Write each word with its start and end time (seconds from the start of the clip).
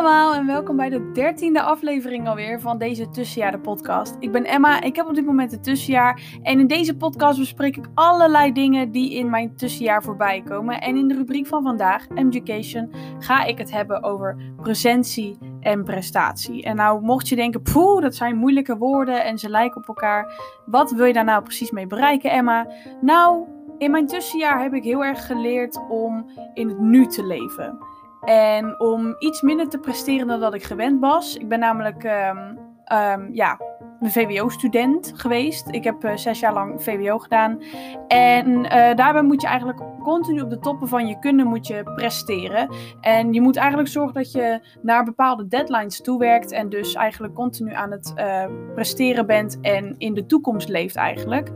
allemaal 0.00 0.34
en 0.34 0.46
welkom 0.46 0.76
bij 0.76 0.88
de 0.88 1.10
dertiende 1.12 1.62
aflevering 1.62 2.28
alweer 2.28 2.60
van 2.60 2.78
deze 2.78 3.10
Tussenjaren 3.10 3.60
podcast. 3.60 4.16
Ik 4.18 4.32
ben 4.32 4.44
Emma, 4.44 4.82
ik 4.82 4.96
heb 4.96 5.06
op 5.06 5.14
dit 5.14 5.26
moment 5.26 5.52
een 5.52 5.62
tussenjaar 5.62 6.22
en 6.42 6.60
in 6.60 6.66
deze 6.66 6.96
podcast 6.96 7.38
bespreek 7.38 7.76
ik 7.76 7.84
allerlei 7.94 8.52
dingen 8.52 8.90
die 8.90 9.14
in 9.14 9.30
mijn 9.30 9.56
tussenjaar 9.56 10.02
voorbij 10.02 10.42
komen. 10.42 10.80
En 10.80 10.96
in 10.96 11.08
de 11.08 11.14
rubriek 11.14 11.46
van 11.46 11.62
vandaag, 11.62 12.06
Education, 12.14 12.92
ga 13.18 13.44
ik 13.44 13.58
het 13.58 13.72
hebben 13.72 14.02
over 14.02 14.36
presentie 14.62 15.38
en 15.60 15.84
prestatie. 15.84 16.62
En 16.62 16.76
nou 16.76 17.02
mocht 17.02 17.28
je 17.28 17.36
denken, 17.36 17.62
poeh, 17.62 18.02
dat 18.02 18.14
zijn 18.14 18.36
moeilijke 18.36 18.76
woorden 18.76 19.24
en 19.24 19.38
ze 19.38 19.48
lijken 19.48 19.80
op 19.80 19.88
elkaar. 19.88 20.32
Wat 20.66 20.90
wil 20.90 21.04
je 21.04 21.12
daar 21.12 21.24
nou 21.24 21.42
precies 21.42 21.70
mee 21.70 21.86
bereiken 21.86 22.30
Emma? 22.30 22.66
Nou, 23.00 23.44
in 23.78 23.90
mijn 23.90 24.06
tussenjaar 24.06 24.62
heb 24.62 24.74
ik 24.74 24.84
heel 24.84 25.04
erg 25.04 25.26
geleerd 25.26 25.80
om 25.88 26.30
in 26.54 26.68
het 26.68 26.78
nu 26.78 27.06
te 27.06 27.26
leven. 27.26 27.89
En 28.24 28.80
om 28.80 29.14
iets 29.18 29.42
minder 29.42 29.68
te 29.68 29.78
presteren 29.78 30.26
dan 30.26 30.40
dat 30.40 30.54
ik 30.54 30.62
gewend 30.62 31.00
was. 31.00 31.36
Ik 31.36 31.48
ben 31.48 31.58
namelijk 31.58 32.04
um, 32.04 32.58
um, 32.92 33.34
ja, 33.34 33.58
een 34.00 34.10
VWO-student 34.10 35.12
geweest. 35.16 35.68
Ik 35.70 35.84
heb 35.84 36.04
uh, 36.04 36.16
zes 36.16 36.40
jaar 36.40 36.52
lang 36.52 36.82
VWO 36.82 37.18
gedaan. 37.18 37.62
En 38.08 38.48
uh, 38.48 38.70
daarbij 38.94 39.22
moet 39.22 39.40
je 39.40 39.46
eigenlijk 39.46 39.80
continu 40.02 40.40
op 40.40 40.50
de 40.50 40.58
toppen 40.58 40.88
van 40.88 41.06
je 41.06 41.18
kunnen 41.18 41.46
moet 41.46 41.66
je 41.66 41.82
presteren. 41.94 42.74
En 43.00 43.32
je 43.32 43.40
moet 43.40 43.56
eigenlijk 43.56 43.88
zorgen 43.88 44.14
dat 44.14 44.32
je 44.32 44.60
naar 44.82 45.04
bepaalde 45.04 45.46
deadlines 45.46 46.00
toewerkt. 46.00 46.52
En 46.52 46.68
dus 46.68 46.94
eigenlijk 46.94 47.34
continu 47.34 47.72
aan 47.74 47.90
het 47.90 48.12
uh, 48.16 48.44
presteren 48.74 49.26
bent 49.26 49.58
en 49.60 49.94
in 49.98 50.14
de 50.14 50.26
toekomst 50.26 50.68
leeft 50.68 50.96
eigenlijk. 50.96 51.50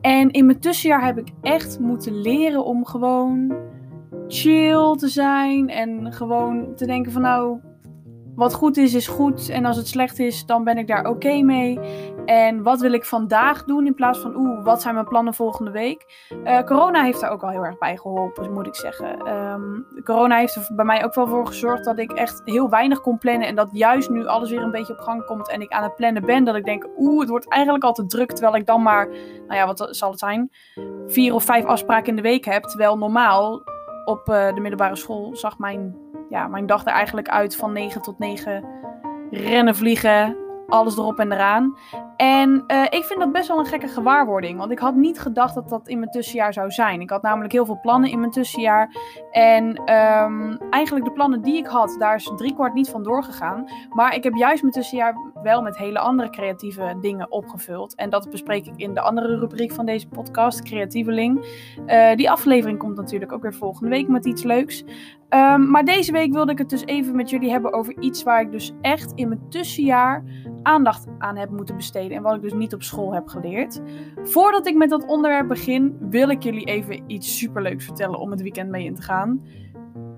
En 0.00 0.30
in 0.30 0.46
mijn 0.46 0.60
tussenjaar 0.60 1.04
heb 1.04 1.18
ik 1.18 1.28
echt 1.42 1.78
moeten 1.78 2.20
leren 2.20 2.64
om 2.64 2.86
gewoon 2.86 3.54
chill 4.32 4.96
te 4.96 5.08
zijn 5.08 5.68
en 5.68 6.12
gewoon 6.12 6.74
te 6.74 6.86
denken 6.86 7.12
van 7.12 7.22
nou, 7.22 7.60
wat 8.34 8.54
goed 8.54 8.76
is, 8.76 8.94
is 8.94 9.08
goed. 9.08 9.48
En 9.48 9.64
als 9.64 9.76
het 9.76 9.88
slecht 9.88 10.18
is, 10.18 10.46
dan 10.46 10.64
ben 10.64 10.78
ik 10.78 10.86
daar 10.86 11.06
oké 11.06 11.42
mee. 11.42 11.80
En 12.24 12.62
wat 12.62 12.80
wil 12.80 12.92
ik 12.92 13.04
vandaag 13.04 13.64
doen 13.64 13.86
in 13.86 13.94
plaats 13.94 14.18
van, 14.18 14.36
oeh, 14.36 14.64
wat 14.64 14.82
zijn 14.82 14.94
mijn 14.94 15.06
plannen 15.06 15.34
volgende 15.34 15.70
week? 15.70 16.28
Uh, 16.44 16.60
corona 16.60 17.02
heeft 17.02 17.20
daar 17.20 17.30
ook 17.30 17.40
wel 17.40 17.50
heel 17.50 17.64
erg 17.64 17.78
bij 17.78 17.96
geholpen, 17.96 18.52
moet 18.52 18.66
ik 18.66 18.74
zeggen. 18.74 19.34
Um, 19.34 19.86
corona 20.04 20.36
heeft 20.36 20.54
er 20.54 20.70
bij 20.74 20.84
mij 20.84 21.04
ook 21.04 21.14
wel 21.14 21.26
voor 21.26 21.46
gezorgd 21.46 21.84
dat 21.84 21.98
ik 21.98 22.12
echt 22.12 22.42
heel 22.44 22.68
weinig 22.68 23.00
kon 23.00 23.18
plannen. 23.18 23.48
En 23.48 23.54
dat 23.54 23.68
juist 23.72 24.10
nu 24.10 24.26
alles 24.26 24.50
weer 24.50 24.62
een 24.62 24.70
beetje 24.70 24.92
op 24.92 25.00
gang 25.00 25.24
komt 25.24 25.50
en 25.50 25.60
ik 25.60 25.72
aan 25.72 25.82
het 25.82 25.96
plannen 25.96 26.26
ben, 26.26 26.44
dat 26.44 26.54
ik 26.54 26.64
denk, 26.64 26.88
oeh, 26.98 27.20
het 27.20 27.28
wordt 27.28 27.48
eigenlijk 27.48 27.84
al 27.84 27.92
te 27.92 28.06
druk. 28.06 28.32
Terwijl 28.32 28.56
ik 28.56 28.66
dan 28.66 28.82
maar, 28.82 29.08
nou 29.46 29.54
ja, 29.54 29.66
wat 29.66 29.88
zal 29.90 30.10
het 30.10 30.18
zijn? 30.18 30.50
Vier 31.06 31.34
of 31.34 31.44
vijf 31.44 31.64
afspraken 31.64 32.08
in 32.08 32.16
de 32.16 32.22
week 32.22 32.44
heb. 32.44 32.62
Terwijl 32.62 32.98
normaal 32.98 33.62
op 34.10 34.28
uh, 34.28 34.54
de 34.54 34.60
middelbare 34.60 34.96
school 34.96 35.36
zag 35.36 35.58
mijn, 35.58 35.96
ja, 36.28 36.48
mijn 36.48 36.66
dag 36.66 36.86
er 36.86 36.92
eigenlijk 36.92 37.28
uit 37.28 37.56
van 37.56 37.72
9 37.72 38.02
tot 38.02 38.18
9 38.18 38.64
rennen, 39.30 39.76
vliegen, 39.76 40.36
alles 40.70 40.96
erop 40.96 41.18
en 41.18 41.32
eraan. 41.32 41.76
En 42.16 42.64
uh, 42.66 42.84
ik 42.84 43.04
vind 43.04 43.20
dat 43.20 43.32
best 43.32 43.48
wel 43.48 43.58
een 43.58 43.66
gekke 43.66 43.88
gewaarwording. 43.88 44.58
Want 44.58 44.70
ik 44.70 44.78
had 44.78 44.94
niet 44.94 45.20
gedacht 45.20 45.54
dat 45.54 45.68
dat 45.68 45.88
in 45.88 45.98
mijn 45.98 46.10
tussenjaar 46.10 46.52
zou 46.52 46.70
zijn. 46.70 47.00
Ik 47.00 47.10
had 47.10 47.22
namelijk 47.22 47.52
heel 47.52 47.64
veel 47.64 47.80
plannen 47.80 48.10
in 48.10 48.18
mijn 48.18 48.30
tussenjaar. 48.30 48.96
En 49.30 49.94
um, 49.94 50.58
eigenlijk 50.70 51.04
de 51.04 51.12
plannen 51.12 51.42
die 51.42 51.56
ik 51.56 51.66
had, 51.66 51.96
daar 51.98 52.14
is 52.14 52.32
driekwart 52.36 52.74
niet 52.74 52.90
van 52.90 53.02
doorgegaan. 53.02 53.64
Maar 53.90 54.14
ik 54.14 54.24
heb 54.24 54.34
juist 54.34 54.62
mijn 54.62 54.74
tussenjaar 54.74 55.14
wel 55.42 55.62
met 55.62 55.76
hele 55.76 55.98
andere 55.98 56.30
creatieve 56.30 56.96
dingen 57.00 57.32
opgevuld. 57.32 57.94
En 57.94 58.10
dat 58.10 58.30
bespreek 58.30 58.66
ik 58.66 58.74
in 58.76 58.94
de 58.94 59.00
andere 59.00 59.38
rubriek 59.38 59.72
van 59.72 59.86
deze 59.86 60.08
podcast, 60.08 60.62
Creatieveling. 60.62 61.44
Uh, 61.86 62.14
die 62.14 62.30
aflevering 62.30 62.78
komt 62.78 62.96
natuurlijk 62.96 63.32
ook 63.32 63.42
weer 63.42 63.54
volgende 63.54 63.90
week 63.90 64.08
met 64.08 64.26
iets 64.26 64.42
leuks. 64.42 64.84
Um, 65.34 65.70
maar 65.70 65.84
deze 65.84 66.12
week 66.12 66.32
wilde 66.32 66.52
ik 66.52 66.58
het 66.58 66.70
dus 66.70 66.84
even 66.84 67.16
met 67.16 67.30
jullie 67.30 67.50
hebben 67.50 67.72
over 67.72 67.98
iets 68.00 68.22
waar 68.22 68.40
ik 68.40 68.50
dus 68.50 68.72
echt 68.80 69.12
in 69.14 69.28
mijn 69.28 69.48
tussenjaar 69.48 70.24
aandacht 70.62 71.06
aan 71.18 71.36
heb 71.36 71.50
moeten 71.50 71.76
besteden. 71.76 72.16
En 72.16 72.22
wat 72.22 72.34
ik 72.34 72.42
dus 72.42 72.52
niet 72.52 72.74
op 72.74 72.82
school 72.82 73.14
heb 73.14 73.28
geleerd. 73.28 73.80
Voordat 74.22 74.66
ik 74.66 74.76
met 74.76 74.90
dat 74.90 75.06
onderwerp 75.06 75.48
begin, 75.48 75.96
wil 76.00 76.28
ik 76.28 76.42
jullie 76.42 76.64
even 76.64 77.02
iets 77.06 77.38
superleuks 77.38 77.84
vertellen 77.84 78.18
om 78.18 78.30
het 78.30 78.42
weekend 78.42 78.70
mee 78.70 78.84
in 78.84 78.94
te 78.94 79.02
gaan. 79.02 79.44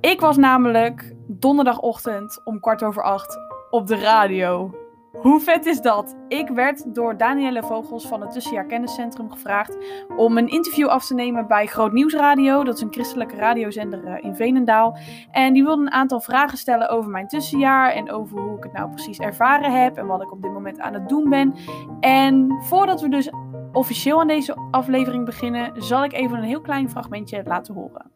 Ik 0.00 0.20
was 0.20 0.36
namelijk 0.36 1.14
donderdagochtend 1.26 2.40
om 2.44 2.60
kwart 2.60 2.82
over 2.82 3.02
acht 3.02 3.38
op 3.70 3.86
de 3.86 3.96
radio. 3.96 4.74
Hoe 5.20 5.40
vet 5.40 5.66
is 5.66 5.80
dat? 5.80 6.16
Ik 6.28 6.48
werd 6.48 6.94
door 6.94 7.16
Danielle 7.16 7.62
Vogels 7.62 8.06
van 8.06 8.20
het 8.20 8.32
Tussenjaar 8.32 8.64
Kenniscentrum 8.64 9.30
gevraagd 9.30 9.76
om 10.16 10.38
een 10.38 10.48
interview 10.48 10.88
af 10.88 11.06
te 11.06 11.14
nemen 11.14 11.46
bij 11.46 11.66
Groot 11.66 11.92
Nieuwsradio. 11.92 12.64
Dat 12.64 12.74
is 12.74 12.80
een 12.80 12.92
christelijke 12.92 13.36
radiozender 13.36 14.22
in 14.22 14.34
Veenendaal. 14.34 14.98
En 15.30 15.52
die 15.52 15.64
wilde 15.64 15.82
een 15.82 15.90
aantal 15.90 16.20
vragen 16.20 16.58
stellen 16.58 16.88
over 16.88 17.10
mijn 17.10 17.28
tussenjaar 17.28 17.92
en 17.92 18.10
over 18.10 18.40
hoe 18.40 18.56
ik 18.56 18.62
het 18.62 18.72
nou 18.72 18.90
precies 18.90 19.18
ervaren 19.18 19.82
heb 19.82 19.96
en 19.96 20.06
wat 20.06 20.22
ik 20.22 20.32
op 20.32 20.42
dit 20.42 20.52
moment 20.52 20.80
aan 20.80 20.94
het 20.94 21.08
doen 21.08 21.28
ben. 21.28 21.54
En 22.00 22.58
voordat 22.62 23.00
we 23.00 23.08
dus 23.08 23.30
officieel 23.72 24.20
aan 24.20 24.26
deze 24.26 24.56
aflevering 24.70 25.24
beginnen, 25.24 25.82
zal 25.82 26.04
ik 26.04 26.12
even 26.12 26.38
een 26.38 26.44
heel 26.44 26.60
klein 26.60 26.90
fragmentje 26.90 27.42
laten 27.44 27.74
horen. 27.74 28.10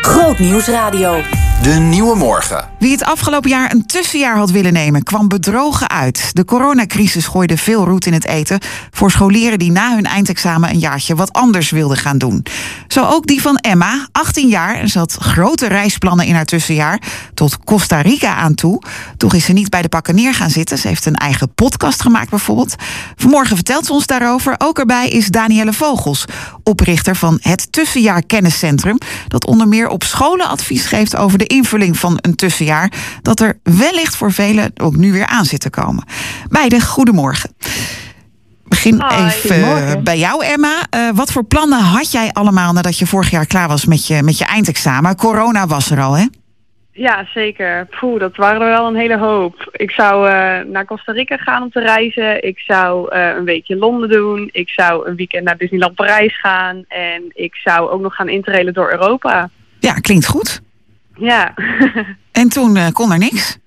Groot 0.00 0.38
Nieuwsradio. 0.38 1.46
De 1.62 1.74
Nieuwe 1.74 2.16
Morgen. 2.16 2.68
Wie 2.78 2.92
het 2.92 3.04
afgelopen 3.04 3.50
jaar 3.50 3.72
een 3.72 3.86
tussenjaar 3.86 4.36
had 4.36 4.50
willen 4.50 4.72
nemen, 4.72 5.02
kwam 5.02 5.28
bedrogen 5.28 5.88
uit. 5.88 6.30
De 6.32 6.44
coronacrisis 6.44 7.26
gooide 7.26 7.56
veel 7.56 7.84
roet 7.84 8.06
in 8.06 8.12
het 8.12 8.26
eten 8.26 8.60
voor 8.90 9.10
scholieren 9.10 9.58
die 9.58 9.70
na 9.70 9.94
hun 9.94 10.04
eindexamen 10.04 10.70
een 10.70 10.78
jaartje 10.78 11.14
wat 11.14 11.32
anders 11.32 11.70
wilden 11.70 11.96
gaan 11.96 12.18
doen. 12.18 12.46
Zo 12.88 13.04
ook 13.04 13.26
die 13.26 13.42
van 13.42 13.56
Emma, 13.56 14.08
18 14.12 14.48
jaar. 14.48 14.88
Ze 14.88 14.98
had 14.98 15.16
grote 15.20 15.66
reisplannen 15.66 16.26
in 16.26 16.34
haar 16.34 16.44
tussenjaar, 16.44 17.02
tot 17.34 17.64
Costa 17.64 18.00
Rica 18.00 18.34
aan 18.34 18.54
toe. 18.54 18.82
Toch 19.16 19.34
is 19.34 19.44
ze 19.44 19.52
niet 19.52 19.70
bij 19.70 19.82
de 19.82 19.88
pakken 19.88 20.14
neer 20.14 20.34
gaan 20.34 20.50
zitten. 20.50 20.78
Ze 20.78 20.88
heeft 20.88 21.06
een 21.06 21.14
eigen 21.14 21.54
podcast 21.54 22.02
gemaakt 22.02 22.30
bijvoorbeeld. 22.30 22.74
Vanmorgen 23.16 23.56
vertelt 23.56 23.86
ze 23.86 23.92
ons 23.92 24.06
daarover. 24.06 24.54
Ook 24.58 24.78
erbij 24.78 25.08
is 25.08 25.28
Danielle 25.28 25.72
Vogels, 25.72 26.24
oprichter 26.62 27.16
van 27.16 27.38
het 27.40 27.72
Tussenjaar 27.72 28.22
Kenniscentrum, 28.22 28.98
dat 29.28 29.46
onder 29.46 29.68
meer 29.68 29.88
op 29.88 30.04
scholen 30.04 30.48
advies 30.48 30.86
geeft 30.86 31.16
over 31.16 31.38
de 31.38 31.46
invulling 31.48 31.98
van 31.98 32.18
een 32.20 32.34
tussenjaar, 32.34 32.92
dat 33.22 33.40
er 33.40 33.58
wellicht 33.62 34.16
voor 34.16 34.32
velen 34.32 34.70
ook 34.80 34.96
nu 34.96 35.12
weer 35.12 35.26
aan 35.26 35.44
zit 35.44 35.60
te 35.60 35.70
komen. 35.70 36.04
Beide, 36.48 36.80
goedemorgen. 36.80 37.50
Begin 38.64 39.02
Hi, 39.08 39.24
even 39.24 40.04
bij 40.04 40.18
jou, 40.18 40.44
Emma. 40.44 40.74
Uh, 40.96 41.10
wat 41.14 41.32
voor 41.32 41.44
plannen 41.44 41.80
had 41.80 42.12
jij 42.12 42.30
allemaal 42.32 42.72
nadat 42.72 42.98
je 42.98 43.06
vorig 43.06 43.30
jaar 43.30 43.46
klaar 43.46 43.68
was 43.68 43.84
met 43.84 44.06
je, 44.06 44.22
met 44.22 44.38
je 44.38 44.44
eindexamen? 44.44 45.16
Corona 45.16 45.66
was 45.66 45.90
er 45.90 46.00
al, 46.00 46.16
hè? 46.16 46.26
Ja, 46.92 47.26
zeker. 47.34 47.86
Poeh, 48.00 48.20
dat 48.20 48.36
waren 48.36 48.60
er 48.60 48.68
wel 48.68 48.86
een 48.86 48.96
hele 48.96 49.18
hoop. 49.18 49.68
Ik 49.72 49.90
zou 49.90 50.26
uh, 50.26 50.72
naar 50.72 50.84
Costa 50.84 51.12
Rica 51.12 51.36
gaan 51.36 51.62
om 51.62 51.70
te 51.70 51.80
reizen. 51.80 52.42
Ik 52.42 52.58
zou 52.58 53.14
uh, 53.14 53.28
een 53.36 53.44
weekje 53.44 53.76
Londen 53.76 54.08
doen. 54.08 54.48
Ik 54.52 54.68
zou 54.68 55.08
een 55.08 55.16
weekend 55.16 55.44
naar 55.44 55.56
Disneyland 55.56 55.94
Parijs 55.94 56.40
gaan. 56.40 56.84
En 56.88 57.22
ik 57.28 57.54
zou 57.54 57.90
ook 57.90 58.00
nog 58.00 58.14
gaan 58.14 58.28
interrailen 58.28 58.74
door 58.74 58.90
Europa. 58.90 59.50
Ja, 59.80 59.92
klinkt 59.92 60.26
goed. 60.26 60.60
Ja. 61.18 61.54
en 62.32 62.48
toen 62.48 62.76
uh, 62.76 62.86
kon 62.92 63.12
er 63.12 63.18
niks? 63.18 63.58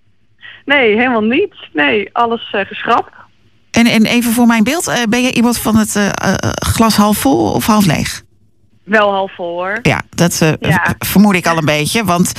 Nee, 0.66 0.96
helemaal 0.96 1.22
niet. 1.22 1.56
Nee, 1.74 2.10
alles 2.12 2.56
geschrapt. 2.68 3.14
En, 3.72 3.86
en 3.88 4.06
even 4.06 4.32
voor 4.32 4.48
mijn 4.48 4.64
beeld, 4.64 5.06
ben 5.10 5.22
je 5.22 5.34
iemand 5.34 5.58
van 5.58 5.76
het 5.76 6.00
glas 6.66 6.96
half 6.96 7.18
vol 7.18 7.52
of 7.52 7.66
half 7.66 7.86
leeg? 7.86 8.24
Wel 8.84 9.12
half 9.12 9.36
vol 9.36 9.54
hoor. 9.54 9.80
Ja, 9.82 10.02
dat 10.10 10.38
ja. 10.60 10.96
vermoed 11.00 11.36
ik 11.36 11.48
al 11.48 11.58
een 11.58 11.66
beetje. 11.66 12.04
Want 12.04 12.32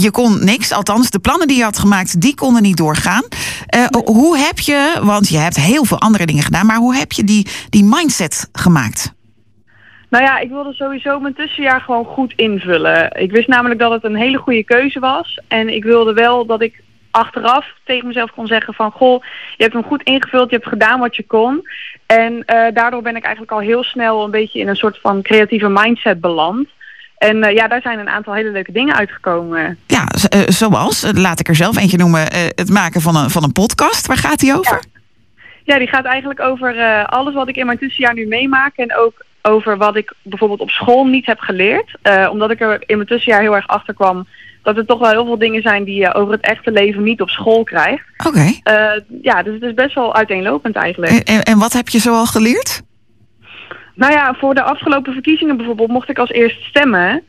je 0.00 0.08
kon 0.10 0.44
niks. 0.44 0.72
Althans, 0.72 1.10
de 1.10 1.18
plannen 1.18 1.48
die 1.48 1.56
je 1.56 1.62
had 1.62 1.78
gemaakt, 1.78 2.20
die 2.20 2.34
konden 2.34 2.62
niet 2.62 2.76
doorgaan. 2.76 3.22
Hoe 4.04 4.38
heb 4.38 4.58
je, 4.58 5.00
want 5.02 5.28
je 5.28 5.38
hebt 5.38 5.56
heel 5.56 5.84
veel 5.84 6.00
andere 6.00 6.26
dingen 6.26 6.42
gedaan, 6.42 6.66
maar 6.66 6.76
hoe 6.76 6.94
heb 6.94 7.12
je 7.12 7.24
die, 7.24 7.46
die 7.68 7.84
mindset 7.84 8.48
gemaakt? 8.52 9.12
Nou 10.10 10.24
ja, 10.24 10.38
ik 10.38 10.48
wilde 10.48 10.72
sowieso 10.72 11.20
mijn 11.20 11.34
tussenjaar 11.34 11.80
gewoon 11.80 12.04
goed 12.04 12.32
invullen. 12.36 13.20
Ik 13.20 13.30
wist 13.30 13.48
namelijk 13.48 13.80
dat 13.80 13.90
het 13.90 14.04
een 14.04 14.16
hele 14.16 14.38
goede 14.38 14.64
keuze 14.64 15.00
was. 15.00 15.40
En 15.48 15.68
ik 15.68 15.84
wilde 15.84 16.12
wel 16.12 16.46
dat 16.46 16.62
ik 16.62 16.82
achteraf 17.10 17.66
tegen 17.84 18.06
mezelf 18.06 18.30
kon 18.30 18.46
zeggen 18.46 18.74
van... 18.74 18.90
goh, 18.90 19.22
je 19.56 19.62
hebt 19.62 19.74
hem 19.74 19.84
goed 19.84 20.02
ingevuld, 20.02 20.50
je 20.50 20.56
hebt 20.56 20.68
gedaan 20.68 21.00
wat 21.00 21.16
je 21.16 21.22
kon. 21.26 21.68
En 22.06 22.32
uh, 22.32 22.66
daardoor 22.74 23.02
ben 23.02 23.16
ik 23.16 23.22
eigenlijk 23.22 23.52
al 23.52 23.60
heel 23.60 23.84
snel 23.84 24.24
een 24.24 24.30
beetje 24.30 24.60
in 24.60 24.68
een 24.68 24.76
soort 24.76 24.98
van 25.00 25.22
creatieve 25.22 25.68
mindset 25.68 26.20
beland. 26.20 26.68
En 27.18 27.36
uh, 27.36 27.52
ja, 27.52 27.68
daar 27.68 27.82
zijn 27.82 27.98
een 27.98 28.08
aantal 28.08 28.34
hele 28.34 28.50
leuke 28.50 28.72
dingen 28.72 28.94
uitgekomen. 28.94 29.78
Ja, 29.86 30.06
uh, 30.34 30.40
zoals, 30.46 31.10
laat 31.12 31.40
ik 31.40 31.48
er 31.48 31.54
zelf 31.54 31.76
eentje 31.76 31.96
noemen, 31.96 32.20
het 32.54 32.70
maken 32.70 33.00
van 33.00 33.16
een, 33.16 33.30
van 33.30 33.42
een 33.42 33.52
podcast. 33.52 34.06
Waar 34.06 34.16
gaat 34.16 34.38
die 34.38 34.54
over? 34.58 34.82
Ja, 34.92 35.00
ja 35.64 35.78
die 35.78 35.88
gaat 35.88 36.04
eigenlijk 36.04 36.40
over 36.40 37.04
alles 37.06 37.34
wat 37.34 37.48
ik 37.48 37.56
in 37.56 37.66
mijn 37.66 37.78
tussenjaar 37.78 38.14
nu 38.14 38.26
meemaak. 38.26 38.76
En 38.76 38.96
ook 38.96 39.28
over 39.42 39.76
wat 39.76 39.96
ik 39.96 40.14
bijvoorbeeld 40.22 40.60
op 40.60 40.70
school 40.70 41.04
niet 41.04 41.26
heb 41.26 41.38
geleerd. 41.38 41.98
omdat 42.30 42.50
ik 42.50 42.60
er 42.60 42.82
in 42.86 42.96
mijn 42.96 43.08
tussenjaar 43.08 43.40
heel 43.40 43.54
erg 43.54 43.66
achter 43.66 43.94
kwam 43.94 44.26
dat 44.62 44.76
er 44.76 44.86
toch 44.86 44.98
wel 44.98 45.10
heel 45.10 45.24
veel 45.24 45.38
dingen 45.38 45.62
zijn 45.62 45.84
die 45.84 46.00
je 46.00 46.14
over 46.14 46.32
het 46.32 46.42
echte 46.42 46.72
leven 46.72 47.02
niet 47.02 47.20
op 47.20 47.28
school 47.28 47.64
krijgt. 47.64 48.04
Oké. 48.26 48.28
Okay. 48.28 48.60
Uh, 48.64 49.02
ja, 49.22 49.42
dus 49.42 49.54
het 49.54 49.62
is 49.62 49.74
best 49.74 49.94
wel 49.94 50.14
uiteenlopend 50.14 50.76
eigenlijk. 50.76 51.12
En, 51.12 51.22
en, 51.22 51.42
en 51.42 51.58
wat 51.58 51.72
heb 51.72 51.88
je 51.88 51.98
zoal 51.98 52.26
geleerd? 52.26 52.82
Nou 53.94 54.12
ja, 54.12 54.34
voor 54.38 54.54
de 54.54 54.62
afgelopen 54.62 55.12
verkiezingen 55.12 55.56
bijvoorbeeld 55.56 55.90
mocht 55.90 56.08
ik 56.08 56.18
als 56.18 56.30
eerst 56.30 56.62
stemmen. 56.62 57.22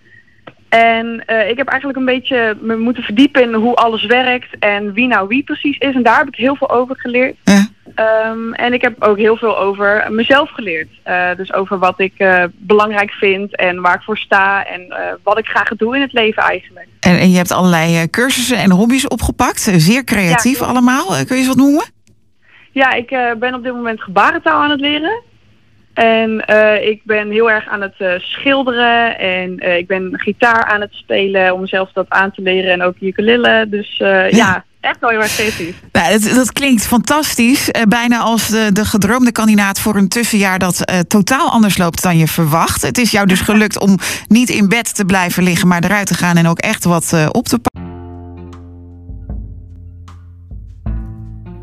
En 0.69 1.23
eh, 1.25 1.49
ik 1.49 1.57
heb 1.57 1.67
eigenlijk 1.67 1.99
een 1.99 2.05
beetje 2.05 2.57
me 2.61 2.77
moeten 2.77 3.03
verdiepen 3.03 3.41
in 3.41 3.53
hoe 3.53 3.75
alles 3.75 4.05
werkt 4.05 4.59
en 4.59 4.93
wie 4.93 5.07
nou 5.07 5.27
wie 5.27 5.43
precies 5.43 5.77
is. 5.77 5.95
En 5.95 6.03
daar 6.03 6.17
heb 6.17 6.27
ik 6.27 6.35
heel 6.35 6.55
veel 6.55 6.69
over 6.69 6.95
geleerd. 6.99 7.35
Ja. 7.43 7.67
Ehm, 7.95 8.53
en 8.53 8.73
ik 8.73 8.81
heb 8.81 9.03
ook 9.03 9.17
heel 9.17 9.37
veel 9.37 9.57
over 9.57 10.07
mezelf 10.09 10.49
geleerd. 10.49 10.89
Eh, 11.03 11.35
dus 11.37 11.53
over 11.53 11.79
wat 11.79 11.99
ik 11.99 12.13
eh, 12.17 12.43
belangrijk 12.57 13.11
vind 13.11 13.55
en 13.55 13.81
waar 13.81 13.95
ik 13.95 14.01
voor 14.01 14.17
sta 14.17 14.65
en 14.65 14.89
eh, 14.89 15.13
wat 15.23 15.37
ik 15.37 15.47
graag 15.47 15.69
doe 15.69 15.95
in 15.95 16.01
het 16.01 16.13
leven 16.13 16.43
eigenlijk. 16.43 16.87
En, 16.99 17.19
en 17.19 17.31
je 17.31 17.37
hebt 17.37 17.51
allerlei 17.51 18.09
cursussen 18.09 18.57
en 18.57 18.71
hobby's 18.71 19.07
opgepakt. 19.07 19.59
Zeer 19.75 20.03
creatief 20.03 20.59
Ja. 20.59 20.65
allemaal. 20.65 21.05
Kun 21.07 21.25
je 21.27 21.35
eens 21.35 21.47
wat 21.47 21.55
noemen? 21.55 21.85
Ja, 22.71 22.91
ik 22.91 23.07
ben 23.39 23.53
op 23.53 23.63
dit 23.63 23.73
moment 23.73 24.01
gebarentaal 24.01 24.61
aan 24.61 24.69
het 24.69 24.79
leren. 24.79 25.21
En 25.93 26.45
ik 26.83 27.01
ben 27.03 27.31
heel 27.31 27.51
erg 27.51 27.67
aan 27.67 27.81
het 27.81 28.21
schilderen 28.21 29.19
en 29.19 29.77
ik 29.77 29.87
ben 29.87 30.09
gitaar 30.13 30.65
aan 30.65 30.81
het 30.81 30.93
spelen 30.93 31.53
om 31.53 31.61
mezelf 31.61 31.91
dat 31.91 32.05
aan 32.09 32.31
te 32.31 32.41
leren 32.41 32.71
en 32.71 32.81
ook 32.81 32.95
ukulele. 32.99 33.65
Dus 33.69 33.97
ja. 34.29 34.63
Echt 34.81 34.97
heel 34.99 35.21
erg 35.21 35.35
creatief. 35.35 35.75
Nou, 35.91 36.19
dat, 36.19 36.35
dat 36.35 36.51
klinkt 36.51 36.85
fantastisch. 36.85 37.71
Eh, 37.71 37.81
bijna 37.83 38.19
als 38.19 38.47
de, 38.47 38.69
de 38.73 38.85
gedroomde 38.85 39.31
kandidaat 39.31 39.79
voor 39.79 39.95
een 39.95 40.07
tussenjaar 40.07 40.59
dat 40.59 40.85
eh, 40.85 40.99
totaal 40.99 41.49
anders 41.49 41.77
loopt 41.77 42.01
dan 42.01 42.17
je 42.17 42.27
verwacht. 42.27 42.81
Het 42.81 42.97
is 42.97 43.11
jou 43.11 43.27
dus 43.27 43.41
gelukt 43.51 43.79
om 43.79 43.97
niet 44.27 44.49
in 44.49 44.69
bed 44.69 44.95
te 44.95 45.05
blijven 45.05 45.43
liggen, 45.43 45.67
maar 45.67 45.83
eruit 45.83 46.07
te 46.07 46.13
gaan 46.13 46.37
en 46.37 46.47
ook 46.47 46.59
echt 46.59 46.83
wat 46.83 47.13
eh, 47.13 47.27
op 47.31 47.47
te 47.47 47.59
pakken. 47.59 47.90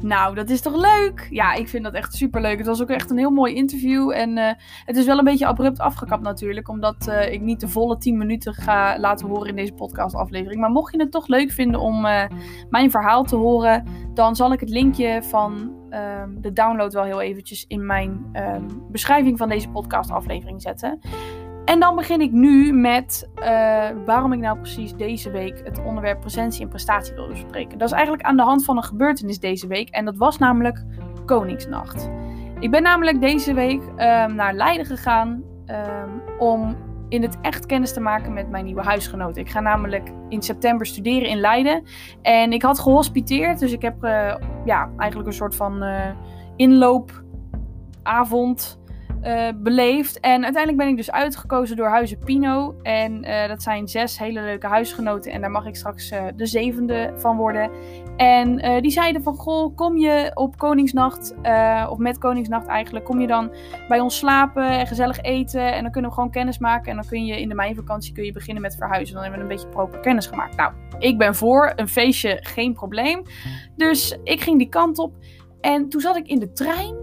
Nou, 0.09 0.35
dat 0.35 0.51
is 0.51 0.61
toch 0.61 0.77
leuk? 0.77 1.27
Ja, 1.31 1.55
ik 1.55 1.69
vind 1.69 1.85
dat 1.85 1.95
echt 1.95 2.15
super 2.15 2.41
leuk. 2.41 2.59
Het 2.59 2.67
was 2.67 2.83
ook 2.83 2.91
echt 2.91 3.11
een 3.11 3.19
heel 3.19 3.31
mooi 3.31 3.55
interview. 3.55 4.11
En 4.11 4.39
eh, 4.39 4.55
het 4.85 4.97
is 4.97 5.07
wel 5.07 5.19
een 5.19 5.25
beetje 5.25 5.47
abrupt 5.47 5.79
afgekapt 5.79 6.23
natuurlijk. 6.23 6.69
Omdat 6.69 7.09
eh, 7.09 7.33
ik 7.33 7.41
niet 7.41 7.61
de 7.61 7.69
volle 7.69 7.99
10 7.99 8.17
minuten 8.17 8.55
ga 8.55 8.99
laten 8.99 9.29
horen 9.29 9.49
in 9.49 9.57
deze 9.57 9.73
podcastaflevering. 9.73 10.61
Maar 10.61 10.71
mocht 10.71 10.93
je 10.93 11.01
het 11.01 11.11
toch 11.11 11.27
leuk 11.27 11.51
vinden 11.51 11.81
om 11.81 12.05
eh, 12.07 12.25
mijn 12.71 12.91
verhaal 12.91 13.25
te 13.25 13.37
horen. 13.37 13.85
Dan 14.15 14.37
zal 14.37 14.53
ik 14.53 14.61
het 14.61 14.71
linkje 14.71 15.23
van 15.23 15.77
ehm, 15.91 16.41
de 16.41 16.53
download 16.53 16.93
wel 16.93 17.05
heel 17.05 17.21
eventjes 17.21 17.65
in 17.67 17.87
mijn 17.87 18.27
ehm, 18.33 18.65
beschrijving 18.91 19.39
van 19.39 19.49
deze 19.49 19.69
podcastaflevering 19.69 20.63
zetten. 20.63 20.99
En 21.69 21.81
dan 21.81 21.97
begin 21.97 22.21
ik 22.21 22.33
nu 22.33 22.73
met 22.73 23.29
eh, 23.35 23.89
waarom 24.05 24.33
ik 24.33 24.39
nou 24.39 24.59
precies 24.59 24.95
deze 24.95 25.31
week 25.31 25.61
het 25.65 25.83
onderwerp 25.85 26.21
presentie 26.21 26.63
en 26.63 26.69
prestatie 26.69 27.15
wil 27.15 27.29
bespreken. 27.29 27.79
Dat 27.79 27.89
is 27.89 27.95
eigenlijk 27.95 28.25
aan 28.25 28.37
de 28.37 28.43
hand 28.43 28.65
van 28.65 28.77
een 28.77 28.83
gebeurtenis 28.83 29.39
deze 29.39 29.67
week. 29.67 29.89
En 29.89 30.05
dat 30.05 30.17
was 30.17 30.39
namelijk 30.39 30.85
Koningsnacht. 31.25 32.11
Ik 32.59 32.71
ben 32.71 32.83
namelijk 32.83 33.21
deze 33.21 33.55
week 33.55 33.83
ehm, 33.97 34.35
naar 34.35 34.55
Leiden 34.55 34.87
gegaan 34.87 35.43
ehm, 35.67 36.09
om 36.39 36.77
in 37.09 37.23
het 37.23 37.39
echt 37.41 37.67
kennis 37.67 37.93
te 37.93 38.01
maken 38.01 38.33
met 38.33 38.51
mijn 38.51 38.65
nieuwe 38.65 38.83
huisgenoot. 38.83 39.37
Ik 39.37 39.51
ga 39.51 39.61
namelijk 39.61 40.13
in 40.29 40.43
september 40.43 40.87
studeren 40.87 41.29
in 41.29 41.41
Leiden. 41.41 41.83
En 42.23 42.53
ik 42.53 42.63
had 42.63 42.79
gehospiteerd, 42.79 43.59
dus 43.59 43.73
ik 43.73 43.83
heb 43.83 44.05
eh, 44.05 44.35
ja, 44.65 44.91
eigenlijk 44.97 45.31
een 45.31 45.37
soort 45.37 45.57
van 45.57 45.83
eh, 45.83 46.11
inloopavond 46.57 47.27
eh, 49.23 49.49
beleefd. 49.57 50.21
En 50.21 50.45
uiteindelijk 50.45 50.77
ben 50.77 50.89
ik 50.89 50.97
dus 50.97 51.11
uitgekozen 51.11 51.77
door 51.77 51.89
Huizen 51.89 52.19
Pino. 52.19 52.75
En 52.83 53.23
eh, 53.23 53.49
dat 53.49 53.63
zijn 53.63 53.89
zes 53.89 54.19
hele 54.19 54.41
leuke 54.41 54.67
huisgenoten. 54.67 55.33
En 55.33 55.41
daar 55.41 55.51
mag 55.51 55.67
ik 55.67 55.77
straks 55.77 56.11
eh, 56.11 56.25
de 56.37 56.47
zevende 56.47 57.13
van 57.17 57.37
worden. 57.37 57.71
En 58.17 58.81
die 58.83 58.91
zeiden 58.91 59.23
van, 59.23 59.35
goh, 59.35 59.77
kom 59.77 59.97
je 59.97 60.31
op 60.35 60.57
Koningsnacht, 60.57 61.35
of 61.89 61.99
met 61.99 62.19
Koningsnacht 62.19 62.67
eigenlijk, 62.67 63.05
kom 63.05 63.21
je 63.21 63.27
dan 63.27 63.51
bij 63.89 64.01
ons 64.01 64.19
slapen 64.19 64.71
en 64.71 64.87
gezellig 64.87 65.21
eten. 65.21 65.73
En 65.73 65.83
dan 65.83 65.93
kunnen 65.93 66.11
we 66.11 66.17
gewoon 66.17 66.31
kennis 66.31 66.59
maken. 66.59 66.91
En 66.91 66.97
dan 66.97 67.07
kun 67.07 67.25
je 67.25 67.41
in 67.41 67.49
de 67.49 67.55
meivakantie 67.55 68.13
kun 68.13 68.25
je 68.25 68.33
beginnen 68.33 68.63
met 68.63 68.77
verhuizen. 68.77 69.15
Dan 69.15 69.23
hebben 69.23 69.41
we 69.41 69.47
een 69.47 69.57
beetje 69.57 69.71
proper 69.71 70.01
kennis 70.01 70.27
gemaakt. 70.27 70.57
Nou, 70.57 70.73
ik 70.99 71.19
ben 71.19 71.35
voor, 71.35 71.73
een 71.77 71.89
feestje, 71.89 72.39
geen 72.43 72.73
probleem. 72.73 73.23
Dus 73.77 74.19
ik 74.23 74.41
ging 74.41 74.59
die 74.59 74.69
kant 74.69 74.99
op. 74.99 75.15
En 75.61 75.89
toen 75.89 76.01
zat 76.01 76.17
ik 76.17 76.27
in 76.27 76.39
de 76.39 76.53
trein. 76.53 76.97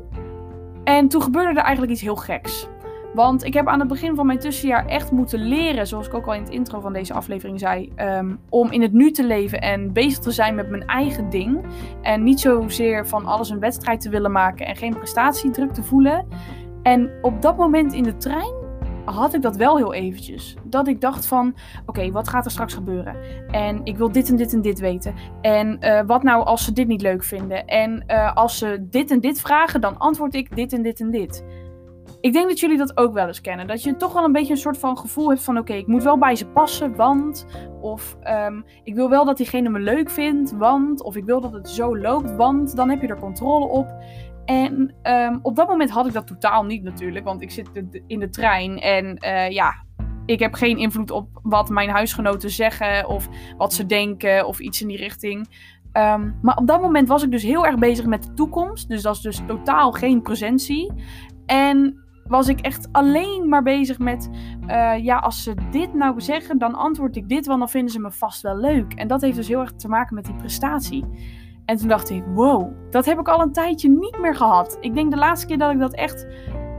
En 0.86 1.08
toen 1.08 1.22
gebeurde 1.22 1.50
er 1.60 1.66
eigenlijk 1.66 1.92
iets 1.92 2.02
heel 2.02 2.16
geks. 2.16 2.68
Want 3.14 3.44
ik 3.44 3.54
heb 3.54 3.68
aan 3.68 3.80
het 3.80 3.88
begin 3.88 4.16
van 4.16 4.26
mijn 4.26 4.40
tussenjaar 4.40 4.86
echt 4.86 5.12
moeten 5.12 5.40
leren, 5.40 5.88
zoals 5.88 6.08
ik 6.08 6.14
ook 6.14 6.26
al 6.26 6.34
in 6.34 6.42
het 6.42 6.50
intro 6.50 6.80
van 6.80 6.94
deze 6.94 7.14
aflevering 7.14 7.60
zei, 7.60 7.92
ehm, 7.96 8.36
om 8.50 8.72
in 8.72 8.82
het 8.82 8.94
nu 8.94 9.12
te 9.12 9.26
leven 9.26 9.62
en 9.62 9.94
bezig 9.94 10.20
te 10.20 10.32
zijn 10.32 10.56
met 10.56 10.70
mijn 10.70 10.86
eigen 10.86 11.30
ding. 11.30 11.66
En 12.02 12.24
niet 12.24 12.40
zozeer 12.40 13.08
van 13.08 13.26
alles 13.26 13.50
een 13.50 13.60
wedstrijd 13.60 14.02
te 14.02 14.10
willen 14.10 14.32
maken 14.32 14.66
en 14.66 14.76
geen 14.76 14.96
prestatiedruk 14.96 15.72
te 15.72 15.84
voelen. 15.84 16.28
En 16.84 17.12
op 17.22 17.42
dat 17.42 17.58
moment 17.58 17.94
in 17.94 18.04
de 18.04 18.18
trein 18.18 18.65
had 19.06 19.34
ik 19.34 19.42
dat 19.42 19.56
wel 19.56 19.78
heel 19.78 19.94
eventjes. 19.94 20.56
Dat 20.64 20.88
ik 20.88 21.02
dacht 21.02 21.26
van, 21.26 21.56
oké, 21.86 22.12
wat 22.12 22.28
gaat 22.28 22.46
er 22.46 22.52
straks 22.52 22.74
gebeuren? 22.74 23.16
En 23.52 23.82
ik 23.84 23.98
wil 23.98 24.12
dit 24.12 24.30
en 24.30 24.36
dit 24.36 24.54
en 24.54 24.62
dit 24.62 24.80
weten. 24.80 25.14
En 25.42 25.80
eh, 25.80 26.02
wat 26.06 26.24
nou 26.24 26.46
als 26.46 26.66
ze 26.66 26.74
dit 26.74 26.88
niet 26.88 27.02
leuk 27.02 27.24
vinden? 27.24 27.66
En 27.66 28.04
eh, 28.08 28.36
als 28.36 28.58
ze 28.58 28.88
dit 28.90 29.12
en 29.12 29.20
dit 29.20 29.42
vragen, 29.42 29.82
dan 29.82 29.98
antwoord 29.98 30.36
ik 30.36 30.56
dit 30.56 30.74
en 30.74 30.82
dit 30.82 31.00
en 31.00 31.12
dit. 31.12 31.44
Ik 32.22 32.34
denk 32.34 32.48
dat 32.48 32.60
jullie 32.60 32.78
dat 32.78 32.98
ook 32.98 33.14
wel 33.14 33.28
eens 33.28 33.42
kennen. 33.42 33.68
Dat 33.68 33.84
je 33.84 33.96
toch 33.96 34.14
wel 34.14 34.24
een 34.24 34.32
beetje 34.32 34.54
een 34.54 34.60
soort 34.60 34.78
van 34.78 34.98
gevoel 34.98 35.30
hebt 35.30 35.44
van... 35.44 35.58
oké, 35.58 35.74
ik 35.74 35.88
moet 35.88 36.04
wel 36.04 36.18
bij 36.18 36.36
ze 36.36 36.48
passen, 36.48 36.96
want... 36.96 37.46
of 37.82 38.18
ehm, 38.22 38.62
ik 38.84 38.96
wil 38.96 39.10
wel 39.10 39.26
dat 39.26 39.38
diegene 39.38 39.70
me 39.70 39.80
leuk 39.80 40.10
vindt, 40.10 40.52
want... 40.52 41.04
of 41.04 41.16
ik 41.16 41.26
wil 41.26 41.42
dat 41.42 41.54
het 41.54 41.70
zo 41.70 41.98
loopt, 41.98 42.36
want... 42.36 42.76
dan 42.76 42.90
heb 42.90 43.02
je 43.02 43.08
er 43.08 43.20
controle 43.20 43.66
op. 43.66 43.88
En 44.46 44.96
ehm, 45.02 45.38
op 45.42 45.56
dat 45.56 45.68
moment 45.68 45.90
had 45.90 46.08
ik 46.08 46.14
dat 46.14 46.28
totaal 46.28 46.64
niet 46.64 46.84
natuurlijk... 46.84 47.26
want 47.26 47.42
ik 47.42 47.52
zit 47.52 47.70
in 48.08 48.20
de 48.20 48.30
trein 48.30 48.80
en 48.80 49.18
eh, 49.18 49.50
ja... 49.50 49.84
Ik 50.26 50.40
heb 50.40 50.54
geen 50.54 50.78
invloed 50.78 51.12
op 51.12 51.28
wat 51.44 51.70
mijn 51.70 51.90
huisgenoten 51.90 52.50
zeggen... 52.50 53.08
of 53.08 53.30
wat 53.58 53.74
ze 53.74 53.86
denken 53.86 54.48
of 54.48 54.60
iets 54.60 54.82
in 54.82 54.88
die 54.88 54.98
richting... 54.98 55.48
Ehm, 55.96 56.32
maar 56.42 56.58
op 56.58 56.68
dat 56.68 56.82
moment 56.82 57.08
was 57.08 57.24
ik 57.24 57.32
dus 57.32 57.44
heel 57.44 57.66
erg 57.66 57.78
bezig 57.78 58.06
met 58.06 58.24
de 58.24 58.34
toekomst. 58.34 58.90
Dus 58.90 59.02
dat 59.02 59.16
is 59.16 59.22
dus 59.22 59.42
totaal 59.48 59.92
geen 59.92 60.22
presentie. 60.22 60.92
En 61.46 62.04
was 62.28 62.48
ik 62.48 62.60
echt 62.60 62.88
alleen 62.92 63.50
maar 63.50 63.64
bezig 63.64 64.00
met... 64.00 64.30
eh, 64.68 65.04
ja, 65.04 65.18
als 65.18 65.44
ze 65.44 65.54
dit 65.72 65.94
nou 65.94 66.22
zeggen, 66.22 66.58
dan 66.58 66.76
antwoord 66.76 67.16
ik 67.16 67.30
dit... 67.30 67.46
want 67.46 67.60
dan 67.60 67.70
vinden 67.70 67.92
ze 67.92 68.00
me 68.00 68.12
vast 68.12 68.42
wel 68.42 68.58
leuk. 68.58 68.94
En 68.94 69.08
dat 69.08 69.22
heeft 69.22 69.36
dus 69.36 69.48
heel 69.48 69.60
erg 69.60 69.74
te 69.76 69.88
maken 69.88 70.16
met 70.16 70.26
die 70.26 70.36
prestatie. 70.36 71.06
En 71.66 71.78
toen 71.78 71.88
dacht 71.88 72.10
ik, 72.10 72.24
wow, 72.34 72.72
dat 72.90 73.06
heb 73.06 73.20
ik 73.20 73.28
al 73.28 73.42
een 73.42 73.52
tijdje 73.52 73.90
niet 73.90 74.18
meer 74.20 74.36
gehad. 74.36 74.78
Ik 74.80 74.94
denk 74.94 75.12
de 75.12 75.18
laatste 75.18 75.48
keer 75.48 75.58
dat 75.58 75.72
ik 75.72 75.80
dat 75.80 75.94
echt, 75.94 76.28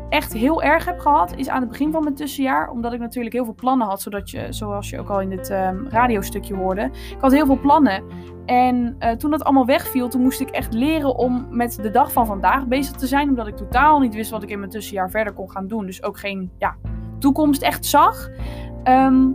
echt 0.09 0.33
heel 0.33 0.63
erg 0.63 0.85
heb 0.85 0.99
gehad... 0.99 1.37
is 1.37 1.49
aan 1.49 1.61
het 1.61 1.69
begin 1.69 1.93
van 1.93 2.03
mijn 2.03 2.15
tussenjaar. 2.15 2.71
Omdat 2.71 2.93
ik 2.93 3.01
natuurlijk 3.01 3.35
heel 3.35 3.45
veel 3.45 3.55
plannen 3.55 3.87
had. 3.87 4.03
Zodat 4.03 4.31
je, 4.31 4.47
zoals 4.51 4.91
je 4.91 5.01
ook 5.01 5.09
al 5.09 5.21
in 5.21 5.31
dit 5.31 5.51
ehm, 5.51 5.87
radiostukje 5.89 6.55
hoorde... 6.55 6.83
Ik 6.83 7.21
had 7.21 7.33
heel 7.33 7.47
veel 7.47 7.61
plannen. 7.61 8.03
En 8.47 8.97
eh, 8.99 9.13
toen 9.13 9.31
dat 9.31 9.45
allemaal 9.45 9.67
wegviel, 9.67 10.09
toen 10.09 10.23
moest 10.23 10.41
ik 10.41 10.51
echt 10.51 10.75
leren 10.75 11.17
om 11.17 11.47
met 11.51 11.79
de 11.83 11.91
dag 11.91 12.13
van 12.13 12.27
vandaag 12.27 12.67
bezig 12.67 12.97
te 12.97 13.07
zijn. 13.07 13.29
Omdat 13.29 13.47
ik 13.47 13.57
totaal 13.57 13.99
niet 13.99 14.15
wist 14.15 14.31
wat 14.31 14.43
ik 14.43 14.51
in 14.51 14.59
mijn 14.59 14.71
tussenjaar 14.71 15.11
verder 15.11 15.33
kon 15.33 15.51
gaan 15.51 15.67
doen. 15.67 15.87
Dus 15.87 16.03
ook 16.03 16.19
geen 16.19 16.51
ja, 16.59 16.77
toekomst 17.19 17.63
echt 17.63 17.87
zag. 17.87 18.31
Ehm, 18.83 19.29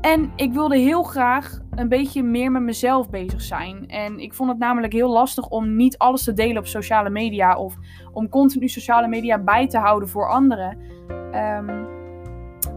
en 0.00 0.32
ik 0.36 0.52
wilde 0.52 0.78
heel 0.78 1.02
graag 1.02 1.60
een 1.70 1.88
beetje 1.88 2.22
meer 2.22 2.50
met 2.52 2.62
mezelf 2.62 3.10
bezig 3.10 3.42
zijn. 3.42 3.88
En 3.88 4.18
ik 4.18 4.34
vond 4.34 4.50
het 4.50 4.58
namelijk 4.58 4.92
heel 4.92 5.10
lastig 5.10 5.48
om 5.48 5.76
niet 5.76 5.98
alles 5.98 6.24
te 6.24 6.32
delen 6.32 6.58
op 6.58 6.66
sociale 6.66 7.10
media. 7.10 7.56
Of 7.56 7.76
om 8.12 8.28
continu 8.28 8.68
sociale 8.68 9.08
media 9.08 9.38
bij 9.38 9.68
te 9.68 9.78
houden 9.78 10.08
voor 10.08 10.30
anderen. 10.30 10.78
Ehm, 11.32 11.84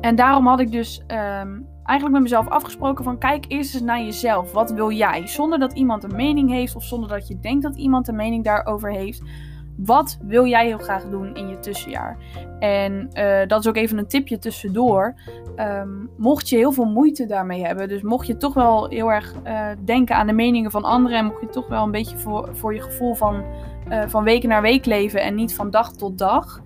en 0.02 0.16
daarom 0.16 0.48
had 0.48 0.60
ik 0.60 0.72
dus 0.72 1.04
ehm, 1.08 1.60
eigenlijk 1.84 2.12
met 2.12 2.22
mezelf 2.22 2.48
afgesproken 2.48 3.04
van 3.04 3.18
kijk 3.18 3.46
eerst 3.48 3.74
eens 3.74 3.84
naar 3.84 4.02
jezelf. 4.02 4.52
Wat 4.52 4.72
wil 4.72 4.92
jij? 4.92 5.28
Zonder 5.28 5.60
dat 5.60 5.74
iemand 5.74 6.04
een 6.04 6.16
mening 6.16 6.50
heeft 6.50 6.76
of 6.76 6.84
zonder 6.84 7.10
dat 7.10 7.28
je 7.28 7.40
denkt 7.40 7.64
dat 7.64 7.76
iemand 7.76 8.08
een 8.08 8.16
mening 8.16 8.44
daarover 8.44 8.92
heeft. 8.92 9.22
Wat 9.86 10.18
wil 10.22 10.46
jij 10.46 10.66
heel 10.66 10.78
graag 10.78 11.10
doen 11.10 11.36
in 11.36 11.48
je 11.48 11.60
tussenjaar? 11.60 12.18
En 12.60 13.10
eh, 13.12 13.48
dat 13.48 13.60
is 13.60 13.68
ook 13.68 13.76
even 13.76 13.98
een 13.98 14.08
tipje 14.08 14.40
tussendoor. 14.40 15.14
Ehm, 15.56 15.90
mocht 16.18 16.50
je 16.50 16.56
heel 16.56 16.72
veel 16.72 16.86
moeite 16.86 17.26
daarmee 17.26 17.66
hebben, 17.66 17.88
dus 17.88 18.02
mocht 18.02 18.28
je 18.28 18.38
toch 18.38 18.54
wel 18.54 18.90
heel 18.90 19.12
erg 19.12 19.34
eh, 19.44 19.68
denken 19.86 20.16
aan 20.16 20.28
de 20.28 20.34
meningen 20.34 20.72
van 20.72 20.84
anderen 20.84 21.18
en 21.18 21.26
mocht 21.26 21.42
je 21.42 21.50
toch 21.50 21.68
wel 21.68 21.84
een 21.84 21.92
beetje 21.92 22.18
voor, 22.18 22.50
voor 22.54 22.74
je 22.74 22.82
gevoel 22.82 23.16
van, 23.16 23.44
eh, 23.90 24.02
van 24.08 24.24
week 24.24 24.44
naar 24.44 24.62
week 24.62 24.86
leven 24.86 25.22
en 25.22 25.36
niet 25.36 25.56
van 25.56 25.70
dag 25.70 25.94
tot 25.94 26.18
dag, 26.18 26.62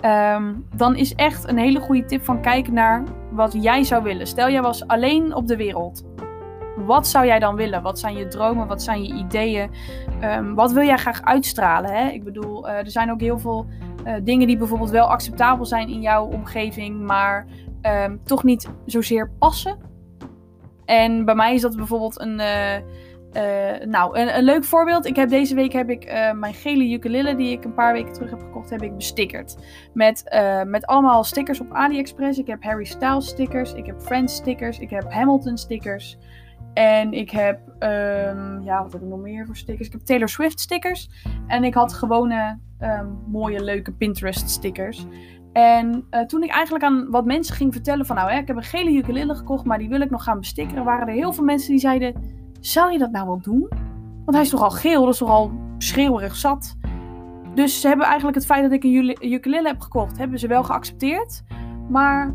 ehm, 0.00 0.52
dan 0.76 0.96
is 0.96 1.14
echt 1.14 1.48
een 1.48 1.58
hele 1.58 1.80
goede 1.80 2.04
tip 2.04 2.24
van 2.24 2.40
kijken 2.40 2.74
naar 2.74 3.02
wat 3.30 3.52
jij 3.60 3.84
zou 3.84 4.02
willen. 4.02 4.26
Stel 4.26 4.50
jij 4.50 4.62
was 4.62 4.86
alleen 4.86 5.34
op 5.34 5.46
de 5.46 5.56
wereld. 5.56 6.11
Wat 6.76 7.06
zou 7.06 7.26
jij 7.26 7.38
dan 7.38 7.56
willen? 7.56 7.82
Wat 7.82 7.98
zijn 7.98 8.16
je 8.16 8.28
dromen? 8.28 8.66
Wat 8.66 8.82
zijn 8.82 9.02
je 9.04 9.14
ideeën? 9.14 9.70
Ehm, 10.20 10.54
wat 10.54 10.72
wil 10.72 10.84
jij 10.84 10.96
graag 10.96 11.22
uitstralen? 11.22 11.90
Hè? 11.90 12.08
Ik 12.08 12.24
bedoel, 12.24 12.68
eh, 12.68 12.76
er 12.76 12.90
zijn 12.90 13.10
ook 13.10 13.20
heel 13.20 13.38
veel 13.38 13.66
eh, 14.04 14.14
dingen 14.22 14.46
die 14.46 14.56
bijvoorbeeld 14.56 14.90
wel 14.90 15.06
acceptabel 15.06 15.66
zijn 15.66 15.88
in 15.88 16.00
jouw 16.00 16.24
omgeving, 16.24 17.00
maar 17.00 17.46
ehm, 17.82 18.16
toch 18.24 18.44
niet 18.44 18.68
zozeer 18.86 19.30
passen. 19.38 19.78
En 20.84 21.24
bij 21.24 21.34
mij 21.34 21.54
is 21.54 21.60
dat 21.60 21.76
bijvoorbeeld 21.76 22.20
een, 22.20 22.40
eh, 22.40 23.86
nou, 23.86 24.18
een, 24.18 24.42
leuk 24.44 24.64
voorbeeld. 24.64 25.06
Ik 25.06 25.16
heb 25.16 25.28
deze 25.28 25.54
week 25.54 25.72
heb 25.72 25.90
ik 25.90 26.32
mijn 26.34 26.54
gele 26.54 26.90
ukulele 26.90 27.34
die 27.34 27.52
ik 27.52 27.64
een 27.64 27.74
paar 27.74 27.92
weken 27.92 28.12
terug 28.12 28.30
heb 28.30 28.40
gekocht, 28.40 28.70
heb 28.70 28.82
ik 28.82 28.96
bestickerd. 28.96 29.56
Met, 29.94 30.38
met 30.66 30.86
allemaal 30.86 31.24
stickers 31.24 31.60
op 31.60 31.72
AliExpress. 31.72 32.38
Ik 32.38 32.46
heb 32.46 32.62
Harry 32.62 32.84
Styles 32.84 33.28
stickers, 33.28 33.74
ik 33.74 33.86
heb 33.86 34.00
Friends 34.00 34.34
stickers, 34.34 34.78
ik 34.78 34.90
heb 34.90 35.12
Hamilton 35.12 35.56
stickers. 35.56 36.18
En 36.74 37.12
ik 37.12 37.30
heb, 37.30 37.60
um, 37.68 38.62
ja, 38.62 38.82
wat 38.82 38.92
heb 38.92 39.02
ik 39.02 39.08
nog 39.08 39.20
meer 39.20 39.46
voor 39.46 39.56
stickers? 39.56 39.86
Ik 39.86 39.92
heb 39.92 40.02
Taylor 40.02 40.28
Swift 40.28 40.60
stickers. 40.60 41.10
En 41.46 41.64
ik 41.64 41.74
had 41.74 41.92
gewone 41.92 42.58
um, 42.80 43.18
mooie, 43.26 43.62
leuke 43.62 43.92
Pinterest 43.92 44.50
stickers. 44.50 45.06
En 45.52 46.06
uh, 46.10 46.20
toen 46.20 46.42
ik 46.42 46.50
eigenlijk 46.50 46.84
aan 46.84 47.10
wat 47.10 47.24
mensen 47.24 47.54
ging 47.54 47.72
vertellen 47.72 48.06
van, 48.06 48.16
nou, 48.16 48.30
hè, 48.30 48.38
ik 48.38 48.46
heb 48.46 48.56
een 48.56 48.62
gele 48.62 48.90
ukulele 48.90 49.34
gekocht, 49.34 49.64
maar 49.64 49.78
die 49.78 49.88
wil 49.88 50.00
ik 50.00 50.10
nog 50.10 50.24
gaan 50.24 50.38
bestickeren, 50.38 50.84
waren 50.84 51.08
er 51.08 51.14
heel 51.14 51.32
veel 51.32 51.44
mensen 51.44 51.70
die 51.70 51.80
zeiden, 51.80 52.14
zou 52.60 52.92
je 52.92 52.98
dat 52.98 53.10
nou 53.10 53.26
wel 53.26 53.40
doen? 53.40 53.68
Want 54.24 54.32
hij 54.32 54.40
is 54.40 54.48
toch 54.48 54.62
al 54.62 54.70
geel, 54.70 55.04
dat 55.04 55.12
is 55.12 55.18
toch 55.18 55.28
al 55.28 55.52
schreeuwerig 55.78 56.36
zat. 56.36 56.76
Dus 57.54 57.80
ze 57.80 57.88
hebben 57.88 58.06
eigenlijk 58.06 58.36
het 58.36 58.46
feit 58.46 58.62
dat 58.62 58.72
ik 58.72 58.84
een 58.84 59.32
ukulele 59.32 59.68
heb 59.68 59.80
gekocht, 59.80 60.18
hebben 60.18 60.38
ze 60.38 60.46
wel 60.46 60.64
geaccepteerd. 60.64 61.42
Maar 61.88 62.26
uh, 62.26 62.34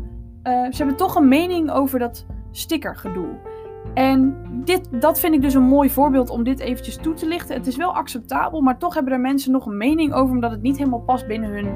ze 0.70 0.76
hebben 0.76 0.96
toch 0.96 1.14
een 1.14 1.28
mening 1.28 1.70
over 1.70 1.98
dat 1.98 2.26
stickergedoe. 2.50 3.47
En 3.94 4.36
dit, 4.64 5.00
dat 5.00 5.20
vind 5.20 5.34
ik 5.34 5.42
dus 5.42 5.54
een 5.54 5.62
mooi 5.62 5.90
voorbeeld 5.90 6.30
om 6.30 6.44
dit 6.44 6.60
eventjes 6.60 6.96
toe 6.96 7.14
te 7.14 7.26
lichten. 7.26 7.56
Het 7.56 7.66
is 7.66 7.76
wel 7.76 7.94
acceptabel, 7.94 8.60
maar 8.60 8.78
toch 8.78 8.94
hebben 8.94 9.12
er 9.12 9.20
mensen 9.20 9.52
nog 9.52 9.66
een 9.66 9.76
mening 9.76 10.14
over, 10.14 10.34
omdat 10.34 10.50
het 10.50 10.62
niet 10.62 10.78
helemaal 10.78 11.00
past 11.00 11.26
binnen 11.26 11.50
hun 11.50 11.66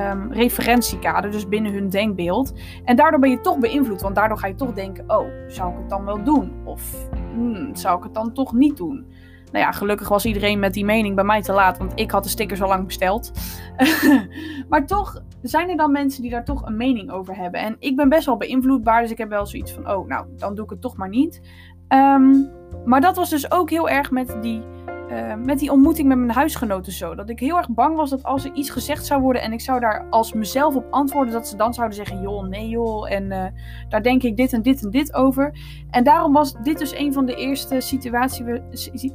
um, 0.00 0.32
referentiekader, 0.32 1.30
dus 1.30 1.48
binnen 1.48 1.72
hun 1.72 1.88
denkbeeld. 1.88 2.52
En 2.84 2.96
daardoor 2.96 3.20
ben 3.20 3.30
je 3.30 3.40
toch 3.40 3.58
beïnvloed, 3.58 4.00
want 4.00 4.14
daardoor 4.14 4.38
ga 4.38 4.46
je 4.46 4.54
toch 4.54 4.72
denken: 4.72 5.04
oh, 5.06 5.26
zou 5.48 5.72
ik 5.72 5.78
het 5.78 5.88
dan 5.88 6.04
wel 6.04 6.24
doen? 6.24 6.52
Of 6.64 7.08
hmm, 7.34 7.74
zou 7.74 7.98
ik 7.98 8.04
het 8.04 8.14
dan 8.14 8.32
toch 8.32 8.52
niet 8.52 8.76
doen? 8.76 9.06
Nou 9.52 9.64
ja, 9.64 9.72
gelukkig 9.72 10.08
was 10.08 10.24
iedereen 10.24 10.58
met 10.58 10.74
die 10.74 10.84
mening 10.84 11.14
bij 11.14 11.24
mij 11.24 11.42
te 11.42 11.52
laat, 11.52 11.78
want 11.78 11.92
ik 11.94 12.10
had 12.10 12.22
de 12.22 12.28
stickers 12.28 12.62
al 12.62 12.68
lang 12.68 12.86
besteld. 12.86 13.32
maar 14.68 14.86
toch 14.86 15.22
zijn 15.42 15.70
er 15.70 15.76
dan 15.76 15.92
mensen 15.92 16.22
die 16.22 16.30
daar 16.30 16.44
toch 16.44 16.66
een 16.66 16.76
mening 16.76 17.10
over 17.10 17.36
hebben. 17.36 17.60
En 17.60 17.76
ik 17.78 17.96
ben 17.96 18.08
best 18.08 18.26
wel 18.26 18.36
beïnvloedbaar, 18.36 19.02
dus 19.02 19.10
ik 19.10 19.18
heb 19.18 19.28
wel 19.28 19.46
zoiets 19.46 19.72
van: 19.72 19.90
oh, 19.90 20.08
nou, 20.08 20.26
dan 20.36 20.54
doe 20.54 20.64
ik 20.64 20.70
het 20.70 20.80
toch 20.80 20.96
maar 20.96 21.08
niet. 21.08 21.40
Um, 21.88 22.50
maar 22.84 23.00
dat 23.00 23.16
was 23.16 23.30
dus 23.30 23.50
ook 23.50 23.70
heel 23.70 23.88
erg 23.88 24.10
met 24.10 24.36
die 24.40 24.62
uh, 25.10 25.34
met 25.34 25.58
die 25.58 25.70
ontmoeting 25.70 26.08
met 26.08 26.18
mijn 26.18 26.30
huisgenoten 26.30 26.92
zo. 26.92 27.14
Dat 27.14 27.30
ik 27.30 27.40
heel 27.40 27.56
erg 27.56 27.68
bang 27.68 27.96
was 27.96 28.10
dat 28.10 28.22
als 28.22 28.44
er 28.44 28.52
iets 28.52 28.70
gezegd 28.70 29.06
zou 29.06 29.20
worden 29.20 29.42
en 29.42 29.52
ik 29.52 29.60
zou 29.60 29.80
daar 29.80 30.06
als 30.10 30.32
mezelf 30.32 30.74
op 30.74 30.86
antwoorden, 30.90 31.32
dat 31.32 31.48
ze 31.48 31.56
dan 31.56 31.74
zouden 31.74 31.96
zeggen: 31.96 32.20
joh, 32.20 32.46
nee 32.46 32.68
joh, 32.68 33.12
en 33.12 33.24
uh, 33.24 33.44
daar 33.88 34.02
denk 34.02 34.22
ik 34.22 34.36
dit 34.36 34.52
en 34.52 34.62
dit 34.62 34.84
en 34.84 34.90
dit 34.90 35.14
over. 35.14 35.54
En 35.90 36.04
daarom 36.04 36.32
was 36.32 36.54
dit 36.62 36.78
dus 36.78 36.96
een 36.96 37.12
van 37.12 37.26
de 37.26 37.34
eerste 37.34 37.80
situatie, 37.80 38.44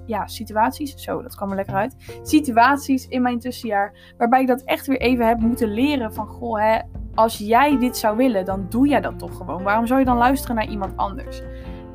ja, 0.06 0.28
situaties, 0.28 0.94
zo, 0.96 1.22
dat 1.22 1.36
kwam 1.36 1.50
er 1.50 1.56
lekker 1.56 1.76
uit. 1.76 1.96
Situaties 2.22 3.08
in 3.08 3.22
mijn 3.22 3.40
tussenjaar, 3.40 4.14
waarbij 4.18 4.42
ik 4.42 4.48
dat 4.48 4.64
echt 4.64 4.88
weer 4.88 5.02
even 5.02 5.28
heb 5.28 5.40
moeten 5.40 5.74
leren 5.74 6.14
van: 6.14 6.28
goh, 6.28 6.60
hè, 6.60 6.80
als 7.14 7.38
jij 7.38 7.78
dit 7.78 7.98
zou 7.98 8.18
willen, 8.18 8.46
dan 8.46 8.66
doe 8.70 8.88
jij 8.88 9.02
dat 9.02 9.20
toch 9.20 9.38
gewoon. 9.38 9.64
Waarom 9.64 9.88
zou 9.88 10.00
je 10.00 10.06
dan 10.06 10.18
luisteren 10.18 10.56
naar 10.56 10.70
iemand 10.70 10.98
anders? 10.98 11.42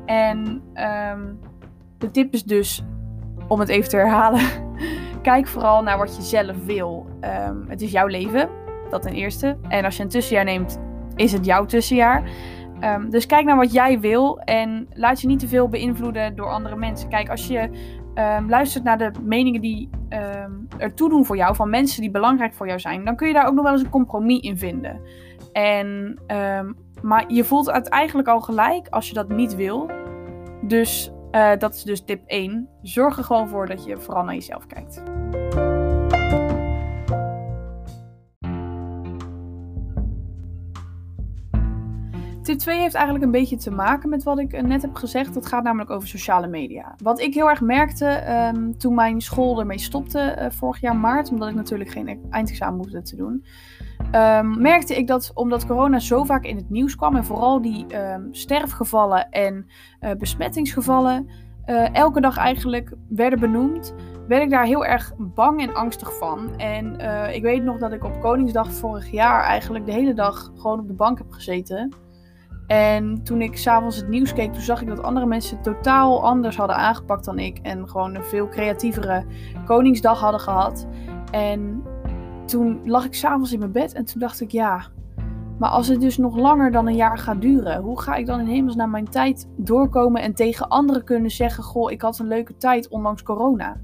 En 0.05 0.61
um, 1.11 1.39
de 1.97 2.11
tip 2.11 2.33
is 2.33 2.43
dus 2.43 2.83
om 3.49 3.59
het 3.59 3.69
even 3.69 3.89
te 3.89 3.97
herhalen. 3.97 4.41
Kijk 5.21 5.47
vooral 5.47 5.83
naar 5.83 5.97
wat 5.97 6.15
je 6.15 6.21
zelf 6.21 6.65
wil. 6.65 7.05
Um, 7.47 7.65
het 7.67 7.81
is 7.81 7.91
jouw 7.91 8.07
leven, 8.07 8.49
dat 8.89 9.01
ten 9.01 9.13
eerste. 9.13 9.57
En 9.67 9.85
als 9.85 9.97
je 9.97 10.03
een 10.03 10.09
tussenjaar 10.09 10.45
neemt, 10.45 10.79
is 11.15 11.31
het 11.31 11.45
jouw 11.45 11.65
tussenjaar. 11.65 12.23
Um, 12.83 13.09
dus 13.09 13.25
kijk 13.25 13.45
naar 13.45 13.55
wat 13.55 13.71
jij 13.71 13.99
wil 13.99 14.39
en 14.39 14.87
laat 14.93 15.21
je 15.21 15.27
niet 15.27 15.39
te 15.39 15.47
veel 15.47 15.69
beïnvloeden 15.69 16.35
door 16.35 16.49
andere 16.49 16.75
mensen. 16.75 17.09
Kijk, 17.09 17.29
als 17.29 17.47
je 17.47 17.69
um, 18.15 18.49
luistert 18.49 18.83
naar 18.83 18.97
de 18.97 19.11
meningen 19.23 19.61
die 19.61 19.89
um, 20.09 20.67
ertoe 20.77 21.09
doen 21.09 21.25
voor 21.25 21.37
jou, 21.37 21.55
van 21.55 21.69
mensen 21.69 22.01
die 22.01 22.11
belangrijk 22.11 22.53
voor 22.53 22.67
jou 22.67 22.79
zijn, 22.79 23.05
dan 23.05 23.15
kun 23.15 23.27
je 23.27 23.33
daar 23.33 23.47
ook 23.47 23.53
nog 23.53 23.63
wel 23.63 23.73
eens 23.73 23.81
een 23.81 23.89
compromis 23.89 24.39
in 24.39 24.57
vinden. 24.57 25.01
En, 25.51 26.19
maar 27.01 27.23
je 27.27 27.43
voelt 27.43 27.71
het 27.71 27.89
eigenlijk 27.89 28.27
al 28.27 28.41
gelijk 28.41 28.87
als 28.89 29.07
je 29.07 29.13
dat 29.13 29.29
niet 29.29 29.55
wil. 29.55 29.89
Dus 30.61 31.11
uh, 31.31 31.51
dat 31.57 31.73
is 31.73 31.83
dus 31.83 32.01
tip 32.01 32.21
1. 32.25 32.69
Zorg 32.81 33.17
er 33.17 33.23
gewoon 33.23 33.47
voor 33.47 33.67
dat 33.67 33.85
je 33.85 33.97
vooral 33.97 34.23
naar 34.23 34.33
jezelf 34.33 34.65
kijkt. 34.67 35.03
Tip 42.49 42.57
2 42.57 42.79
heeft 42.79 42.93
eigenlijk 42.93 43.25
een 43.25 43.31
beetje 43.31 43.57
te 43.57 43.71
maken 43.71 44.09
met 44.09 44.23
wat 44.23 44.39
ik 44.39 44.61
net 44.61 44.81
heb 44.81 44.95
gezegd. 44.95 45.33
Dat 45.33 45.45
gaat 45.45 45.63
namelijk 45.63 45.89
over 45.89 46.07
sociale 46.07 46.47
media. 46.47 46.95
Wat 47.03 47.19
ik 47.19 47.33
heel 47.33 47.49
erg 47.49 47.61
merkte 47.61 48.23
um, 48.55 48.77
toen 48.77 48.95
mijn 48.95 49.21
school 49.21 49.59
ermee 49.59 49.79
stopte 49.79 50.35
uh, 50.39 50.45
vorig 50.49 50.81
jaar 50.81 50.95
maart, 50.95 51.31
omdat 51.31 51.49
ik 51.49 51.55
natuurlijk 51.55 51.89
geen 51.89 52.19
eindexamen 52.29 52.77
hoefde 52.79 53.01
te 53.01 53.15
doen, 53.15 53.45
um, 54.15 54.61
merkte 54.61 54.95
ik 54.95 55.07
dat 55.07 55.31
omdat 55.33 55.65
corona 55.65 55.99
zo 55.99 56.23
vaak 56.23 56.45
in 56.45 56.55
het 56.55 56.69
nieuws 56.69 56.95
kwam 56.95 57.15
en 57.15 57.25
vooral 57.25 57.61
die 57.61 57.85
um, 57.97 58.27
sterfgevallen 58.31 59.29
en 59.29 59.65
uh, 60.01 60.11
besmettingsgevallen 60.11 61.29
elke 61.93 62.21
dag 62.21 62.37
eigenlijk 62.37 62.93
werden 63.09 63.39
benoemd, 63.39 63.93
werd 64.27 64.43
ik 64.43 64.49
daar 64.49 64.65
heel 64.65 64.85
erg 64.85 65.13
bang 65.17 65.61
en 65.61 65.73
angstig 65.73 66.17
van. 66.17 66.57
En 66.57 66.99
ik 67.33 67.41
weet 67.41 67.63
nog 67.63 67.77
dat 67.77 67.91
ik 67.91 68.03
op 68.03 68.21
Koningsdag 68.21 68.71
vorig 68.71 69.11
jaar 69.11 69.43
eigenlijk 69.43 69.85
de 69.85 69.91
hele 69.91 70.13
dag 70.13 70.51
gewoon 70.55 70.79
op 70.79 70.87
de 70.87 70.93
bank 70.93 71.17
heb 71.17 71.31
gezeten. 71.31 71.93
En 72.69 73.23
toen 73.23 73.41
ik 73.41 73.57
s'avonds 73.57 73.95
het 73.95 74.07
nieuws 74.07 74.33
keek, 74.33 74.53
toen 74.53 74.61
zag 74.61 74.81
ik 74.81 74.87
dat 74.87 75.03
andere 75.03 75.25
mensen 75.25 75.55
het 75.55 75.63
totaal 75.63 76.23
anders 76.23 76.57
hadden 76.57 76.75
aangepakt 76.75 77.25
dan 77.25 77.39
ik. 77.39 77.59
En 77.61 77.89
gewoon 77.89 78.15
een 78.15 78.23
veel 78.23 78.47
creatievere 78.47 79.25
Koningsdag 79.65 80.19
hadden 80.19 80.39
gehad. 80.39 80.87
En 81.31 81.83
toen 82.45 82.81
lag 82.85 83.05
ik 83.05 83.13
s'avonds 83.13 83.53
in 83.53 83.59
mijn 83.59 83.71
bed 83.71 83.93
en 83.93 84.05
toen 84.05 84.19
dacht 84.19 84.41
ik, 84.41 84.51
ja, 84.51 84.87
maar 85.59 85.69
als 85.69 85.87
het 85.87 86.01
dus 86.01 86.17
nog 86.17 86.37
langer 86.37 86.71
dan 86.71 86.87
een 86.87 86.95
jaar 86.95 87.17
gaat 87.17 87.41
duren, 87.41 87.81
hoe 87.81 88.01
ga 88.01 88.15
ik 88.15 88.25
dan 88.25 88.39
in 88.39 88.45
hemelsnaam 88.45 88.89
mijn 88.89 89.09
tijd 89.09 89.47
doorkomen 89.57 90.21
en 90.21 90.33
tegen 90.33 90.67
anderen 90.67 91.03
kunnen 91.03 91.31
zeggen: 91.31 91.63
Goh, 91.63 91.91
ik 91.91 92.01
had 92.01 92.19
een 92.19 92.27
leuke 92.27 92.57
tijd 92.57 92.87
ondanks 92.87 93.23
corona? 93.23 93.77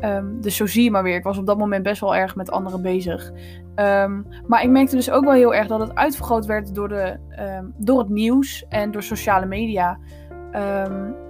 Um, 0.00 0.40
dus 0.40 0.56
zo 0.56 0.66
zie 0.66 0.84
je 0.84 0.90
maar 0.90 1.02
weer. 1.02 1.16
Ik 1.16 1.24
was 1.24 1.38
op 1.38 1.46
dat 1.46 1.58
moment 1.58 1.82
best 1.82 2.00
wel 2.00 2.16
erg 2.16 2.36
met 2.36 2.50
anderen 2.50 2.82
bezig. 2.82 3.32
Um, 3.76 4.26
maar 4.46 4.62
ik 4.62 4.70
merkte 4.70 4.96
dus 4.96 5.10
ook 5.10 5.24
wel 5.24 5.32
heel 5.32 5.54
erg 5.54 5.66
dat 5.66 5.80
het 5.80 5.94
uitvergroot 5.94 6.46
werd 6.46 6.74
door, 6.74 6.88
de, 6.88 7.18
um, 7.58 7.74
door 7.76 7.98
het 7.98 8.08
nieuws 8.08 8.64
en 8.68 8.90
door 8.90 9.02
sociale 9.02 9.46
media. 9.46 9.98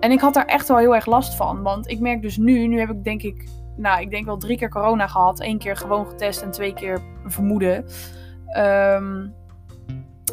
en 0.00 0.10
ik 0.10 0.20
had 0.20 0.34
daar 0.34 0.44
echt 0.44 0.68
wel 0.68 0.76
heel 0.76 0.94
erg 0.94 1.06
last 1.06 1.34
van. 1.34 1.62
Want 1.62 1.88
ik 1.88 2.00
merk 2.00 2.22
dus 2.22 2.36
nu, 2.36 2.66
nu 2.66 2.78
heb 2.78 2.90
ik 2.90 3.04
denk 3.04 3.22
ik 3.22 3.48
nou, 3.76 4.00
ik 4.00 4.10
denk 4.10 4.24
wel 4.24 4.36
drie 4.36 4.56
keer 4.56 4.68
corona 4.68 5.06
gehad. 5.06 5.40
Eén 5.40 5.58
keer 5.58 5.76
gewoon 5.76 6.06
getest 6.06 6.42
en 6.42 6.50
twee 6.50 6.72
keer 6.74 7.00
vermoeden. 7.24 7.84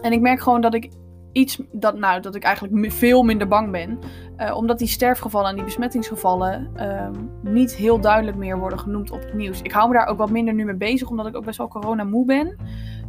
En 0.02 0.12
ik 0.12 0.22
merk 0.22 0.42
gewoon 0.42 0.62
dat 0.62 0.74
ik 0.74 0.92
iets, 1.32 1.62
dat, 1.72 1.98
nou, 1.98 2.22
dat 2.22 2.36
ik 2.36 2.44
eigenlijk 2.44 2.92
veel 2.92 3.24
minder 3.24 3.48
bang 3.48 3.72
ben. 3.72 4.00
Uh, 4.38 4.56
omdat 4.56 4.80
die 4.80 4.88
sterfgevallen 4.88 5.50
en 5.50 5.56
die 5.56 5.64
besmettingsgevallen 5.64 6.70
um, 6.80 7.32
niet 7.42 7.76
heel 7.76 8.00
duidelijk 8.00 8.38
meer 8.38 8.60
worden 8.60 8.80
genoemd 8.80 9.12
op 9.12 9.20
het 9.20 9.34
nieuws. 9.34 9.62
Ik 9.62 9.72
hou 9.72 9.88
me 9.88 9.94
daar 9.94 10.08
ook 10.08 10.18
wat 10.18 10.30
minder 10.30 10.54
nu 10.54 10.66
mee 10.66 10.76
bezig, 10.76 11.10
omdat 11.10 11.28
ik 11.28 11.36
ook 11.36 11.46
best 11.46 11.58
wel 11.58 11.68
corona 11.68 12.04
moe 12.04 12.26
ben. 12.26 12.48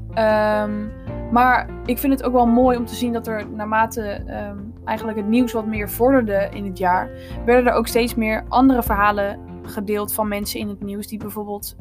Um, 0.08 0.92
maar 1.32 1.68
ik 1.86 1.98
vind 1.98 2.12
het 2.12 2.22
ook 2.22 2.32
wel 2.32 2.46
mooi 2.46 2.76
om 2.76 2.86
te 2.86 2.94
zien 2.94 3.12
dat 3.12 3.26
er 3.26 3.50
naarmate 3.50 4.22
um, 4.50 4.74
eigenlijk 4.84 5.18
het 5.18 5.28
nieuws 5.28 5.52
wat 5.52 5.66
meer 5.66 5.90
vorderde 5.90 6.48
in 6.52 6.64
het 6.64 6.78
jaar, 6.78 7.10
werden 7.44 7.66
er 7.66 7.78
ook 7.78 7.86
steeds 7.86 8.14
meer 8.14 8.44
andere 8.48 8.82
verhalen 8.82 9.38
gedeeld 9.62 10.14
van 10.14 10.28
mensen 10.28 10.60
in 10.60 10.68
het 10.68 10.82
nieuws 10.82 11.06
die 11.06 11.18
bijvoorbeeld 11.18 11.76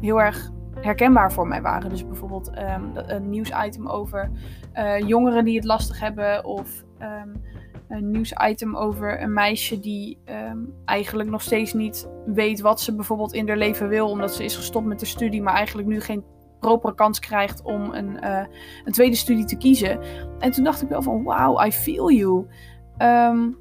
heel 0.00 0.20
erg 0.20 0.50
herkenbaar 0.80 1.32
voor 1.32 1.46
mij 1.46 1.62
waren. 1.62 1.90
Dus 1.90 2.06
bijvoorbeeld 2.06 2.50
um, 2.58 2.90
een 2.94 3.30
nieuwsitem 3.30 3.88
over 3.88 4.30
uh, 4.74 4.98
jongeren 4.98 5.44
die 5.44 5.56
het 5.56 5.64
lastig 5.64 6.00
hebben 6.00 6.44
of 6.44 6.84
um, 7.02 7.42
een 7.88 8.10
nieuwsitem 8.10 8.76
over 8.76 9.22
een 9.22 9.32
meisje 9.32 9.80
die 9.80 10.18
um, 10.50 10.74
eigenlijk 10.84 11.30
nog 11.30 11.42
steeds 11.42 11.72
niet 11.72 12.08
weet 12.26 12.60
wat 12.60 12.80
ze 12.80 12.94
bijvoorbeeld 12.94 13.32
in 13.32 13.48
haar 13.48 13.56
leven 13.56 13.88
wil, 13.88 14.08
omdat 14.08 14.34
ze 14.34 14.44
is 14.44 14.56
gestopt 14.56 14.86
met 14.86 15.00
de 15.00 15.06
studie, 15.06 15.42
maar 15.42 15.54
eigenlijk 15.54 15.88
nu 15.88 16.00
geen 16.00 16.24
propere 16.60 16.94
kans 16.94 17.18
krijgt 17.18 17.62
om 17.62 17.92
een, 17.92 18.24
uh, 18.24 18.44
een 18.84 18.92
tweede 18.92 19.16
studie 19.16 19.44
te 19.44 19.56
kiezen. 19.56 20.00
En 20.38 20.50
toen 20.50 20.64
dacht 20.64 20.82
ik 20.82 20.88
wel 20.88 21.02
van, 21.02 21.22
wow, 21.22 21.66
I 21.66 21.72
feel 21.72 22.10
you. 22.10 22.46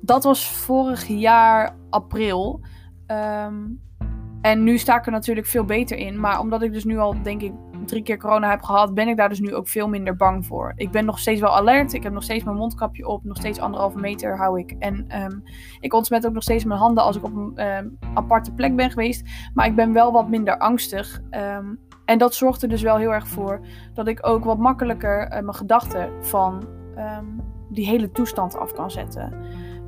dat 0.01 0.23
was 0.23 0.51
vorig 0.51 1.07
jaar 1.07 1.75
april. 1.89 2.61
Um, 3.07 3.86
en 4.47 4.63
nu 4.63 4.77
sta 4.77 4.97
ik 4.97 5.05
er 5.05 5.11
natuurlijk 5.11 5.47
veel 5.47 5.65
beter 5.65 5.97
in. 5.97 6.19
Maar 6.19 6.39
omdat 6.39 6.61
ik 6.61 6.73
dus 6.73 6.83
nu 6.83 6.97
al, 6.97 7.21
denk 7.23 7.41
ik, 7.41 7.53
drie 7.85 8.03
keer 8.03 8.17
corona 8.17 8.49
heb 8.49 8.61
gehad, 8.61 8.93
ben 8.93 9.07
ik 9.07 9.17
daar 9.17 9.29
dus 9.29 9.39
nu 9.39 9.55
ook 9.55 9.67
veel 9.67 9.87
minder 9.87 10.15
bang 10.15 10.45
voor. 10.45 10.73
Ik 10.75 10.91
ben 10.91 11.05
nog 11.05 11.19
steeds 11.19 11.41
wel 11.41 11.55
alert. 11.55 11.93
Ik 11.93 12.03
heb 12.03 12.13
nog 12.13 12.23
steeds 12.23 12.43
mijn 12.43 12.57
mondkapje 12.57 13.07
op. 13.07 13.23
Nog 13.23 13.37
steeds 13.37 13.59
anderhalve 13.59 13.99
meter 13.99 14.37
hou 14.37 14.59
ik. 14.59 14.75
En 14.79 15.21
um, 15.23 15.43
ik 15.79 15.93
ontsmet 15.93 16.25
ook 16.27 16.33
nog 16.33 16.43
steeds 16.43 16.63
mijn 16.63 16.79
handen 16.79 17.03
als 17.03 17.15
ik 17.15 17.23
op 17.23 17.35
een 17.35 17.65
um, 17.65 17.97
aparte 18.13 18.53
plek 18.53 18.75
ben 18.75 18.89
geweest. 18.89 19.29
Maar 19.53 19.65
ik 19.65 19.75
ben 19.75 19.93
wel 19.93 20.11
wat 20.11 20.29
minder 20.29 20.57
angstig. 20.57 21.21
Um, 21.31 21.79
en 22.05 22.17
dat 22.17 22.33
zorgt 22.33 22.61
er 22.61 22.69
dus 22.69 22.81
wel 22.81 22.97
heel 22.97 23.13
erg 23.13 23.27
voor 23.27 23.65
dat 23.93 24.07
ik 24.07 24.27
ook 24.27 24.43
wat 24.43 24.57
makkelijker 24.57 25.23
uh, 25.23 25.29
mijn 25.29 25.55
gedachten 25.55 26.09
van 26.21 26.75
die 27.69 27.85
hele 27.85 28.11
toestand 28.11 28.57
af 28.57 28.73
kan 28.73 28.91
zetten. 28.91 29.33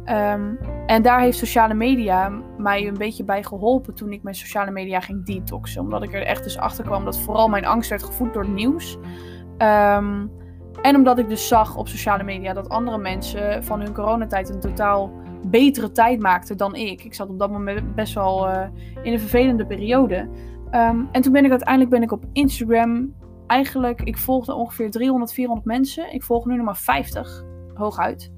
Ehm, 0.09 0.55
en 0.85 1.01
daar 1.01 1.21
heeft 1.21 1.37
sociale 1.37 1.73
media 1.73 2.29
mij 2.57 2.87
een 2.87 2.97
beetje 2.97 3.23
bij 3.23 3.43
geholpen 3.43 3.95
toen 3.95 4.11
ik 4.11 4.23
mijn 4.23 4.35
sociale 4.35 4.71
media 4.71 4.99
ging 4.99 5.25
detoxen. 5.25 5.81
Omdat 5.81 6.03
ik 6.03 6.13
er 6.13 6.25
echt 6.25 6.43
dus 6.43 6.57
achter 6.57 6.83
kwam 6.83 7.05
dat 7.05 7.19
vooral 7.19 7.47
mijn 7.47 7.65
angst 7.65 7.89
werd 7.89 8.03
gevoed 8.03 8.33
door 8.33 8.43
het 8.43 8.53
nieuws. 8.53 8.97
Ehm, 9.57 10.27
en 10.81 10.95
omdat 10.95 11.19
ik 11.19 11.29
dus 11.29 11.47
zag 11.47 11.77
op 11.77 11.87
sociale 11.87 12.23
media 12.23 12.53
dat 12.53 12.69
andere 12.69 12.97
mensen 12.97 13.63
van 13.63 13.81
hun 13.81 13.93
coronatijd 13.93 14.49
een 14.49 14.59
totaal 14.59 15.11
betere 15.43 15.91
tijd 15.91 16.19
maakten 16.19 16.57
dan 16.57 16.75
ik. 16.75 17.03
Ik 17.03 17.13
zat 17.13 17.29
op 17.29 17.39
dat 17.39 17.51
moment 17.51 17.95
best 17.95 18.13
wel 18.13 18.49
uh, 18.49 18.61
in 19.03 19.13
een 19.13 19.19
vervelende 19.19 19.65
periode. 19.65 20.29
Um, 20.71 21.09
en 21.11 21.21
toen 21.21 21.33
ben 21.33 21.45
ik 21.45 21.49
uiteindelijk 21.51 21.89
ben 21.89 22.01
ik 22.01 22.11
op 22.11 22.23
Instagram. 22.33 23.15
Eigenlijk, 23.47 24.01
ik 24.01 24.17
volgde 24.17 24.53
ongeveer 24.53 24.91
300, 24.91 25.33
400 25.33 25.67
mensen. 25.67 26.13
Ik 26.13 26.23
volg 26.23 26.45
nu 26.45 26.55
nog 26.55 26.65
maar 26.65 26.77
50, 26.77 27.45
hooguit. 27.73 28.31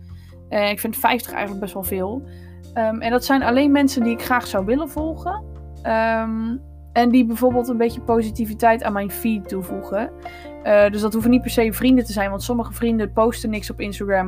Uh, 0.52 0.70
ik 0.70 0.80
vind 0.80 0.98
50 0.98 1.32
eigenlijk 1.32 1.62
best 1.62 1.74
wel 1.74 1.84
veel. 1.84 2.24
Um, 2.74 3.02
en 3.02 3.12
dat 3.12 3.26
zijn 3.26 3.44
alleen 3.44 3.72
mensen 3.72 4.04
die 4.04 4.14
ik 4.14 4.22
graag 4.22 4.48
zou 4.48 4.66
willen 4.66 4.90
volgen. 4.90 5.44
Um, 5.86 6.62
en 6.94 7.10
die 7.10 7.26
bijvoorbeeld 7.26 7.68
een 7.68 7.78
beetje 7.78 8.02
positiviteit 8.02 8.84
aan 8.84 8.94
mijn 8.94 9.12
feed 9.12 9.48
toevoegen. 9.48 10.12
Uh, 10.64 10.90
dus 10.90 11.02
dat 11.02 11.14
hoeven 11.14 11.32
niet 11.32 11.42
per 11.42 11.52
se 11.52 11.74
vrienden 11.74 12.06
te 12.06 12.12
zijn, 12.12 12.30
want 12.30 12.44
sommige 12.44 12.74
vrienden 12.74 13.14
posten 13.14 13.50
niks 13.50 13.70
op 13.70 13.80
Instagram. 13.80 14.28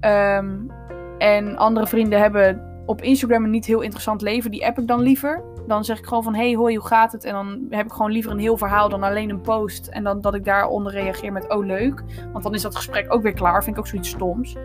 Um, 0.00 0.70
en 1.18 1.56
andere 1.56 1.86
vrienden 1.86 2.20
hebben 2.20 2.70
op 2.86 3.02
Instagram 3.02 3.44
een 3.44 3.50
niet 3.50 3.66
heel 3.66 3.80
interessant 3.80 4.22
leven. 4.22 4.50
Die 4.50 4.66
app 4.66 4.78
ik 4.78 4.86
dan 4.86 5.00
liever. 5.00 5.42
Dan 5.66 5.84
zeg 5.84 5.98
ik 5.98 6.06
gewoon 6.06 6.22
van, 6.22 6.34
hey 6.34 6.54
hoi, 6.54 6.76
hoe 6.76 6.86
gaat 6.86 7.12
het? 7.12 7.24
En 7.24 7.32
dan 7.32 7.66
heb 7.70 7.86
ik 7.86 7.92
gewoon 7.92 8.10
liever 8.10 8.30
een 8.30 8.38
heel 8.38 8.56
verhaal 8.56 8.88
dan 8.88 9.02
alleen 9.02 9.30
een 9.30 9.40
post. 9.40 9.86
En 9.86 10.04
dan 10.04 10.20
dat 10.20 10.34
ik 10.34 10.44
daaronder 10.44 10.92
reageer 10.92 11.32
met, 11.32 11.48
oh 11.48 11.64
leuk. 11.64 12.02
Want 12.32 12.44
dan 12.44 12.54
is 12.54 12.62
dat 12.62 12.76
gesprek 12.76 13.12
ook 13.14 13.22
weer 13.22 13.32
klaar. 13.32 13.64
Vind 13.64 13.76
ik 13.76 13.82
ook 13.82 13.88
zoiets 13.88 14.08
stoms. 14.08 14.56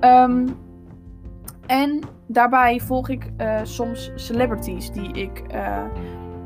Um, 0.00 0.56
en 1.66 2.00
daarbij 2.26 2.80
volg 2.80 3.08
ik 3.08 3.30
uh, 3.38 3.60
soms 3.62 4.12
celebrities 4.14 4.90
die 4.90 5.12
ik 5.12 5.42
uh, 5.54 5.84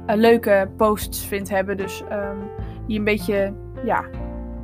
leuke 0.06 0.70
posts 0.76 1.26
vind 1.26 1.50
hebben. 1.50 1.76
Dus 1.76 2.02
um, 2.12 2.38
die 2.87 2.99
een 2.99 3.04
beetje, 3.04 3.54
ja, 3.84 4.04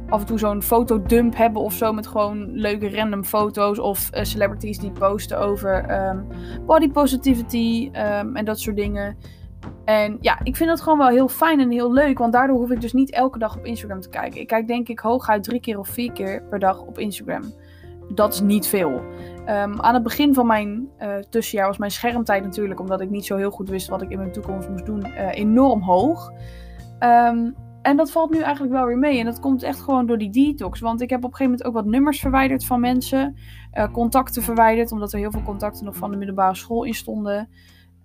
af 0.09 0.21
en 0.21 0.27
toe 0.27 0.39
zo'n 0.39 0.63
fotodump 0.63 1.37
hebben 1.37 1.63
of 1.63 1.73
zo 1.73 1.93
met 1.93 2.07
gewoon 2.07 2.51
leuke 2.53 2.97
random 2.97 3.25
foto's. 3.25 3.79
Of 3.79 4.11
uh, 4.15 4.23
celebrities 4.23 4.79
die 4.79 4.91
posten 4.91 5.39
over 5.39 6.05
um, 6.09 6.27
body 6.67 6.91
positivity 6.91 7.91
en 7.93 8.45
dat 8.45 8.61
soort 8.61 8.77
dingen. 8.77 9.17
En 9.85 10.17
ja, 10.21 10.39
ik 10.43 10.57
vind 10.57 10.69
dat 10.69 10.81
gewoon 10.81 10.99
wel 10.99 11.09
heel 11.09 11.29
fijn 11.29 11.61
en 11.61 11.71
heel 11.71 11.93
leuk. 11.93 12.19
Want 12.19 12.33
daardoor 12.33 12.57
hoef 12.57 12.71
ik 12.71 12.81
dus 12.81 12.93
niet 12.93 13.11
elke 13.11 13.39
dag 13.39 13.57
op 13.57 13.65
Instagram 13.65 14.01
te 14.01 14.09
kijken. 14.09 14.41
Ik 14.41 14.47
kijk 14.47 14.67
denk 14.67 14.89
ik 14.89 14.99
hooguit 14.99 15.43
drie 15.43 15.61
keer 15.61 15.79
of 15.79 15.89
vier 15.89 16.13
keer 16.13 16.43
per 16.43 16.59
dag 16.59 16.81
op 16.81 16.99
Instagram. 16.99 17.43
Dat 18.15 18.33
is 18.33 18.41
niet 18.41 18.67
veel. 18.67 19.03
Um, 19.41 19.81
aan 19.81 19.95
het 19.95 20.03
begin 20.03 20.35
van 20.35 20.47
mijn 20.47 20.89
uh, 20.99 21.17
tussenjaar 21.17 21.67
was 21.67 21.79
mijn 21.79 21.91
schermtijd 21.91 22.45
natuurlijk, 22.45 22.81
omdat 22.81 23.01
ik 23.01 23.11
niet 23.11 23.27
zo 23.27 23.37
heel 23.37 23.51
goed 23.51 23.69
wist 23.69 23.89
wat 23.89 24.03
ik 24.03 24.11
in 24.11 24.19
mijn 24.19 24.33
toekomst 24.33 24.69
moest 24.69 24.87
doen, 24.87 25.07
uh, 25.07 25.35
enorm 25.35 25.83
hoog. 25.83 26.33
Um, 27.01 27.55
en 27.83 27.97
dat 27.97 28.11
valt 28.11 28.31
nu 28.31 28.41
eigenlijk 28.41 28.73
wel 28.73 28.87
weer 28.87 28.99
mee. 28.99 29.19
En 29.19 29.25
dat 29.25 29.41
komt 29.41 29.63
echt 29.63 29.81
gewoon 29.81 30.07
door 30.07 30.19
die 30.19 30.31
detox. 30.31 30.81
Want 30.81 31.01
ik 31.01 31.11
heb 31.11 31.25
op 31.25 31.31
een 31.31 31.37
gegeven 31.37 31.53
moment 31.53 31.69
ook 31.69 31.83
wat 31.83 31.93
nummers 31.93 32.21
verwijderd 32.21 32.65
van 32.65 32.81
mensen. 32.81 33.37
Uh, 33.75 33.93
contacten 33.93 34.43
verwijderd, 34.43 34.93
omdat 34.93 35.13
er 35.13 35.19
heel 35.19 35.31
veel 35.31 35.43
contacten 35.43 35.85
nog 35.85 35.97
van 35.97 36.11
de 36.11 36.17
middelbare 36.17 36.55
school 36.55 36.85
in 36.85 36.95
stonden. 36.95 37.49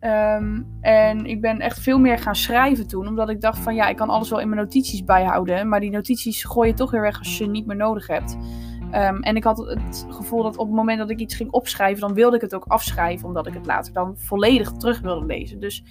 Um, 0.02 0.68
en 0.82 1.26
ik 1.26 1.42
ben 1.42 1.60
echt 1.60 1.80
veel 1.80 2.00
meer 2.00 2.18
gaan 2.18 2.36
schrijven 2.36 2.88
toen. 2.88 3.08
Omdat 3.08 3.30
ik 3.30 3.42
dacht 3.42 3.60
van 3.60 3.76
ja, 3.76 3.88
ik 3.88 3.96
kan 3.96 4.10
alles 4.10 4.30
wel 4.30 4.40
in 4.40 4.50
mijn 4.50 4.62
notities 4.62 5.04
bijhouden. 5.04 5.70
Maar 5.70 5.80
die 5.80 5.92
notities 5.92 6.44
gooi 6.44 6.70
je 6.70 6.76
toch 6.76 6.92
weer 6.92 7.02
weg 7.02 7.20
als 7.20 7.38
je 7.38 7.48
niet 7.48 7.66
meer 7.66 7.76
nodig 7.76 8.08
hebt. 8.08 8.38
Um, 8.86 9.22
en 9.22 9.36
ik 9.36 9.44
had 9.44 9.58
het 9.58 10.06
gevoel 10.10 10.44
dat 10.44 10.58
op 10.58 10.68
het 10.68 10.76
moment 10.76 11.00
dat 11.00 11.10
ik 11.10 11.20
iets 11.20 11.36
ging 11.36 11.52
opschrijven, 11.52 12.02
dan 12.02 12.14
wilde 12.14 12.36
ik 12.36 12.42
het 12.42 12.56
ook 12.56 12.66
afschrijven, 12.68 13.28
omdat 13.28 13.48
ik 13.48 13.54
het 13.54 13.66
later 13.66 13.94
dan 13.94 14.14
volledig 14.18 14.72
terug 14.72 15.02
wilde 15.02 15.26
lezen. 15.26 15.60
Dus 15.60 15.84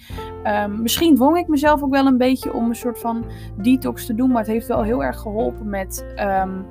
um, 0.43 0.81
misschien 0.81 1.15
dwong 1.15 1.37
ik 1.37 1.47
mezelf 1.47 1.83
ook 1.83 1.91
wel 1.91 2.05
een 2.05 2.17
beetje 2.17 2.53
om 2.53 2.69
een 2.69 2.75
soort 2.75 2.99
van 2.99 3.25
detox 3.61 4.05
te 4.05 4.15
doen, 4.15 4.29
maar 4.29 4.41
het 4.41 4.51
heeft 4.51 4.67
wel 4.67 4.83
heel 4.83 5.03
erg 5.03 5.19
geholpen 5.19 5.69
met 5.69 6.05
um, 6.19 6.65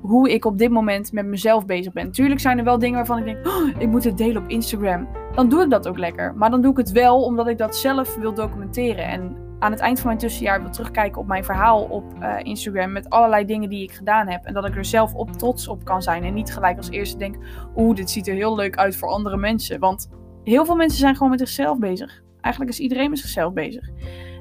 hoe 0.00 0.30
ik 0.30 0.44
op 0.44 0.58
dit 0.58 0.70
moment 0.70 1.12
met 1.12 1.26
mezelf 1.26 1.66
bezig 1.66 1.92
ben. 1.92 2.10
Tuurlijk 2.10 2.40
zijn 2.40 2.58
er 2.58 2.64
wel 2.64 2.78
dingen 2.78 2.96
waarvan 2.96 3.18
ik 3.18 3.24
denk, 3.24 3.46
oh, 3.46 3.68
ik 3.78 3.88
moet 3.88 4.04
het 4.04 4.18
delen 4.18 4.42
op 4.42 4.48
Instagram. 4.48 5.08
Dan 5.34 5.48
doe 5.48 5.62
ik 5.62 5.70
dat 5.70 5.88
ook 5.88 5.98
lekker. 5.98 6.34
Maar 6.34 6.50
dan 6.50 6.60
doe 6.60 6.70
ik 6.70 6.76
het 6.76 6.92
wel 6.92 7.22
omdat 7.22 7.48
ik 7.48 7.58
dat 7.58 7.76
zelf 7.76 8.16
wil 8.16 8.34
documenteren. 8.34 9.04
En 9.04 9.36
aan 9.60 9.70
het 9.70 9.80
eind 9.80 9.98
van 9.98 10.06
mijn 10.06 10.18
tussenjaar 10.18 10.62
wil 10.62 10.70
terugkijken 10.70 11.20
op 11.20 11.26
mijn 11.26 11.44
verhaal 11.44 11.82
op 11.82 12.04
uh, 12.20 12.36
Instagram. 12.42 12.92
Met 12.92 13.10
allerlei 13.10 13.44
dingen 13.44 13.68
die 13.68 13.82
ik 13.82 13.92
gedaan 13.92 14.28
heb. 14.28 14.44
En 14.44 14.54
dat 14.54 14.66
ik 14.66 14.76
er 14.76 14.84
zelf 14.84 15.14
op 15.14 15.32
trots 15.32 15.68
op 15.68 15.84
kan 15.84 16.02
zijn. 16.02 16.24
En 16.24 16.34
niet 16.34 16.52
gelijk 16.52 16.76
als 16.76 16.90
eerste 16.90 17.18
denk: 17.18 17.36
oeh, 17.76 17.96
dit 17.96 18.10
ziet 18.10 18.28
er 18.28 18.34
heel 18.34 18.56
leuk 18.56 18.76
uit 18.76 18.96
voor 18.96 19.08
andere 19.08 19.36
mensen. 19.36 19.80
Want 19.80 20.08
heel 20.44 20.64
veel 20.64 20.76
mensen 20.76 20.98
zijn 20.98 21.14
gewoon 21.14 21.30
met 21.30 21.38
zichzelf 21.38 21.78
bezig. 21.78 22.22
Eigenlijk 22.40 22.74
is 22.74 22.80
iedereen 22.80 23.10
met 23.10 23.18
zichzelf 23.18 23.52
bezig. 23.52 23.88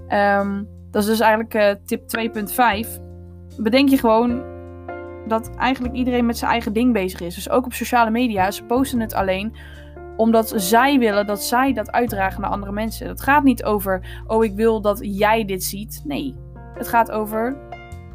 Um, 0.10 0.68
dat 0.92 1.02
is 1.02 1.10
dus 1.10 1.20
eigenlijk 1.20 1.54
uh, 1.54 1.72
tip 1.86 2.02
2.5. 2.86 3.02
Bedenk 3.58 3.90
je 3.90 3.98
gewoon 3.98 4.44
dat 5.28 5.56
eigenlijk 5.56 5.96
iedereen 5.96 6.26
met 6.26 6.38
zijn 6.38 6.52
eigen 6.52 6.74
ding 6.74 6.94
bezig 6.94 7.22
is. 7.22 7.36
Dus 7.36 7.50
ook 7.50 7.66
op 7.66 7.74
sociale 7.74 8.10
media. 8.10 8.52
Ze 8.52 8.64
posten 8.64 9.00
het 9.00 9.14
alleen 9.14 9.56
omdat 10.20 10.54
zij 10.56 11.00
willen 11.00 11.28
dat 11.28 11.44
zij 11.44 11.74
dat 11.74 11.92
uitdragen 11.92 12.42
naar 12.42 12.50
andere 12.50 12.72
mensen. 12.72 13.08
Het 13.08 13.22
gaat 13.22 13.44
niet 13.44 13.64
over, 13.64 14.22
oh 14.28 14.44
ik 14.44 14.56
wil 14.56 14.82
dat 14.82 15.00
jij 15.02 15.46
dit 15.46 15.64
ziet. 15.64 16.02
Nee, 16.06 16.36
het 16.74 16.88
gaat 16.88 17.12
over 17.12 17.58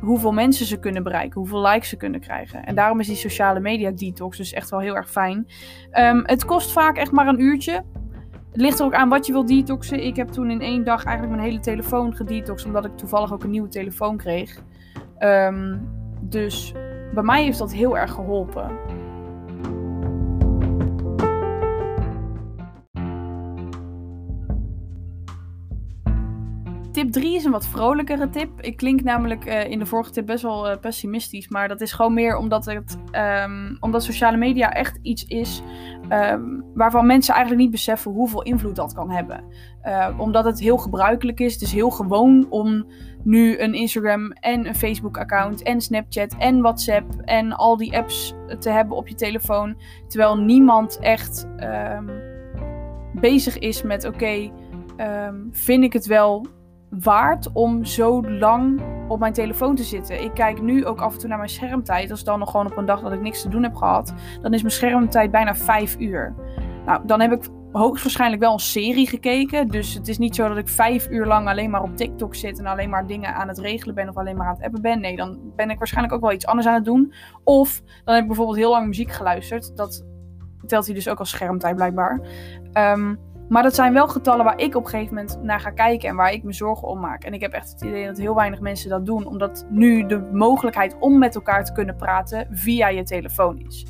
hoeveel 0.00 0.32
mensen 0.32 0.66
ze 0.66 0.78
kunnen 0.78 1.02
bereiken, 1.02 1.40
hoeveel 1.40 1.66
likes 1.66 1.88
ze 1.88 1.96
kunnen 1.96 2.20
krijgen. 2.20 2.64
En 2.64 2.74
daarom 2.74 3.00
is 3.00 3.06
die 3.06 3.16
sociale 3.16 3.60
media 3.60 3.90
detox 3.90 4.36
dus 4.36 4.52
echt 4.52 4.70
wel 4.70 4.80
heel 4.80 4.96
erg 4.96 5.10
fijn. 5.10 5.46
Um, 5.92 6.22
het 6.26 6.44
kost 6.44 6.72
vaak 6.72 6.96
echt 6.96 7.12
maar 7.12 7.26
een 7.26 7.40
uurtje. 7.40 7.72
Het 8.52 8.60
ligt 8.60 8.78
er 8.78 8.84
ook 8.84 8.94
aan 8.94 9.08
wat 9.08 9.26
je 9.26 9.32
wil 9.32 9.46
detoxen. 9.46 10.04
Ik 10.04 10.16
heb 10.16 10.28
toen 10.28 10.50
in 10.50 10.60
één 10.60 10.84
dag 10.84 11.04
eigenlijk 11.04 11.36
mijn 11.36 11.48
hele 11.48 11.62
telefoon 11.62 12.16
gedetoxed, 12.16 12.66
omdat 12.66 12.84
ik 12.84 12.96
toevallig 12.96 13.32
ook 13.32 13.44
een 13.44 13.50
nieuwe 13.50 13.68
telefoon 13.68 14.16
kreeg. 14.16 14.62
Um, 15.18 15.88
dus 16.20 16.72
bij 17.14 17.22
mij 17.22 17.42
heeft 17.42 17.58
dat 17.58 17.72
heel 17.72 17.98
erg 17.98 18.12
geholpen. 18.12 18.70
3 27.14 27.34
is 27.34 27.44
een 27.44 27.50
wat 27.50 27.66
vrolijkere 27.66 28.28
tip. 28.28 28.60
Ik 28.60 28.76
klink 28.76 29.02
namelijk 29.02 29.46
uh, 29.46 29.70
in 29.70 29.78
de 29.78 29.86
vorige 29.86 30.10
tip 30.10 30.26
best 30.26 30.42
wel 30.42 30.70
uh, 30.70 30.76
pessimistisch. 30.80 31.48
Maar 31.48 31.68
dat 31.68 31.80
is 31.80 31.92
gewoon 31.92 32.14
meer 32.14 32.36
omdat, 32.36 32.64
het, 32.64 32.98
um, 33.12 33.76
omdat 33.80 34.02
sociale 34.02 34.36
media 34.36 34.72
echt 34.72 34.98
iets 35.02 35.24
is 35.24 35.62
um, 36.10 36.64
waarvan 36.74 37.06
mensen 37.06 37.34
eigenlijk 37.34 37.62
niet 37.62 37.72
beseffen 37.72 38.12
hoeveel 38.12 38.42
invloed 38.42 38.76
dat 38.76 38.94
kan 38.94 39.10
hebben. 39.10 39.44
Uh, 39.84 40.08
omdat 40.18 40.44
het 40.44 40.60
heel 40.60 40.76
gebruikelijk 40.76 41.40
is. 41.40 41.52
Het 41.52 41.62
is 41.62 41.72
heel 41.72 41.90
gewoon 41.90 42.46
om 42.50 42.86
nu 43.22 43.58
een 43.58 43.74
Instagram 43.74 44.32
en 44.32 44.66
een 44.66 44.74
Facebook-account 44.74 45.62
en 45.62 45.80
Snapchat 45.80 46.34
en 46.38 46.60
WhatsApp 46.60 47.14
en 47.24 47.52
al 47.52 47.76
die 47.76 47.96
apps 47.96 48.34
te 48.58 48.70
hebben 48.70 48.96
op 48.96 49.08
je 49.08 49.14
telefoon. 49.14 49.76
Terwijl 50.08 50.36
niemand 50.38 50.98
echt 50.98 51.48
um, 51.58 52.10
bezig 53.20 53.58
is 53.58 53.82
met: 53.82 54.04
oké, 54.04 54.50
vind 55.50 55.84
ik 55.84 55.92
het 55.92 56.06
wel 56.06 56.46
waard 57.02 57.52
om 57.52 57.84
zo 57.84 58.30
lang 58.30 58.82
op 59.08 59.18
mijn 59.18 59.32
telefoon 59.32 59.74
te 59.74 59.82
zitten. 59.82 60.22
Ik 60.22 60.34
kijk 60.34 60.62
nu 60.62 60.86
ook 60.86 61.00
af 61.00 61.12
en 61.12 61.18
toe 61.18 61.28
naar 61.28 61.38
mijn 61.38 61.50
schermtijd. 61.50 62.10
Als 62.10 62.24
dan 62.24 62.38
nog 62.38 62.50
gewoon 62.50 62.66
op 62.66 62.76
een 62.76 62.86
dag 62.86 63.00
dat 63.00 63.12
ik 63.12 63.20
niks 63.20 63.42
te 63.42 63.48
doen 63.48 63.62
heb 63.62 63.74
gehad, 63.74 64.14
dan 64.42 64.54
is 64.54 64.60
mijn 64.60 64.74
schermtijd 64.74 65.30
bijna 65.30 65.54
5 65.54 65.96
uur. 65.98 66.34
Nou, 66.86 67.06
dan 67.06 67.20
heb 67.20 67.32
ik 67.32 67.48
hoogstwaarschijnlijk 67.72 68.42
wel 68.42 68.52
een 68.52 68.58
serie 68.58 69.08
gekeken. 69.08 69.68
Dus 69.68 69.94
het 69.94 70.08
is 70.08 70.18
niet 70.18 70.34
zo 70.34 70.48
dat 70.48 70.56
ik 70.56 70.68
vijf 70.68 71.08
uur 71.10 71.26
lang 71.26 71.48
alleen 71.48 71.70
maar 71.70 71.82
op 71.82 71.96
TikTok 71.96 72.34
zit 72.34 72.58
en 72.58 72.66
alleen 72.66 72.90
maar 72.90 73.06
dingen 73.06 73.34
aan 73.34 73.48
het 73.48 73.58
regelen 73.58 73.94
ben 73.94 74.08
of 74.08 74.16
alleen 74.16 74.36
maar 74.36 74.46
aan 74.46 74.54
het 74.54 74.64
appen 74.64 74.82
ben. 74.82 75.00
Nee, 75.00 75.16
dan 75.16 75.38
ben 75.56 75.70
ik 75.70 75.78
waarschijnlijk 75.78 76.14
ook 76.14 76.20
wel 76.20 76.32
iets 76.32 76.46
anders 76.46 76.66
aan 76.66 76.74
het 76.74 76.84
doen. 76.84 77.12
Of 77.44 77.82
dan 78.04 78.14
heb 78.14 78.22
ik 78.22 78.28
bijvoorbeeld 78.28 78.58
heel 78.58 78.70
lang 78.70 78.86
muziek 78.86 79.10
geluisterd. 79.10 79.76
Dat 79.76 80.04
telt 80.66 80.86
hij 80.86 80.94
dus 80.94 81.08
ook 81.08 81.18
als 81.18 81.30
schermtijd 81.30 81.76
blijkbaar. 81.76 82.20
Um, 82.72 83.18
maar 83.48 83.62
dat 83.62 83.74
zijn 83.74 83.92
wel 83.92 84.08
getallen 84.08 84.44
waar 84.44 84.58
ik 84.58 84.74
op 84.74 84.84
een 84.84 84.90
gegeven 84.90 85.14
moment 85.14 85.42
naar 85.42 85.60
ga 85.60 85.70
kijken 85.70 86.08
en 86.08 86.16
waar 86.16 86.32
ik 86.32 86.42
me 86.42 86.52
zorgen 86.52 86.88
om 86.88 87.00
maak. 87.00 87.24
En 87.24 87.32
ik 87.32 87.40
heb 87.40 87.52
echt 87.52 87.70
het 87.70 87.82
idee 87.82 88.06
dat 88.06 88.18
heel 88.18 88.34
weinig 88.34 88.60
mensen 88.60 88.90
dat 88.90 89.06
doen, 89.06 89.26
omdat 89.26 89.66
nu 89.68 90.06
de 90.06 90.28
mogelijkheid 90.32 90.96
om 90.98 91.18
met 91.18 91.34
elkaar 91.34 91.64
te 91.64 91.72
kunnen 91.72 91.96
praten 91.96 92.46
via 92.50 92.88
je 92.88 93.02
telefoon 93.02 93.58
is. 93.58 93.86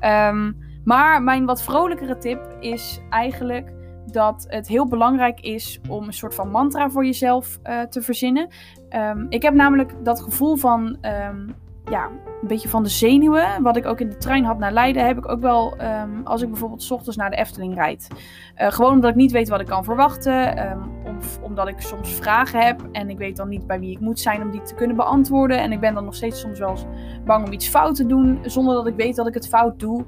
Um, 0.00 0.56
maar 0.84 1.22
mijn 1.22 1.44
wat 1.44 1.62
vrolijkere 1.62 2.16
tip 2.18 2.56
is 2.60 3.00
eigenlijk 3.10 3.72
dat 4.06 4.46
het 4.48 4.68
heel 4.68 4.88
belangrijk 4.88 5.40
is 5.40 5.80
om 5.88 6.06
een 6.06 6.12
soort 6.12 6.34
van 6.34 6.50
mantra 6.50 6.90
voor 6.90 7.04
jezelf 7.04 7.58
uh, 7.64 7.80
te 7.80 8.02
verzinnen. 8.02 8.48
Um, 8.96 9.26
ik 9.28 9.42
heb 9.42 9.54
namelijk 9.54 10.04
dat 10.04 10.20
gevoel 10.20 10.56
van 10.56 10.98
um, 11.02 11.54
ja, 11.84 12.04
een 12.42 12.48
beetje 12.48 12.68
van 12.68 12.82
de 12.82 12.88
zenuwen. 12.88 13.62
Wat 13.62 13.76
ik 13.76 13.86
ook 13.86 14.00
in 14.00 14.08
de 14.08 14.16
trein 14.16 14.44
had 14.44 14.58
naar 14.58 14.72
Leiden, 14.72 15.06
heb 15.06 15.18
ik 15.18 15.28
ook 15.28 15.40
wel 15.40 15.74
um, 15.82 16.20
als 16.26 16.42
ik 16.42 16.48
bijvoorbeeld 16.48 16.82
s 16.82 16.90
ochtends 16.90 17.16
naar 17.16 17.30
de 17.30 17.36
Efteling 17.36 17.74
rijd. 17.74 18.08
Uh, 18.56 18.70
gewoon 18.70 18.92
omdat 18.92 19.10
ik 19.10 19.16
niet 19.16 19.32
weet 19.32 19.48
wat 19.48 19.60
ik 19.60 19.66
kan 19.66 19.84
verwachten. 19.84 20.70
Um, 20.70 20.90
of 21.18 21.38
omdat 21.42 21.68
ik 21.68 21.80
soms 21.80 22.14
vragen 22.14 22.60
heb 22.60 22.88
en 22.92 23.10
ik 23.10 23.18
weet 23.18 23.36
dan 23.36 23.48
niet 23.48 23.66
bij 23.66 23.80
wie 23.80 23.90
ik 23.90 24.00
moet 24.00 24.20
zijn 24.20 24.42
om 24.42 24.50
die 24.50 24.62
te 24.62 24.74
kunnen 24.74 24.96
beantwoorden. 24.96 25.60
En 25.60 25.72
ik 25.72 25.80
ben 25.80 25.94
dan 25.94 26.04
nog 26.04 26.14
steeds 26.14 26.40
soms 26.40 26.58
wel 26.58 26.76
bang 27.24 27.46
om 27.46 27.52
iets 27.52 27.68
fout 27.68 27.94
te 27.94 28.06
doen, 28.06 28.38
zonder 28.42 28.74
dat 28.74 28.86
ik 28.86 28.96
weet 28.96 29.16
dat 29.16 29.26
ik 29.26 29.34
het 29.34 29.48
fout 29.48 29.78
doe. 29.78 30.04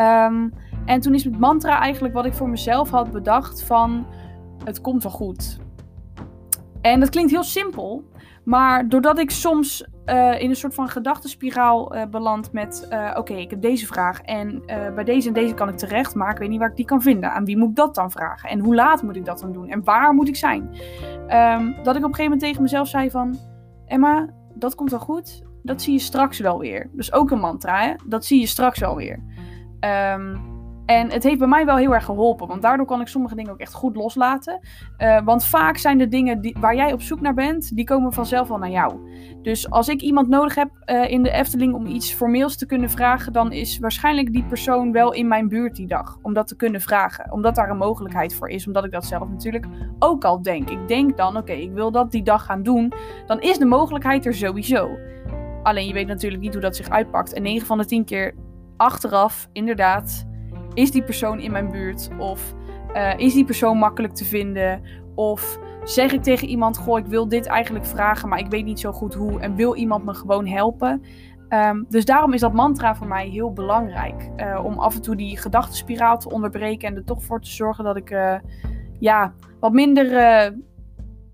Um, 0.00 0.52
En 0.86 1.00
toen 1.00 1.14
is 1.14 1.24
het 1.24 1.38
mantra 1.38 1.80
eigenlijk 1.80 2.14
wat 2.14 2.26
ik 2.26 2.34
voor 2.34 2.48
mezelf 2.48 2.90
had 2.90 3.10
bedacht 3.10 3.62
van 3.62 4.06
het 4.64 4.80
komt 4.80 5.02
wel 5.02 5.12
goed. 5.12 5.58
En 6.86 7.00
dat 7.00 7.08
klinkt 7.08 7.30
heel 7.30 7.42
simpel, 7.42 8.04
maar 8.44 8.88
doordat 8.88 9.18
ik 9.18 9.30
soms 9.30 9.86
uh, 10.06 10.40
in 10.40 10.50
een 10.50 10.56
soort 10.56 10.74
van 10.74 10.88
gedachtenspiraal 10.88 11.96
uh, 11.96 12.04
beland 12.04 12.52
met 12.52 12.86
uh, 12.90 13.14
oké, 13.14 13.34
ik 13.34 13.50
heb 13.50 13.60
deze 13.60 13.86
vraag 13.86 14.20
en 14.20 14.62
bij 14.94 15.04
deze 15.04 15.28
en 15.28 15.34
deze 15.34 15.54
kan 15.54 15.68
ik 15.68 15.76
terecht, 15.76 16.14
maar 16.14 16.30
ik 16.30 16.38
weet 16.38 16.48
niet 16.48 16.58
waar 16.58 16.70
ik 16.70 16.76
die 16.76 16.84
kan 16.84 17.02
vinden. 17.02 17.32
Aan 17.32 17.44
wie 17.44 17.56
moet 17.56 17.68
ik 17.68 17.76
dat 17.76 17.94
dan 17.94 18.10
vragen? 18.10 18.48
En 18.48 18.58
hoe 18.58 18.74
laat 18.74 19.02
moet 19.02 19.16
ik 19.16 19.24
dat 19.24 19.40
dan 19.40 19.52
doen? 19.52 19.68
En 19.68 19.84
waar 19.84 20.12
moet 20.12 20.28
ik 20.28 20.36
zijn? 20.36 20.62
Um, 21.28 21.74
dat 21.82 21.96
ik 21.96 22.04
op 22.04 22.08
een 22.08 22.14
gegeven 22.14 22.22
moment 22.22 22.40
tegen 22.40 22.62
mezelf 22.62 22.88
zei 22.88 23.10
van 23.10 23.38
Emma, 23.86 24.28
dat 24.54 24.74
komt 24.74 24.90
wel 24.90 25.00
goed. 25.00 25.42
Dat 25.62 25.82
zie 25.82 25.92
je 25.92 25.98
straks 25.98 26.38
wel 26.38 26.58
weer. 26.58 26.90
Dus 26.92 27.12
ook 27.12 27.30
een 27.30 27.40
mantra, 27.40 27.80
hè? 27.80 27.94
Dat 28.06 28.24
zie 28.24 28.40
je 28.40 28.46
straks 28.46 28.78
wel 28.78 28.96
weer. 28.96 29.22
Um, 30.14 30.54
en 30.86 31.10
het 31.10 31.22
heeft 31.22 31.38
bij 31.38 31.48
mij 31.48 31.64
wel 31.64 31.76
heel 31.76 31.94
erg 31.94 32.04
geholpen, 32.04 32.48
want 32.48 32.62
daardoor 32.62 32.86
kan 32.86 33.00
ik 33.00 33.08
sommige 33.08 33.34
dingen 33.34 33.52
ook 33.52 33.58
echt 33.58 33.74
goed 33.74 33.96
loslaten. 33.96 34.60
Uh, 34.98 35.24
want 35.24 35.44
vaak 35.44 35.76
zijn 35.76 35.98
de 35.98 36.08
dingen 36.08 36.40
die, 36.40 36.56
waar 36.60 36.76
jij 36.76 36.92
op 36.92 37.02
zoek 37.02 37.20
naar 37.20 37.34
bent, 37.34 37.76
die 37.76 37.84
komen 37.84 38.12
vanzelf 38.12 38.48
wel 38.48 38.58
naar 38.58 38.70
jou. 38.70 39.10
Dus 39.42 39.70
als 39.70 39.88
ik 39.88 40.00
iemand 40.00 40.28
nodig 40.28 40.54
heb 40.54 40.70
uh, 40.86 41.10
in 41.10 41.22
de 41.22 41.30
Efteling 41.30 41.74
om 41.74 41.86
iets 41.86 42.12
formeels 42.12 42.56
te 42.56 42.66
kunnen 42.66 42.90
vragen, 42.90 43.32
dan 43.32 43.52
is 43.52 43.78
waarschijnlijk 43.78 44.32
die 44.32 44.44
persoon 44.44 44.92
wel 44.92 45.12
in 45.12 45.28
mijn 45.28 45.48
buurt 45.48 45.76
die 45.76 45.86
dag. 45.86 46.18
Om 46.22 46.34
dat 46.34 46.48
te 46.48 46.56
kunnen 46.56 46.80
vragen. 46.80 47.32
Omdat 47.32 47.54
daar 47.54 47.70
een 47.70 47.76
mogelijkheid 47.76 48.34
voor 48.34 48.48
is. 48.48 48.66
Omdat 48.66 48.84
ik 48.84 48.92
dat 48.92 49.04
zelf 49.04 49.28
natuurlijk 49.28 49.66
ook 49.98 50.24
al 50.24 50.42
denk. 50.42 50.70
Ik 50.70 50.88
denk 50.88 51.16
dan, 51.16 51.36
oké, 51.36 51.52
ik 51.52 51.72
wil 51.72 51.90
dat 51.90 52.10
die 52.10 52.22
dag 52.22 52.44
gaan 52.44 52.62
doen. 52.62 52.92
Dan 53.26 53.40
is 53.40 53.58
de 53.58 53.64
mogelijkheid 53.64 54.26
er 54.26 54.34
sowieso. 54.34 54.98
Alleen 55.62 55.86
je 55.86 55.92
weet 55.92 56.06
natuurlijk 56.06 56.42
niet 56.42 56.52
hoe 56.52 56.62
dat 56.62 56.76
zich 56.76 56.88
uitpakt. 56.88 57.32
En 57.32 57.42
9 57.42 57.66
van 57.66 57.78
de 57.78 57.84
10 57.84 58.04
keer 58.04 58.34
achteraf, 58.76 59.48
inderdaad 59.52 60.26
is 60.76 60.90
die 60.90 61.02
persoon 61.02 61.40
in 61.40 61.50
mijn 61.50 61.70
buurt? 61.70 62.08
Of 62.18 62.54
uh, 62.94 63.18
is 63.18 63.34
die 63.34 63.44
persoon 63.44 63.78
makkelijk 63.78 64.14
te 64.14 64.24
vinden? 64.24 64.82
Of 65.14 65.58
zeg 65.84 66.12
ik 66.12 66.22
tegen 66.22 66.48
iemand: 66.48 66.78
Goh, 66.78 66.98
ik 66.98 67.06
wil 67.06 67.28
dit 67.28 67.46
eigenlijk 67.46 67.86
vragen, 67.86 68.28
maar 68.28 68.38
ik 68.38 68.50
weet 68.50 68.64
niet 68.64 68.80
zo 68.80 68.92
goed 68.92 69.14
hoe. 69.14 69.40
En 69.40 69.54
wil 69.54 69.74
iemand 69.74 70.04
me 70.04 70.14
gewoon 70.14 70.46
helpen? 70.46 71.02
Um, 71.48 71.86
dus 71.88 72.04
daarom 72.04 72.32
is 72.32 72.40
dat 72.40 72.52
mantra 72.52 72.94
voor 72.94 73.06
mij 73.06 73.28
heel 73.28 73.52
belangrijk. 73.52 74.30
Uh, 74.36 74.64
om 74.64 74.78
af 74.78 74.94
en 74.94 75.02
toe 75.02 75.16
die 75.16 75.36
gedachtenspiraal 75.36 76.18
te 76.18 76.30
onderbreken 76.30 76.88
en 76.88 76.96
er 76.96 77.04
toch 77.04 77.22
voor 77.22 77.40
te 77.40 77.50
zorgen 77.50 77.84
dat 77.84 77.96
ik 77.96 78.10
uh, 78.10 78.34
ja, 78.98 79.32
wat 79.60 79.72
minder 79.72 80.52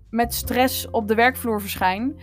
met 0.09 0.33
stress 0.33 0.89
op 0.89 1.07
de 1.07 1.15
werkvloer 1.15 1.61
verschijn. 1.61 2.15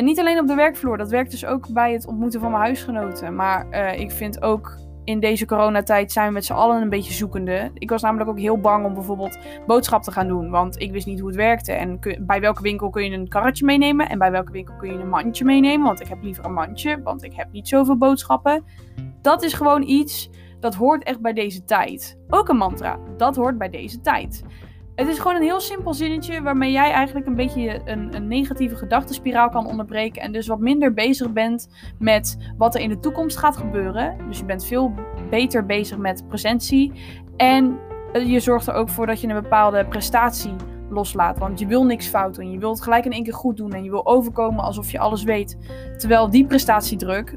niet 0.00 0.20
alleen 0.20 0.38
op 0.38 0.46
de 0.46 0.54
werkvloer, 0.54 0.98
dat 0.98 1.10
werkt 1.10 1.30
dus 1.30 1.46
ook 1.46 1.72
bij 1.72 1.92
het 1.92 2.06
ontmoeten 2.06 2.40
van 2.40 2.50
mijn 2.50 2.62
huisgenoten. 2.62 3.34
Maar 3.34 3.94
ik 3.96 4.10
vind 4.10 4.42
ook 4.42 4.78
in 5.04 5.20
deze 5.20 5.46
coronatijd 5.46 6.12
zijn 6.12 6.26
we 6.26 6.32
met 6.32 6.44
z'n 6.44 6.52
allen 6.52 6.82
een 6.82 6.88
beetje 6.88 7.12
zoekende. 7.12 7.70
Ik 7.74 7.90
was 7.90 8.02
namelijk 8.02 8.30
ook 8.30 8.38
heel 8.38 8.60
bang 8.60 8.84
om 8.84 8.94
bijvoorbeeld 8.94 9.38
boodschap 9.66 10.02
te 10.02 10.12
gaan 10.12 10.28
doen. 10.28 10.50
Want 10.50 10.80
ik 10.80 10.92
wist 10.92 11.06
niet 11.06 11.18
hoe 11.18 11.28
het 11.28 11.36
werkte. 11.36 11.72
En 11.72 11.98
bij 12.20 12.40
welke 12.40 12.62
winkel 12.62 12.90
kun 12.90 13.04
je 13.04 13.10
een 13.10 13.28
karretje 13.28 13.64
meenemen? 13.64 14.08
En 14.08 14.18
bij 14.18 14.30
welke 14.30 14.52
winkel 14.52 14.74
kun 14.76 14.92
je 14.92 14.98
een 14.98 15.08
mandje 15.08 15.44
meenemen? 15.44 15.86
Want 15.86 16.00
ik 16.00 16.08
heb 16.08 16.22
liever 16.22 16.44
een 16.44 16.52
mandje, 16.52 17.02
want 17.02 17.24
ik 17.24 17.34
heb 17.34 17.52
niet 17.52 17.68
zoveel 17.68 17.96
boodschappen. 17.96 18.64
Dat 19.22 19.42
is 19.42 19.52
gewoon 19.52 19.82
iets 19.82 20.30
dat 20.60 20.74
hoort 20.74 21.02
echt 21.02 21.20
bij 21.20 21.32
deze 21.32 21.64
tijd. 21.64 22.18
Ook 22.28 22.48
een 22.48 22.56
mantra, 22.56 22.98
dat 23.16 23.36
hoort 23.36 23.58
bij 23.58 23.70
deze 23.70 24.00
tijd. 24.00 24.42
Het 24.94 25.08
is 25.08 25.18
gewoon 25.18 25.36
een 25.36 25.42
heel 25.42 25.60
simpel 25.60 25.94
zinnetje 25.94 26.42
waarmee 26.42 26.72
jij 26.72 26.90
eigenlijk 26.90 27.26
een 27.26 27.34
beetje 27.34 27.80
een, 27.84 28.14
een, 28.14 28.28
negatieve 28.28 28.76
gedachtenspiraal 28.76 29.48
kan 29.48 29.66
onderbreken. 29.66 30.22
En 30.22 30.32
dus 30.32 30.46
wat 30.46 30.58
minder 30.58 30.94
bezig 30.94 31.32
bent 31.32 31.68
met 31.98 32.36
wat 32.56 32.74
er 32.74 32.80
in 32.80 32.88
de 32.88 32.98
toekomst 32.98 33.36
gaat 33.36 33.56
gebeuren. 33.56 34.16
Dus 34.28 34.38
je 34.38 34.44
bent 34.44 34.64
veel 34.64 34.94
beter 35.30 35.66
bezig 35.66 35.98
met 35.98 36.28
presentie. 36.28 36.92
En 37.36 37.78
je 38.12 38.40
zorgt 38.40 38.66
er 38.66 38.74
ook 38.74 38.88
voor 38.88 39.06
dat 39.06 39.20
je 39.20 39.28
een 39.28 39.42
bepaalde 39.42 39.86
prestatie 39.86 40.54
loslaat. 40.90 41.38
Want 41.38 41.58
je 41.58 41.66
wil 41.66 41.84
niks 41.84 42.06
fout 42.06 42.34
doen. 42.34 42.50
Je 42.50 42.58
wilt 42.58 42.74
het 42.74 42.84
gelijk 42.84 43.04
in 43.04 43.12
één 43.12 43.24
keer 43.24 43.34
goed 43.34 43.56
doen. 43.56 43.72
En 43.72 43.84
je 43.84 43.90
wil 43.90 44.06
overkomen 44.06 44.64
alsof 44.64 44.90
je 44.90 44.98
alles 44.98 45.22
weet. 45.22 45.58
Terwijl 45.96 46.30
die 46.30 46.46
prestatiedruk 46.46 47.36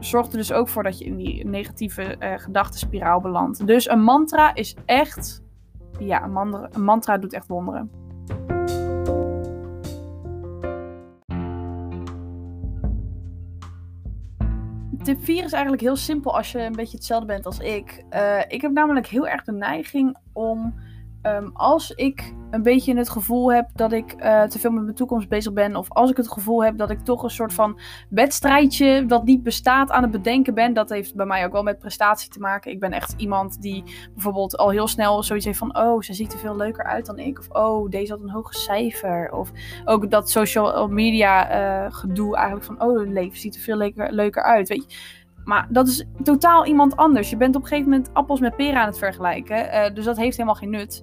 zorgt 0.00 0.32
er 0.32 0.38
dus 0.38 0.52
ook 0.52 0.68
voor 0.68 0.82
dat 0.82 0.98
je 0.98 1.04
in 1.04 1.16
die 1.16 1.46
negatieve 1.46 2.16
uh, 2.20 2.32
gedachtenspiraal 2.36 3.20
belandt. 3.20 3.66
Dus 3.66 3.88
een 3.88 4.02
mantra 4.02 4.54
is 4.54 4.76
echt 4.84 5.43
ja, 5.98 6.24
een 6.24 6.82
mantra, 6.82 7.18
doet 7.18 7.32
echt 7.32 7.46
wonderen. 7.46 7.90
Tip 15.02 15.24
4 15.24 15.44
is 15.44 15.52
eigenlijk 15.52 15.82
heel 15.82 15.96
simpel 15.96 16.36
als 16.36 16.52
je 16.52 16.60
een 16.60 16.72
beetje 16.72 16.96
hetzelfde 16.96 17.26
bent 17.26 17.46
als 17.46 17.58
ik. 17.58 18.04
Uh, 18.10 18.38
ik 18.48 18.60
heb 18.60 18.72
namelijk 18.72 19.06
heel 19.06 19.28
erg 19.28 19.44
de 19.44 19.52
neiging 19.52 20.16
om 20.32 20.74
Um, 21.26 21.50
als 21.54 21.90
ik 21.90 22.34
een 22.50 22.62
beetje 22.62 22.96
het 22.96 23.08
gevoel 23.08 23.52
heb 23.52 23.68
dat 23.74 23.92
ik 23.92 24.14
uh, 24.18 24.42
te 24.42 24.58
veel 24.58 24.70
met 24.70 24.82
mijn 24.82 24.94
toekomst 24.94 25.28
bezig 25.28 25.52
ben, 25.52 25.76
of 25.76 25.90
als 25.90 26.10
ik 26.10 26.16
het 26.16 26.28
gevoel 26.28 26.64
heb 26.64 26.78
dat 26.78 26.90
ik 26.90 27.00
toch 27.00 27.22
een 27.22 27.30
soort 27.30 27.52
van 27.52 27.78
wedstrijdje 28.08 29.06
wat 29.06 29.24
niet 29.24 29.42
bestaat 29.42 29.90
aan 29.90 30.02
het 30.02 30.10
bedenken 30.10 30.54
ben, 30.54 30.72
dat 30.72 30.88
heeft 30.88 31.14
bij 31.14 31.26
mij 31.26 31.44
ook 31.44 31.52
wel 31.52 31.62
met 31.62 31.78
prestatie 31.78 32.30
te 32.30 32.38
maken. 32.38 32.70
Ik 32.70 32.80
ben 32.80 32.92
echt 32.92 33.14
iemand 33.16 33.62
die 33.62 33.84
bijvoorbeeld 34.12 34.56
al 34.56 34.70
heel 34.70 34.88
snel 34.88 35.22
zoiets 35.22 35.44
heeft 35.44 35.58
van, 35.58 35.78
oh, 35.78 36.00
ze 36.00 36.14
ziet 36.14 36.32
er 36.32 36.38
veel 36.38 36.56
leuker 36.56 36.84
uit 36.84 37.06
dan 37.06 37.18
ik, 37.18 37.38
of 37.38 37.48
oh, 37.48 37.90
deze 37.90 38.12
had 38.12 38.22
een 38.22 38.30
hoger 38.30 38.54
cijfer, 38.54 39.32
of 39.32 39.50
ook 39.84 40.10
dat 40.10 40.30
social 40.30 40.88
media 40.88 41.50
uh, 41.84 41.92
gedoe 41.92 42.36
eigenlijk 42.36 42.66
van, 42.66 42.82
oh, 42.82 42.98
het 43.00 43.08
leven 43.08 43.38
ziet 43.38 43.54
er 43.54 43.60
veel 43.60 43.76
leuker, 43.76 44.12
leuker 44.12 44.42
uit, 44.42 44.68
weet 44.68 44.92
je. 44.92 45.22
Maar 45.44 45.66
dat 45.70 45.88
is 45.88 46.06
totaal 46.22 46.66
iemand 46.66 46.96
anders. 46.96 47.30
Je 47.30 47.36
bent 47.36 47.56
op 47.56 47.62
een 47.62 47.68
gegeven 47.68 47.90
moment 47.90 48.10
appels 48.12 48.40
met 48.40 48.56
peren 48.56 48.80
aan 48.80 48.86
het 48.86 48.98
vergelijken. 48.98 49.66
Uh, 49.66 49.94
dus 49.94 50.04
dat 50.04 50.16
heeft 50.16 50.36
helemaal 50.36 50.58
geen 50.58 50.70
nut. 50.70 51.02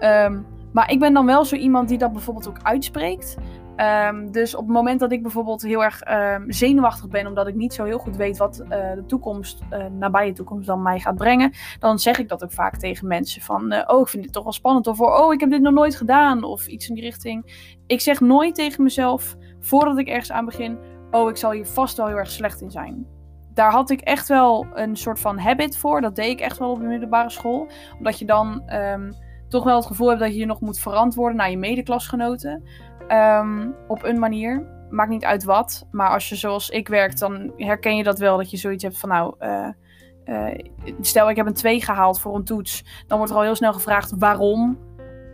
Um, 0.00 0.46
maar 0.72 0.90
ik 0.90 0.98
ben 0.98 1.12
dan 1.12 1.26
wel 1.26 1.44
zo 1.44 1.56
iemand 1.56 1.88
die 1.88 1.98
dat 1.98 2.12
bijvoorbeeld 2.12 2.48
ook 2.48 2.58
uitspreekt. 2.62 3.36
Um, 4.08 4.32
dus 4.32 4.54
op 4.54 4.64
het 4.64 4.74
moment 4.74 5.00
dat 5.00 5.12
ik 5.12 5.22
bijvoorbeeld 5.22 5.62
heel 5.62 5.84
erg 5.84 6.02
um, 6.10 6.52
zenuwachtig 6.52 7.08
ben, 7.08 7.26
omdat 7.26 7.46
ik 7.46 7.54
niet 7.54 7.74
zo 7.74 7.84
heel 7.84 7.98
goed 7.98 8.16
weet 8.16 8.38
wat 8.38 8.60
uh, 8.62 8.68
de 8.68 9.04
toekomst, 9.06 9.60
uh, 9.72 9.84
nabije 9.98 10.32
toekomst 10.32 10.66
dan 10.66 10.82
mij 10.82 11.00
gaat 11.00 11.16
brengen, 11.16 11.52
dan 11.78 11.98
zeg 11.98 12.18
ik 12.18 12.28
dat 12.28 12.44
ook 12.44 12.52
vaak 12.52 12.76
tegen 12.76 13.06
mensen 13.06 13.42
van, 13.42 13.90
oh 13.90 14.00
ik 14.00 14.08
vind 14.08 14.22
dit 14.22 14.32
toch 14.32 14.42
wel 14.42 14.52
spannend, 14.52 14.86
of 14.86 15.00
oh 15.00 15.32
ik 15.32 15.40
heb 15.40 15.50
dit 15.50 15.60
nog 15.60 15.72
nooit 15.72 15.96
gedaan, 15.96 16.42
of 16.42 16.66
iets 16.66 16.88
in 16.88 16.94
die 16.94 17.04
richting. 17.04 17.68
Ik 17.86 18.00
zeg 18.00 18.20
nooit 18.20 18.54
tegen 18.54 18.82
mezelf, 18.82 19.36
voordat 19.60 19.98
ik 19.98 20.08
ergens 20.08 20.32
aan 20.32 20.44
begin, 20.44 20.78
oh 21.10 21.28
ik 21.28 21.36
zal 21.36 21.50
hier 21.50 21.66
vast 21.66 21.96
wel 21.96 22.06
heel 22.06 22.16
erg 22.16 22.30
slecht 22.30 22.60
in 22.60 22.70
zijn 22.70 23.06
daar 23.54 23.70
had 23.70 23.90
ik 23.90 24.00
echt 24.00 24.28
wel 24.28 24.66
een 24.74 24.96
soort 24.96 25.20
van 25.20 25.38
habit 25.38 25.76
voor. 25.76 26.00
Dat 26.00 26.16
deed 26.16 26.30
ik 26.30 26.40
echt 26.40 26.58
wel 26.58 26.70
op 26.70 26.80
de 26.80 26.86
middelbare 26.86 27.30
school. 27.30 27.68
Omdat 27.98 28.18
je 28.18 28.24
dan 28.24 28.62
um, 28.72 29.14
toch 29.48 29.64
wel 29.64 29.76
het 29.76 29.86
gevoel 29.86 30.08
hebt 30.08 30.20
dat 30.20 30.32
je 30.32 30.38
je 30.38 30.46
nog 30.46 30.60
moet 30.60 30.78
verantwoorden 30.78 31.36
naar 31.36 31.50
je 31.50 31.58
medeklasgenoten. 31.58 32.62
Um, 33.08 33.74
op 33.88 34.04
een 34.04 34.18
manier. 34.18 34.66
Maakt 34.90 35.10
niet 35.10 35.24
uit 35.24 35.44
wat. 35.44 35.86
Maar 35.90 36.10
als 36.10 36.28
je 36.28 36.36
zoals 36.36 36.68
ik 36.68 36.88
werkt, 36.88 37.18
dan 37.18 37.52
herken 37.56 37.96
je 37.96 38.02
dat 38.02 38.18
wel. 38.18 38.36
Dat 38.36 38.50
je 38.50 38.56
zoiets 38.56 38.82
hebt 38.82 38.98
van 38.98 39.08
nou. 39.08 39.34
Uh, 39.40 39.68
uh, 40.24 40.58
stel 41.00 41.30
ik 41.30 41.36
heb 41.36 41.46
een 41.46 41.54
2 41.54 41.82
gehaald 41.82 42.20
voor 42.20 42.34
een 42.34 42.44
toets. 42.44 43.04
Dan 43.06 43.16
wordt 43.16 43.32
er 43.32 43.38
al 43.38 43.44
heel 43.44 43.54
snel 43.54 43.72
gevraagd 43.72 44.12
waarom. 44.18 44.78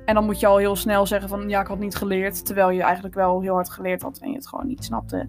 En 0.04 0.14
dan 0.14 0.24
moet 0.24 0.40
je 0.40 0.46
al 0.46 0.56
heel 0.56 0.76
snel 0.76 1.06
zeggen 1.06 1.28
van 1.28 1.48
ja, 1.48 1.60
ik 1.60 1.66
had 1.66 1.78
niet 1.78 1.96
geleerd. 1.96 2.46
Terwijl 2.46 2.70
je 2.70 2.82
eigenlijk 2.82 3.14
wel 3.14 3.40
heel 3.40 3.54
hard 3.54 3.70
geleerd 3.70 4.02
had 4.02 4.18
en 4.18 4.30
je 4.30 4.36
het 4.36 4.48
gewoon 4.48 4.66
niet 4.66 4.84
snapte. 4.84 5.26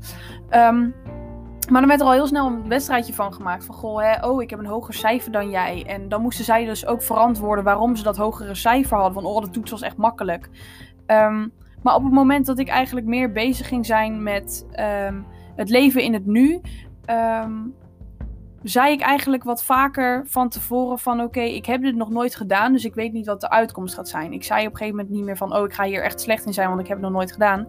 Um, 0.51 0.95
maar 1.69 1.79
dan 1.79 1.89
werd 1.89 2.01
er 2.01 2.07
al 2.07 2.13
heel 2.13 2.27
snel 2.27 2.47
een 2.47 2.67
wedstrijdje 2.67 3.13
van 3.13 3.33
gemaakt. 3.33 3.65
Van 3.65 3.75
goh, 3.75 4.01
hè, 4.01 4.27
oh, 4.27 4.41
ik 4.41 4.49
heb 4.49 4.59
een 4.59 4.65
hoger 4.65 4.93
cijfer 4.93 5.31
dan 5.31 5.49
jij. 5.49 5.83
En 5.87 6.09
dan 6.09 6.21
moesten 6.21 6.45
zij 6.45 6.65
dus 6.65 6.85
ook 6.85 7.03
verantwoorden 7.03 7.63
waarom 7.63 7.95
ze 7.95 8.03
dat 8.03 8.17
hogere 8.17 8.55
cijfer 8.55 8.97
hadden. 8.97 9.13
Van 9.13 9.25
oh, 9.25 9.41
de 9.41 9.49
toets 9.49 9.71
was 9.71 9.81
echt 9.81 9.97
makkelijk. 9.97 10.49
Um, 11.07 11.51
maar 11.83 11.95
op 11.95 12.03
het 12.03 12.13
moment 12.13 12.45
dat 12.45 12.59
ik 12.59 12.67
eigenlijk 12.67 13.05
meer 13.05 13.31
bezig 13.31 13.67
ging 13.67 13.85
zijn 13.85 14.23
met 14.23 14.65
um, 15.09 15.25
het 15.55 15.69
leven 15.69 16.01
in 16.01 16.13
het 16.13 16.25
nu. 16.25 16.61
Um, 17.09 17.75
zei 18.63 18.91
ik 18.91 19.01
eigenlijk 19.01 19.43
wat 19.43 19.63
vaker 19.63 20.23
van 20.27 20.49
tevoren 20.49 20.99
van 20.99 21.21
oké, 21.21 21.41
ik 21.41 21.65
heb 21.65 21.81
dit 21.81 21.95
nog 21.95 22.09
nooit 22.09 22.35
gedaan, 22.35 22.71
dus 22.71 22.85
ik 22.85 22.93
weet 22.93 23.13
niet 23.13 23.25
wat 23.25 23.41
de 23.41 23.49
uitkomst 23.49 23.95
gaat 23.95 24.09
zijn. 24.09 24.33
Ik 24.33 24.43
zei 24.43 24.65
op 24.65 24.71
een 24.71 24.77
gegeven 24.77 24.97
moment 24.97 25.15
niet 25.15 25.25
meer 25.25 25.37
van 25.37 25.55
oh, 25.55 25.65
ik 25.65 25.73
ga 25.73 25.83
hier 25.83 26.03
echt 26.03 26.21
slecht 26.21 26.45
in 26.45 26.53
zijn, 26.53 26.69
want 26.69 26.81
ik 26.81 26.87
heb 26.87 26.97
het 26.97 27.05
nog 27.05 27.15
nooit 27.15 27.31
gedaan. 27.31 27.67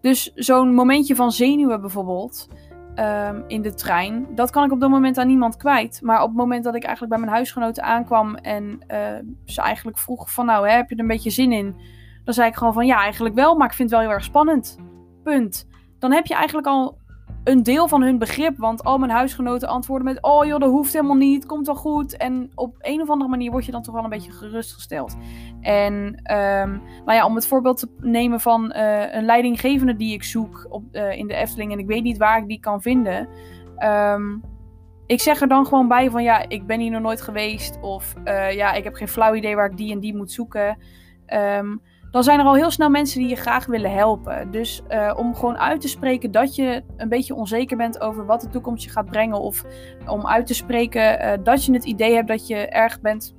Dus 0.00 0.32
zo'n 0.34 0.74
momentje 0.74 1.14
van 1.14 1.32
zenuwen 1.32 1.80
bijvoorbeeld 1.80 2.48
um, 2.96 3.44
in 3.46 3.62
de 3.62 3.74
trein, 3.74 4.26
dat 4.34 4.50
kan 4.50 4.64
ik 4.64 4.72
op 4.72 4.80
dat 4.80 4.90
moment 4.90 5.18
aan 5.18 5.26
niemand 5.26 5.56
kwijt. 5.56 6.00
Maar 6.02 6.22
op 6.22 6.28
het 6.28 6.36
moment 6.36 6.64
dat 6.64 6.74
ik 6.74 6.82
eigenlijk 6.82 7.12
bij 7.12 7.22
mijn 7.22 7.36
huisgenoten 7.36 7.82
aankwam 7.82 8.34
en 8.34 8.64
uh, 8.90 8.98
ze 9.44 9.60
eigenlijk 9.60 9.98
vroeg 9.98 10.32
van 10.32 10.46
nou, 10.46 10.68
hè, 10.68 10.74
heb 10.74 10.88
je 10.88 10.94
er 10.94 11.00
een 11.00 11.06
beetje 11.06 11.30
zin 11.30 11.52
in? 11.52 11.76
Dan 12.24 12.34
zei 12.34 12.48
ik 12.48 12.56
gewoon 12.56 12.72
van 12.72 12.86
ja, 12.86 13.00
eigenlijk 13.00 13.34
wel, 13.34 13.54
maar 13.54 13.66
ik 13.66 13.74
vind 13.74 13.90
het 13.90 13.98
wel 13.98 14.08
heel 14.08 14.16
erg 14.16 14.26
spannend. 14.26 14.78
Punt. 15.22 15.68
Dan 15.98 16.12
heb 16.12 16.26
je 16.26 16.34
eigenlijk 16.34 16.66
al 16.66 16.98
een 17.44 17.62
deel 17.62 17.88
van 17.88 18.02
hun 18.02 18.18
begrip. 18.18 18.56
Want 18.56 18.84
al 18.84 18.98
mijn 18.98 19.10
huisgenoten 19.10 19.68
antwoorden 19.68 20.06
met: 20.06 20.22
Oh 20.22 20.44
joh, 20.44 20.60
dat 20.60 20.70
hoeft 20.70 20.92
helemaal 20.92 21.16
niet, 21.16 21.46
komt 21.46 21.66
wel 21.66 21.76
goed. 21.76 22.16
En 22.16 22.50
op 22.54 22.76
een 22.80 23.00
of 23.00 23.10
andere 23.10 23.30
manier 23.30 23.50
word 23.50 23.64
je 23.64 23.72
dan 23.72 23.82
toch 23.82 23.94
wel 23.94 24.04
een 24.04 24.10
beetje 24.10 24.32
gerustgesteld. 24.32 25.16
En 25.60 25.94
um, 26.34 26.82
ja, 27.06 27.26
om 27.26 27.34
het 27.34 27.46
voorbeeld 27.46 27.78
te 27.78 27.88
nemen 28.00 28.40
van 28.40 28.72
uh, 28.76 29.14
een 29.14 29.24
leidinggevende 29.24 29.96
die 29.96 30.12
ik 30.12 30.22
zoek 30.22 30.66
op, 30.68 30.84
uh, 30.92 31.16
in 31.16 31.26
de 31.26 31.34
Efteling 31.34 31.72
en 31.72 31.78
ik 31.78 31.86
weet 31.86 32.02
niet 32.02 32.18
waar 32.18 32.38
ik 32.38 32.48
die 32.48 32.60
kan 32.60 32.82
vinden. 32.82 33.28
Um, 33.78 34.42
ik 35.06 35.20
zeg 35.20 35.40
er 35.40 35.48
dan 35.48 35.66
gewoon 35.66 35.88
bij 35.88 36.10
van 36.10 36.22
ja, 36.22 36.48
ik 36.48 36.66
ben 36.66 36.80
hier 36.80 36.90
nog 36.90 37.02
nooit 37.02 37.20
geweest. 37.20 37.78
Of 37.80 38.14
uh, 38.24 38.52
ja, 38.52 38.72
ik 38.72 38.84
heb 38.84 38.94
geen 38.94 39.08
flauw 39.08 39.34
idee 39.34 39.56
waar 39.56 39.70
ik 39.70 39.76
die 39.76 39.92
en 39.92 40.00
die 40.00 40.16
moet 40.16 40.32
zoeken. 40.32 40.78
Um, 41.58 41.82
dan 42.10 42.24
zijn 42.24 42.38
er 42.38 42.44
al 42.44 42.54
heel 42.54 42.70
snel 42.70 42.90
mensen 42.90 43.20
die 43.20 43.28
je 43.28 43.36
graag 43.36 43.66
willen 43.66 43.92
helpen. 43.92 44.50
Dus 44.50 44.82
uh, 44.88 45.12
om 45.16 45.34
gewoon 45.34 45.58
uit 45.58 45.80
te 45.80 45.88
spreken 45.88 46.30
dat 46.30 46.54
je 46.54 46.82
een 46.96 47.08
beetje 47.08 47.34
onzeker 47.34 47.76
bent 47.76 48.00
over 48.00 48.26
wat 48.26 48.40
de 48.40 48.48
toekomst 48.48 48.84
je 48.84 48.90
gaat 48.90 49.10
brengen. 49.10 49.40
Of 49.40 49.64
om 50.06 50.26
uit 50.26 50.46
te 50.46 50.54
spreken 50.54 51.24
uh, 51.24 51.32
dat 51.44 51.64
je 51.64 51.72
het 51.72 51.84
idee 51.84 52.14
hebt 52.14 52.28
dat 52.28 52.46
je 52.46 52.56
erg 52.56 53.00
bent. 53.00 53.34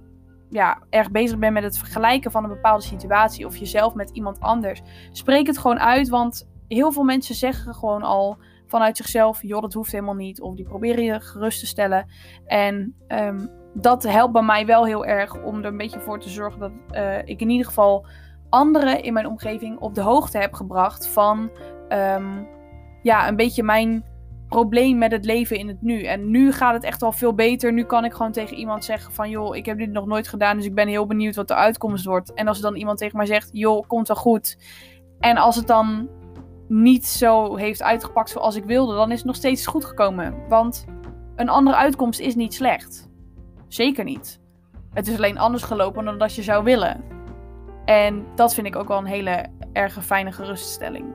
Ja, 0.49 0.81
erg 0.89 1.11
bezig 1.11 1.37
bent 1.37 1.53
met 1.53 1.63
het 1.63 1.77
vergelijken 1.77 2.31
van 2.31 2.43
een 2.43 2.49
bepaalde 2.49 2.83
situatie 2.83 3.45
of 3.45 3.57
jezelf 3.57 3.93
met 3.93 4.09
iemand 4.09 4.39
anders. 4.39 4.81
Spreek 5.11 5.47
het 5.47 5.57
gewoon 5.57 5.79
uit, 5.79 6.09
want 6.09 6.49
heel 6.67 6.91
veel 6.91 7.03
mensen 7.03 7.35
zeggen 7.35 7.73
gewoon 7.73 8.01
al 8.01 8.37
vanuit 8.67 8.97
zichzelf: 8.97 9.41
joh, 9.41 9.61
dat 9.61 9.73
hoeft 9.73 9.91
helemaal 9.91 10.15
niet. 10.15 10.41
Of 10.41 10.55
die 10.55 10.65
proberen 10.65 11.03
je 11.03 11.19
gerust 11.19 11.59
te 11.59 11.65
stellen. 11.65 12.07
En 12.45 12.95
um, 13.07 13.49
dat 13.73 14.03
helpt 14.03 14.33
bij 14.33 14.41
mij 14.41 14.65
wel 14.65 14.85
heel 14.85 15.05
erg 15.05 15.43
om 15.43 15.59
er 15.59 15.65
een 15.65 15.77
beetje 15.77 15.99
voor 15.99 16.19
te 16.19 16.29
zorgen 16.29 16.59
dat 16.59 16.71
uh, 16.91 17.17
ik 17.17 17.41
in 17.41 17.49
ieder 17.49 17.65
geval 17.65 18.05
anderen 18.51 19.03
in 19.03 19.13
mijn 19.13 19.27
omgeving 19.27 19.79
op 19.79 19.95
de 19.95 20.01
hoogte 20.01 20.37
heb 20.37 20.53
gebracht 20.53 21.07
van 21.07 21.49
um, 21.89 22.47
ja, 23.01 23.27
een 23.27 23.35
beetje 23.35 23.63
mijn 23.63 24.03
probleem 24.47 24.97
met 24.97 25.11
het 25.11 25.25
leven 25.25 25.57
in 25.57 25.67
het 25.67 25.81
nu. 25.81 26.03
En 26.03 26.31
nu 26.31 26.51
gaat 26.51 26.73
het 26.73 26.83
echt 26.83 27.01
wel 27.01 27.11
veel 27.11 27.33
beter. 27.33 27.73
Nu 27.73 27.83
kan 27.83 28.05
ik 28.05 28.13
gewoon 28.13 28.31
tegen 28.31 28.57
iemand 28.57 28.85
zeggen 28.85 29.13
van 29.13 29.29
joh, 29.29 29.55
ik 29.55 29.65
heb 29.65 29.77
dit 29.77 29.91
nog 29.91 30.05
nooit 30.05 30.27
gedaan, 30.27 30.57
dus 30.57 30.65
ik 30.65 30.75
ben 30.75 30.87
heel 30.87 31.05
benieuwd 31.05 31.35
wat 31.35 31.47
de 31.47 31.55
uitkomst 31.55 32.05
wordt. 32.05 32.33
En 32.33 32.47
als 32.47 32.61
dan 32.61 32.75
iemand 32.75 32.97
tegen 32.97 33.17
mij 33.17 33.25
zegt, 33.25 33.49
joh, 33.51 33.87
komt 33.87 34.07
wel 34.07 34.17
goed. 34.17 34.57
En 35.19 35.37
als 35.37 35.55
het 35.55 35.67
dan 35.67 36.09
niet 36.67 37.05
zo 37.05 37.55
heeft 37.55 37.83
uitgepakt 37.83 38.29
zoals 38.29 38.55
ik 38.55 38.63
wilde, 38.63 38.95
dan 38.95 39.11
is 39.11 39.17
het 39.17 39.25
nog 39.25 39.35
steeds 39.35 39.67
goed 39.67 39.85
gekomen. 39.85 40.35
Want 40.49 40.85
een 41.35 41.49
andere 41.49 41.77
uitkomst 41.77 42.19
is 42.19 42.35
niet 42.35 42.53
slecht. 42.53 43.09
Zeker 43.67 44.03
niet. 44.03 44.39
Het 44.93 45.07
is 45.07 45.15
alleen 45.15 45.37
anders 45.37 45.63
gelopen 45.63 46.05
dan 46.05 46.17
dat 46.17 46.35
je 46.35 46.43
zou 46.43 46.63
willen. 46.63 47.03
En 47.85 48.25
dat 48.35 48.53
vind 48.53 48.67
ik 48.67 48.75
ook 48.75 48.87
wel 48.87 48.97
een 48.97 49.05
hele 49.05 49.45
erge 49.73 50.01
fijne 50.01 50.31
geruststelling. 50.31 51.05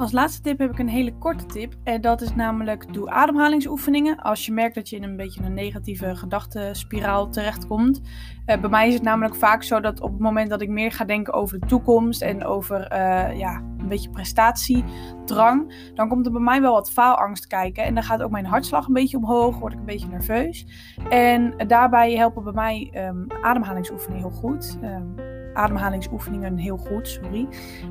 Als 0.00 0.12
laatste 0.12 0.40
tip 0.40 0.58
heb 0.58 0.70
ik 0.70 0.78
een 0.78 0.88
hele 0.88 1.14
korte 1.18 1.46
tip. 1.46 1.74
En 1.84 2.00
dat 2.00 2.20
is 2.20 2.34
namelijk 2.34 2.92
doe 2.92 3.10
ademhalingsoefeningen. 3.10 4.18
Als 4.18 4.46
je 4.46 4.52
merkt 4.52 4.74
dat 4.74 4.88
je 4.88 4.96
in 4.96 5.02
een 5.02 5.16
beetje 5.16 5.42
een 5.42 5.54
negatieve 5.54 6.16
gedachtenspiraal 6.16 7.28
terechtkomt. 7.30 8.00
Uh, 8.46 8.60
bij 8.60 8.70
mij 8.70 8.88
is 8.88 8.94
het 8.94 9.02
namelijk 9.02 9.34
vaak 9.34 9.62
zo 9.62 9.80
dat 9.80 10.00
op 10.00 10.10
het 10.10 10.20
moment 10.20 10.50
dat 10.50 10.60
ik 10.60 10.68
meer 10.68 10.92
ga 10.92 11.04
denken 11.04 11.32
over 11.32 11.60
de 11.60 11.66
toekomst 11.66 12.22
en 12.22 12.44
over 12.44 12.92
uh, 12.92 13.38
ja, 13.38 13.62
beetje 13.90 14.10
prestatiedrang, 14.10 15.90
dan 15.94 16.08
komt 16.08 16.26
er 16.26 16.32
bij 16.32 16.40
mij 16.40 16.60
wel 16.60 16.72
wat 16.72 16.90
faalangst 16.90 17.46
kijken. 17.46 17.84
En 17.84 17.94
dan 17.94 18.02
gaat 18.02 18.22
ook 18.22 18.30
mijn 18.30 18.46
hartslag 18.46 18.86
een 18.86 18.92
beetje 18.94 19.16
omhoog, 19.16 19.58
word 19.58 19.72
ik 19.72 19.78
een 19.78 19.84
beetje 19.84 20.08
nerveus. 20.08 20.66
En 21.08 21.54
daarbij 21.66 22.14
helpen 22.14 22.44
bij 22.44 22.52
mij 22.52 22.92
um, 23.08 23.26
ademhalingsoefeningen 23.42 24.22
heel 24.22 24.38
goed. 24.38 24.78
Um, 24.82 25.14
ademhalingsoefeningen 25.54 26.56
heel 26.56 26.76
goed, 26.76 27.08
sorry. 27.08 27.48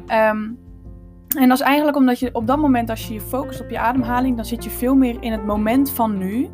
Um, 0.08 0.60
en 1.38 1.48
dat 1.48 1.60
is 1.60 1.66
eigenlijk 1.66 1.98
omdat 1.98 2.20
je 2.20 2.34
op 2.34 2.48
dat 2.48 2.58
moment, 2.58 2.90
als 2.90 3.08
je 3.08 3.14
je 3.14 3.22
focust 3.22 3.62
op 3.62 3.70
je 3.70 3.80
ademhaling, 3.80 4.36
dan 4.36 4.46
zit 4.46 4.64
je 4.64 4.70
veel 4.70 4.96
meer 4.96 5.18
in 5.20 5.32
het 5.32 5.46
moment 5.46 5.92
van 5.92 6.18
nu. 6.18 6.50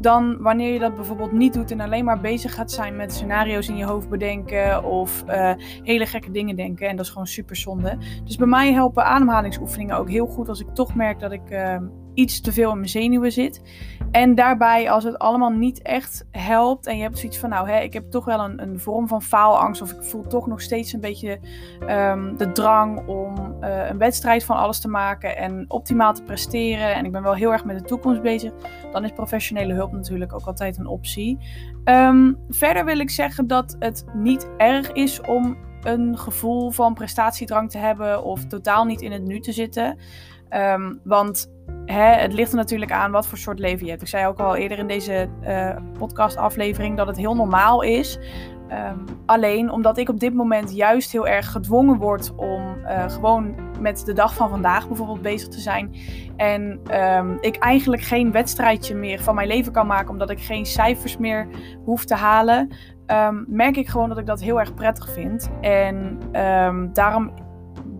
Dan 0.00 0.36
wanneer 0.42 0.72
je 0.72 0.78
dat 0.78 0.94
bijvoorbeeld 0.94 1.32
niet 1.32 1.54
doet 1.54 1.70
en 1.70 1.80
alleen 1.80 2.04
maar 2.04 2.20
bezig 2.20 2.54
gaat 2.54 2.70
zijn 2.70 2.96
met 2.96 3.12
scenario's 3.12 3.68
in 3.68 3.76
je 3.76 3.84
hoofd 3.84 4.08
bedenken 4.08 4.84
of 4.84 5.24
uh, 5.28 5.52
hele 5.82 6.06
gekke 6.06 6.30
dingen 6.30 6.56
denken. 6.56 6.88
En 6.88 6.96
dat 6.96 7.04
is 7.04 7.10
gewoon 7.10 7.26
super 7.26 7.56
zonde. 7.56 7.98
Dus 8.24 8.36
bij 8.36 8.46
mij 8.46 8.72
helpen 8.72 9.04
ademhalingsoefeningen 9.04 9.96
ook 9.96 10.10
heel 10.10 10.26
goed 10.26 10.48
als 10.48 10.60
ik 10.60 10.74
toch 10.74 10.94
merk 10.94 11.20
dat 11.20 11.32
ik 11.32 11.50
uh, 11.50 11.76
iets 12.18 12.40
te 12.40 12.52
veel 12.52 12.70
in 12.70 12.76
mijn 12.76 12.88
zenuwen 12.88 13.32
zit. 13.32 13.62
En 14.10 14.34
daarbij, 14.34 14.90
als 14.90 15.04
het 15.04 15.18
allemaal 15.18 15.50
niet 15.50 15.82
echt 15.82 16.26
helpt 16.30 16.86
en 16.86 16.96
je 16.96 17.02
hebt 17.02 17.18
zoiets 17.18 17.38
van, 17.38 17.48
nou, 17.48 17.68
hè, 17.68 17.80
ik 17.80 17.92
heb 17.92 18.10
toch 18.10 18.24
wel 18.24 18.40
een, 18.40 18.62
een 18.62 18.80
vorm 18.80 19.08
van 19.08 19.22
faalangst 19.22 19.82
of 19.82 19.92
ik 19.92 20.02
voel 20.02 20.26
toch 20.26 20.46
nog 20.46 20.60
steeds 20.60 20.92
een 20.92 21.00
beetje 21.00 21.38
um, 21.80 22.36
de 22.36 22.52
drang 22.52 23.06
om 23.06 23.56
uh, 23.60 23.88
een 23.88 23.98
wedstrijd 23.98 24.44
van 24.44 24.56
alles 24.56 24.80
te 24.80 24.88
maken 24.88 25.36
en 25.36 25.64
optimaal 25.68 26.14
te 26.14 26.22
presteren 26.22 26.94
en 26.94 27.04
ik 27.04 27.12
ben 27.12 27.22
wel 27.22 27.34
heel 27.34 27.52
erg 27.52 27.64
met 27.64 27.78
de 27.78 27.84
toekomst 27.84 28.22
bezig, 28.22 28.52
dan 28.92 29.04
is 29.04 29.12
professionele 29.12 29.74
hulp 29.74 29.92
natuurlijk 29.92 30.32
ook 30.32 30.46
altijd 30.46 30.78
een 30.78 30.86
optie. 30.86 31.38
Um, 31.84 32.38
verder 32.48 32.84
wil 32.84 32.98
ik 32.98 33.10
zeggen 33.10 33.46
dat 33.46 33.76
het 33.78 34.04
niet 34.14 34.48
erg 34.56 34.92
is 34.92 35.20
om 35.20 35.56
een 35.82 36.18
gevoel 36.18 36.70
van 36.70 36.94
prestatiedrang 36.94 37.70
te 37.70 37.78
hebben 37.78 38.24
of 38.24 38.44
totaal 38.44 38.84
niet 38.84 39.02
in 39.02 39.12
het 39.12 39.24
nu 39.24 39.40
te 39.40 39.52
zitten. 39.52 39.98
Um, 40.50 41.00
want 41.04 41.52
hè, 41.84 42.12
het 42.12 42.32
ligt 42.32 42.50
er 42.50 42.56
natuurlijk 42.56 42.92
aan 42.92 43.10
wat 43.10 43.26
voor 43.26 43.38
soort 43.38 43.58
leven 43.58 43.84
je 43.84 43.90
hebt. 43.90 44.02
Ik 44.02 44.08
zei 44.08 44.26
ook 44.26 44.38
al 44.38 44.56
eerder 44.56 44.78
in 44.78 44.86
deze 44.86 45.28
uh, 45.42 45.76
podcastaflevering 45.98 46.96
dat 46.96 47.06
het 47.06 47.16
heel 47.16 47.34
normaal 47.34 47.82
is. 47.82 48.18
Um, 48.72 49.04
alleen 49.26 49.70
omdat 49.70 49.98
ik 49.98 50.08
op 50.08 50.20
dit 50.20 50.34
moment 50.34 50.74
juist 50.74 51.12
heel 51.12 51.26
erg 51.26 51.50
gedwongen 51.52 51.96
word 51.96 52.34
om 52.36 52.76
uh, 52.82 53.08
gewoon 53.08 53.54
met 53.80 54.02
de 54.04 54.12
dag 54.12 54.34
van 54.34 54.48
vandaag 54.48 54.86
bijvoorbeeld 54.88 55.22
bezig 55.22 55.48
te 55.48 55.60
zijn. 55.60 55.94
En 56.36 56.80
um, 57.16 57.38
ik 57.40 57.56
eigenlijk 57.56 58.02
geen 58.02 58.32
wedstrijdje 58.32 58.94
meer 58.94 59.20
van 59.20 59.34
mijn 59.34 59.48
leven 59.48 59.72
kan 59.72 59.86
maken, 59.86 60.10
omdat 60.10 60.30
ik 60.30 60.40
geen 60.40 60.66
cijfers 60.66 61.16
meer 61.16 61.48
hoef 61.84 62.04
te 62.04 62.14
halen. 62.14 62.72
Merk 63.46 63.76
ik 63.76 63.88
gewoon 63.88 64.08
dat 64.08 64.18
ik 64.18 64.26
dat 64.26 64.40
heel 64.40 64.60
erg 64.60 64.74
prettig 64.74 65.12
vind. 65.12 65.50
En 65.60 66.18
daarom 66.92 67.32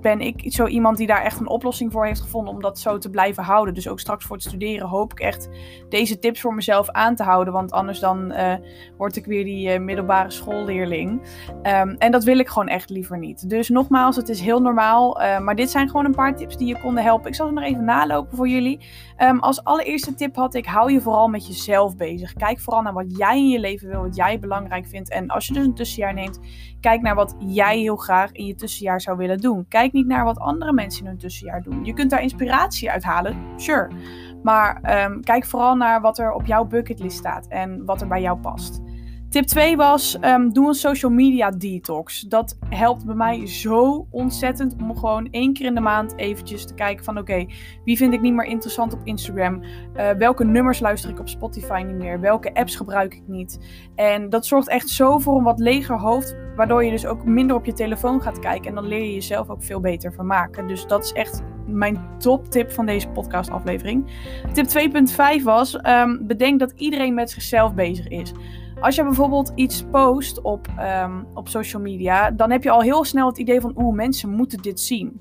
ben 0.01 0.21
ik 0.21 0.53
zo 0.53 0.67
iemand 0.67 0.97
die 0.97 1.07
daar 1.07 1.23
echt 1.23 1.41
een 1.41 1.49
oplossing 1.49 1.93
voor 1.93 2.07
heeft 2.07 2.21
gevonden 2.21 2.55
om 2.55 2.61
dat 2.61 2.79
zo 2.79 2.99
te 2.99 3.11
blijven 3.11 3.43
houden. 3.43 3.75
Dus 3.75 3.89
ook 3.89 4.01
straks 4.01 4.25
voor 4.25 4.37
het 4.37 4.45
studeren 4.45 4.89
hoop 4.89 5.13
ik 5.13 5.21
echt 5.21 5.49
deze 5.89 6.19
tips 6.19 6.41
voor 6.41 6.55
mezelf 6.55 6.91
aan 6.91 7.17
te 7.17 7.23
houden. 7.23 7.53
Want 7.53 7.73
anders 7.73 8.01
dan 8.01 8.33
uh, 8.33 8.55
word 8.97 9.17
ik 9.17 9.25
weer 9.25 9.45
die 9.45 9.73
uh, 9.73 9.81
middelbare 9.81 10.31
schoolleerling. 10.31 11.23
Um, 11.63 11.97
en 11.99 12.13
dat 12.13 12.25
wil 12.25 12.39
ik 12.39 12.49
gewoon 12.49 12.69
echt 12.69 12.91
liever 12.91 13.19
niet. 13.19 13.49
Dus 13.49 13.69
nogmaals, 13.69 14.17
het 14.17 14.29
is 14.29 14.41
heel 14.41 14.61
normaal. 14.61 15.23
Uh, 15.23 15.39
maar 15.39 15.57
dit 15.57 15.71
zijn 15.71 15.89
gewoon 15.89 16.05
een 16.05 16.15
paar 16.15 16.37
tips 16.37 16.57
die 16.57 16.67
je 16.67 16.81
konden 16.81 17.03
helpen. 17.03 17.29
Ik 17.29 17.35
zal 17.35 17.47
ze 17.47 17.53
nog 17.53 17.65
even 17.65 17.85
nalopen 17.85 18.37
voor 18.37 18.49
jullie. 18.49 18.81
Um, 19.23 19.39
als 19.39 19.65
allereerste 19.65 20.15
tip 20.15 20.37
had 20.37 20.55
ik, 20.55 20.67
hou 20.67 20.93
je 20.93 21.01
vooral 21.01 21.29
met 21.29 21.47
jezelf 21.47 21.97
bezig. 21.97 22.33
Kijk 22.33 22.61
vooral 22.61 22.83
naar 22.83 22.93
wat 22.93 23.17
jij 23.17 23.37
in 23.37 23.49
je 23.49 23.61
leven 23.61 23.89
wil, 23.89 24.01
wat 24.01 24.17
jij 24.17 24.39
belangrijk 24.39 24.87
vindt. 24.87 25.11
En 25.11 25.29
als 25.29 25.47
je 25.47 25.53
dus 25.53 25.65
een 25.65 25.75
tussenjaar 25.75 26.15
neemt, 26.15 26.41
kijk 26.81 27.01
naar 27.01 27.15
wat 27.15 27.37
jij 27.39 27.79
heel 27.79 27.97
graag 27.97 28.33
in 28.33 28.47
je 28.47 28.55
tussenjaar 28.55 29.01
zou 29.01 29.17
willen 29.17 29.39
doen. 29.39 29.67
Kijk 29.69 29.93
niet 29.93 30.07
naar 30.07 30.25
wat 30.25 30.39
andere 30.39 30.73
mensen 30.73 31.03
in 31.03 31.09
hun 31.09 31.19
tussenjaar 31.19 31.63
doen. 31.63 31.85
Je 31.85 31.93
kunt 31.93 32.11
daar 32.11 32.23
inspiratie 32.23 32.91
uit 32.91 33.05
halen, 33.05 33.37
sure. 33.57 33.89
Maar 34.43 35.05
um, 35.05 35.21
kijk 35.21 35.45
vooral 35.45 35.75
naar 35.75 36.01
wat 36.01 36.19
er 36.19 36.33
op 36.33 36.47
jouw 36.47 36.65
bucketlist 36.65 37.19
staat 37.19 37.47
en 37.47 37.85
wat 37.85 38.01
er 38.01 38.09
bij 38.09 38.21
jou 38.21 38.39
past. 38.39 38.81
Tip 39.29 39.45
2 39.45 39.77
was, 39.77 40.17
um, 40.21 40.53
doe 40.53 40.69
een 40.69 40.75
social 40.75 41.11
media 41.11 41.51
detox. 41.51 42.21
Dat 42.21 42.59
helpt 42.69 43.05
bij 43.05 43.15
mij 43.15 43.47
zo 43.47 44.07
ontzettend 44.11 44.75
om 44.83 44.97
gewoon 44.97 45.29
één 45.31 45.53
keer 45.53 45.67
in 45.67 45.75
de 45.75 45.81
maand 45.81 46.17
eventjes 46.17 46.67
te 46.67 46.75
kijken 46.75 47.05
van 47.05 47.19
oké, 47.19 47.47
wie 47.85 47.97
vind 47.97 48.15
ik 48.15 48.21
niet 48.21 48.35
meer 48.35 48.47
interessant 48.47 48.93
op 48.93 49.01
Instagram? 49.05 49.63
Uh, 49.63 50.11
welke 50.11 50.45
nummers 50.45 50.81
luister 50.81 51.11
ik 51.11 51.21
op 51.21 51.29
Spotify 51.29 51.85
niet 51.87 51.97
meer? 51.97 52.21
Welke 52.21 52.55
apps 52.55 52.77
gebruik 52.77 53.15
ik 53.15 53.23
niet? 53.27 53.59
En 53.95 54.29
dat 54.29 54.47
zorgt 54.47 54.69
echt 54.69 54.89
zo 54.89 55.19
voor 55.19 55.37
een 55.37 55.45
wat 55.45 55.59
leger 55.59 55.99
hoofd, 55.99 56.37
waardoor 56.57 56.85
je 56.85 56.91
dus 56.91 57.07
ook 57.07 57.25
minder 57.25 57.57
op 57.57 57.65
je 57.65 57.73
telefoon 57.73 58.23
gaat 58.23 58.39
kijken. 58.39 58.69
En 58.69 58.75
dan 58.75 58.87
leer 58.87 59.05
je 59.05 59.15
jezelf 59.15 59.49
ook 59.49 59.63
veel 59.63 59.81
beter 59.81 60.13
van 60.13 60.27
maken. 60.27 60.67
Dus 60.67 60.87
dat 60.87 61.05
is 61.05 61.13
echt 61.13 61.43
mijn 61.67 62.01
top 62.19 62.51
tip 62.51 62.71
van 62.71 62.87
deze 62.87 63.09
podcast 63.09 63.51
aflevering. 63.51 64.07
Tip 64.53 64.67
2.5 65.39 65.43
was, 65.45 65.79
um, 65.83 66.27
bedenk 66.27 66.59
dat 66.59 66.73
iedereen 66.77 67.15
met 67.15 67.31
zichzelf 67.31 67.75
bezig 67.75 68.09
is. 68.09 68.33
Als 68.81 68.95
je 68.95 69.03
bijvoorbeeld 69.03 69.53
iets 69.55 69.85
post 69.91 70.41
op, 70.41 70.69
um, 70.81 71.27
op 71.35 71.49
social 71.49 71.83
media, 71.83 72.31
dan 72.31 72.51
heb 72.51 72.63
je 72.63 72.71
al 72.71 72.83
heel 72.83 73.05
snel 73.05 73.27
het 73.27 73.39
idee 73.39 73.61
van, 73.61 73.73
oeh, 73.77 73.95
mensen 73.95 74.31
moeten 74.31 74.63
dit 74.63 74.81
zien. 74.81 75.21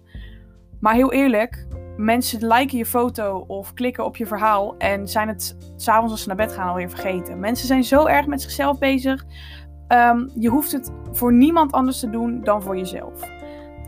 Maar 0.79 0.93
heel 0.93 1.11
eerlijk, 1.11 1.67
mensen 1.97 2.47
liken 2.47 2.77
je 2.77 2.85
foto 2.85 3.43
of 3.47 3.73
klikken 3.73 4.05
op 4.05 4.17
je 4.17 4.25
verhaal 4.25 4.77
en 4.77 5.07
zijn 5.07 5.27
het 5.27 5.57
s'avonds 5.75 6.11
als 6.11 6.21
ze 6.21 6.27
naar 6.27 6.37
bed 6.37 6.53
gaan 6.53 6.67
alweer 6.67 6.89
vergeten. 6.89 7.39
Mensen 7.39 7.67
zijn 7.67 7.83
zo 7.83 8.05
erg 8.05 8.27
met 8.27 8.41
zichzelf 8.41 8.79
bezig. 8.79 9.25
Um, 9.87 10.31
je 10.35 10.49
hoeft 10.49 10.71
het 10.71 10.91
voor 11.11 11.33
niemand 11.33 11.71
anders 11.71 11.99
te 11.99 12.09
doen 12.09 12.43
dan 12.43 12.61
voor 12.61 12.77
jezelf. 12.77 13.29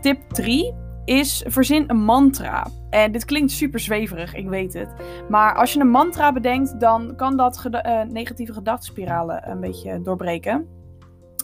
Tip 0.00 0.28
3 0.28 0.74
is 1.04 1.44
verzin 1.48 1.84
een 1.86 2.04
mantra. 2.04 2.66
En 2.90 3.12
dit 3.12 3.24
klinkt 3.24 3.50
super 3.50 3.80
zweverig, 3.80 4.34
ik 4.34 4.48
weet 4.48 4.72
het. 4.72 4.88
Maar 5.28 5.54
als 5.54 5.72
je 5.72 5.80
een 5.80 5.90
mantra 5.90 6.32
bedenkt, 6.32 6.80
dan 6.80 7.16
kan 7.16 7.36
dat 7.36 7.66
uh, 7.70 8.02
negatieve 8.02 8.52
gedachtenspiralen 8.52 9.50
een 9.50 9.60
beetje 9.60 10.02
doorbreken. 10.02 10.78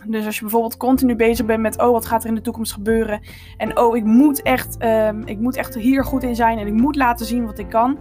Dus 0.08 0.26
als 0.26 0.34
je 0.34 0.40
bijvoorbeeld 0.40 0.76
continu 0.76 1.16
bezig 1.16 1.46
bent 1.46 1.60
met, 1.60 1.80
oh, 1.80 1.90
wat 1.90 2.06
gaat 2.06 2.22
er 2.22 2.28
in 2.28 2.34
de 2.34 2.40
toekomst 2.40 2.72
gebeuren? 2.72 3.20
En 3.56 3.78
oh, 3.78 3.96
ik 3.96 4.04
moet 4.04 4.42
echt, 4.42 4.84
um, 4.84 5.26
ik 5.26 5.38
moet 5.38 5.56
echt 5.56 5.74
hier 5.74 6.04
goed 6.04 6.22
in 6.22 6.36
zijn 6.36 6.58
en 6.58 6.66
ik 6.66 6.72
moet 6.72 6.96
laten 6.96 7.26
zien 7.26 7.46
wat 7.46 7.58
ik 7.58 7.68
kan. 7.68 7.98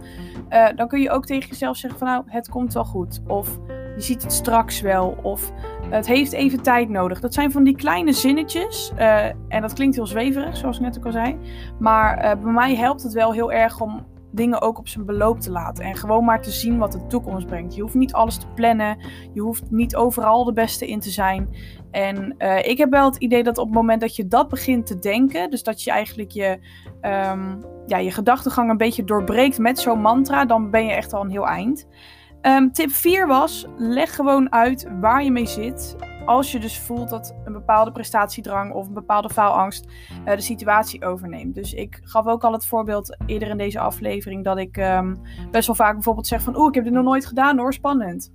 Uh, 0.50 0.68
dan 0.76 0.88
kun 0.88 1.00
je 1.00 1.10
ook 1.10 1.26
tegen 1.26 1.48
jezelf 1.48 1.76
zeggen 1.76 1.98
van, 1.98 2.08
nou, 2.08 2.22
het 2.26 2.48
komt 2.48 2.74
wel 2.74 2.84
goed. 2.84 3.20
Of 3.26 3.58
je 3.96 4.02
ziet 4.02 4.22
het 4.22 4.32
straks 4.32 4.80
wel. 4.80 5.18
Of 5.22 5.52
Het 5.90 6.06
heeft 6.06 6.32
even 6.32 6.62
tijd 6.62 6.88
nodig. 6.88 7.20
Dat 7.20 7.34
zijn 7.34 7.50
van 7.50 7.64
die 7.64 7.76
kleine 7.76 8.12
zinnetjes. 8.12 8.92
Uh, 8.98 9.24
en 9.24 9.60
dat 9.60 9.72
klinkt 9.72 9.96
heel 9.96 10.06
zweverig, 10.06 10.56
zoals 10.56 10.76
ik 10.76 10.82
net 10.82 10.98
ook 10.98 11.06
al 11.06 11.12
zei. 11.12 11.38
Maar 11.78 12.16
uh, 12.16 12.42
bij 12.42 12.52
mij 12.52 12.74
helpt 12.74 13.02
het 13.02 13.12
wel 13.12 13.32
heel 13.32 13.52
erg 13.52 13.80
om 13.80 14.06
dingen 14.32 14.62
ook 14.62 14.78
op 14.78 14.88
zijn 14.88 15.04
beloop 15.04 15.40
te 15.40 15.50
laten. 15.50 15.84
En 15.84 15.96
gewoon 15.96 16.24
maar 16.24 16.42
te 16.42 16.50
zien 16.50 16.78
wat 16.78 16.92
de 16.92 17.06
toekomst 17.06 17.46
brengt. 17.46 17.74
Je 17.74 17.82
hoeft 17.82 17.94
niet 17.94 18.12
alles 18.12 18.36
te 18.36 18.46
plannen. 18.54 18.98
Je 19.32 19.40
hoeft 19.40 19.70
niet 19.70 19.96
overal 19.96 20.44
de 20.44 20.52
beste 20.52 20.86
in 20.86 21.00
te 21.00 21.10
zijn. 21.10 21.48
En 21.90 22.34
uh, 22.38 22.58
ik 22.58 22.78
heb 22.78 22.90
wel 22.90 23.04
het 23.04 23.16
idee 23.16 23.42
dat 23.42 23.58
op 23.58 23.66
het 23.66 23.74
moment 23.74 24.00
dat 24.00 24.16
je 24.16 24.26
dat 24.26 24.48
begint 24.48 24.86
te 24.86 24.98
denken. 24.98 25.50
Dus 25.50 25.62
dat 25.62 25.82
je 25.82 25.90
eigenlijk 25.90 26.30
je, 26.30 26.58
um, 27.02 27.64
ja, 27.86 27.98
je 27.98 28.10
gedachtegang 28.10 28.70
een 28.70 28.76
beetje 28.76 29.04
doorbreekt 29.04 29.58
met 29.58 29.78
zo'n 29.78 30.00
mantra. 30.00 30.44
Dan 30.44 30.70
ben 30.70 30.84
je 30.84 30.92
echt 30.92 31.12
al 31.12 31.24
een 31.24 31.30
heel 31.30 31.46
eind. 31.46 31.86
Um, 32.46 32.72
tip 32.72 32.90
4 32.90 33.26
was: 33.26 33.66
leg 33.76 34.14
gewoon 34.14 34.52
uit 34.52 34.86
waar 35.00 35.24
je 35.24 35.30
mee 35.30 35.46
zit. 35.46 35.96
Als 36.24 36.52
je 36.52 36.58
dus 36.58 36.78
voelt 36.78 37.08
dat 37.08 37.34
een 37.44 37.52
bepaalde 37.52 37.92
prestatiedrang 37.92 38.72
of 38.72 38.86
een 38.86 38.94
bepaalde 38.94 39.30
faalangst 39.30 39.86
uh, 40.26 40.34
de 40.34 40.40
situatie 40.40 41.04
overneemt. 41.04 41.54
Dus 41.54 41.72
ik 41.72 42.00
gaf 42.02 42.26
ook 42.26 42.44
al 42.44 42.52
het 42.52 42.66
voorbeeld 42.66 43.16
eerder 43.26 43.48
in 43.48 43.56
deze 43.56 43.78
aflevering 43.78 44.44
dat 44.44 44.58
ik 44.58 44.76
um, 44.76 45.20
best 45.50 45.66
wel 45.66 45.76
vaak 45.76 45.94
bijvoorbeeld 45.94 46.26
zeg 46.26 46.42
van 46.42 46.56
oeh, 46.56 46.68
ik 46.68 46.74
heb 46.74 46.84
dit 46.84 46.92
nog 46.92 47.04
nooit 47.04 47.26
gedaan 47.26 47.58
hoor, 47.58 47.72
spannend. 47.72 48.32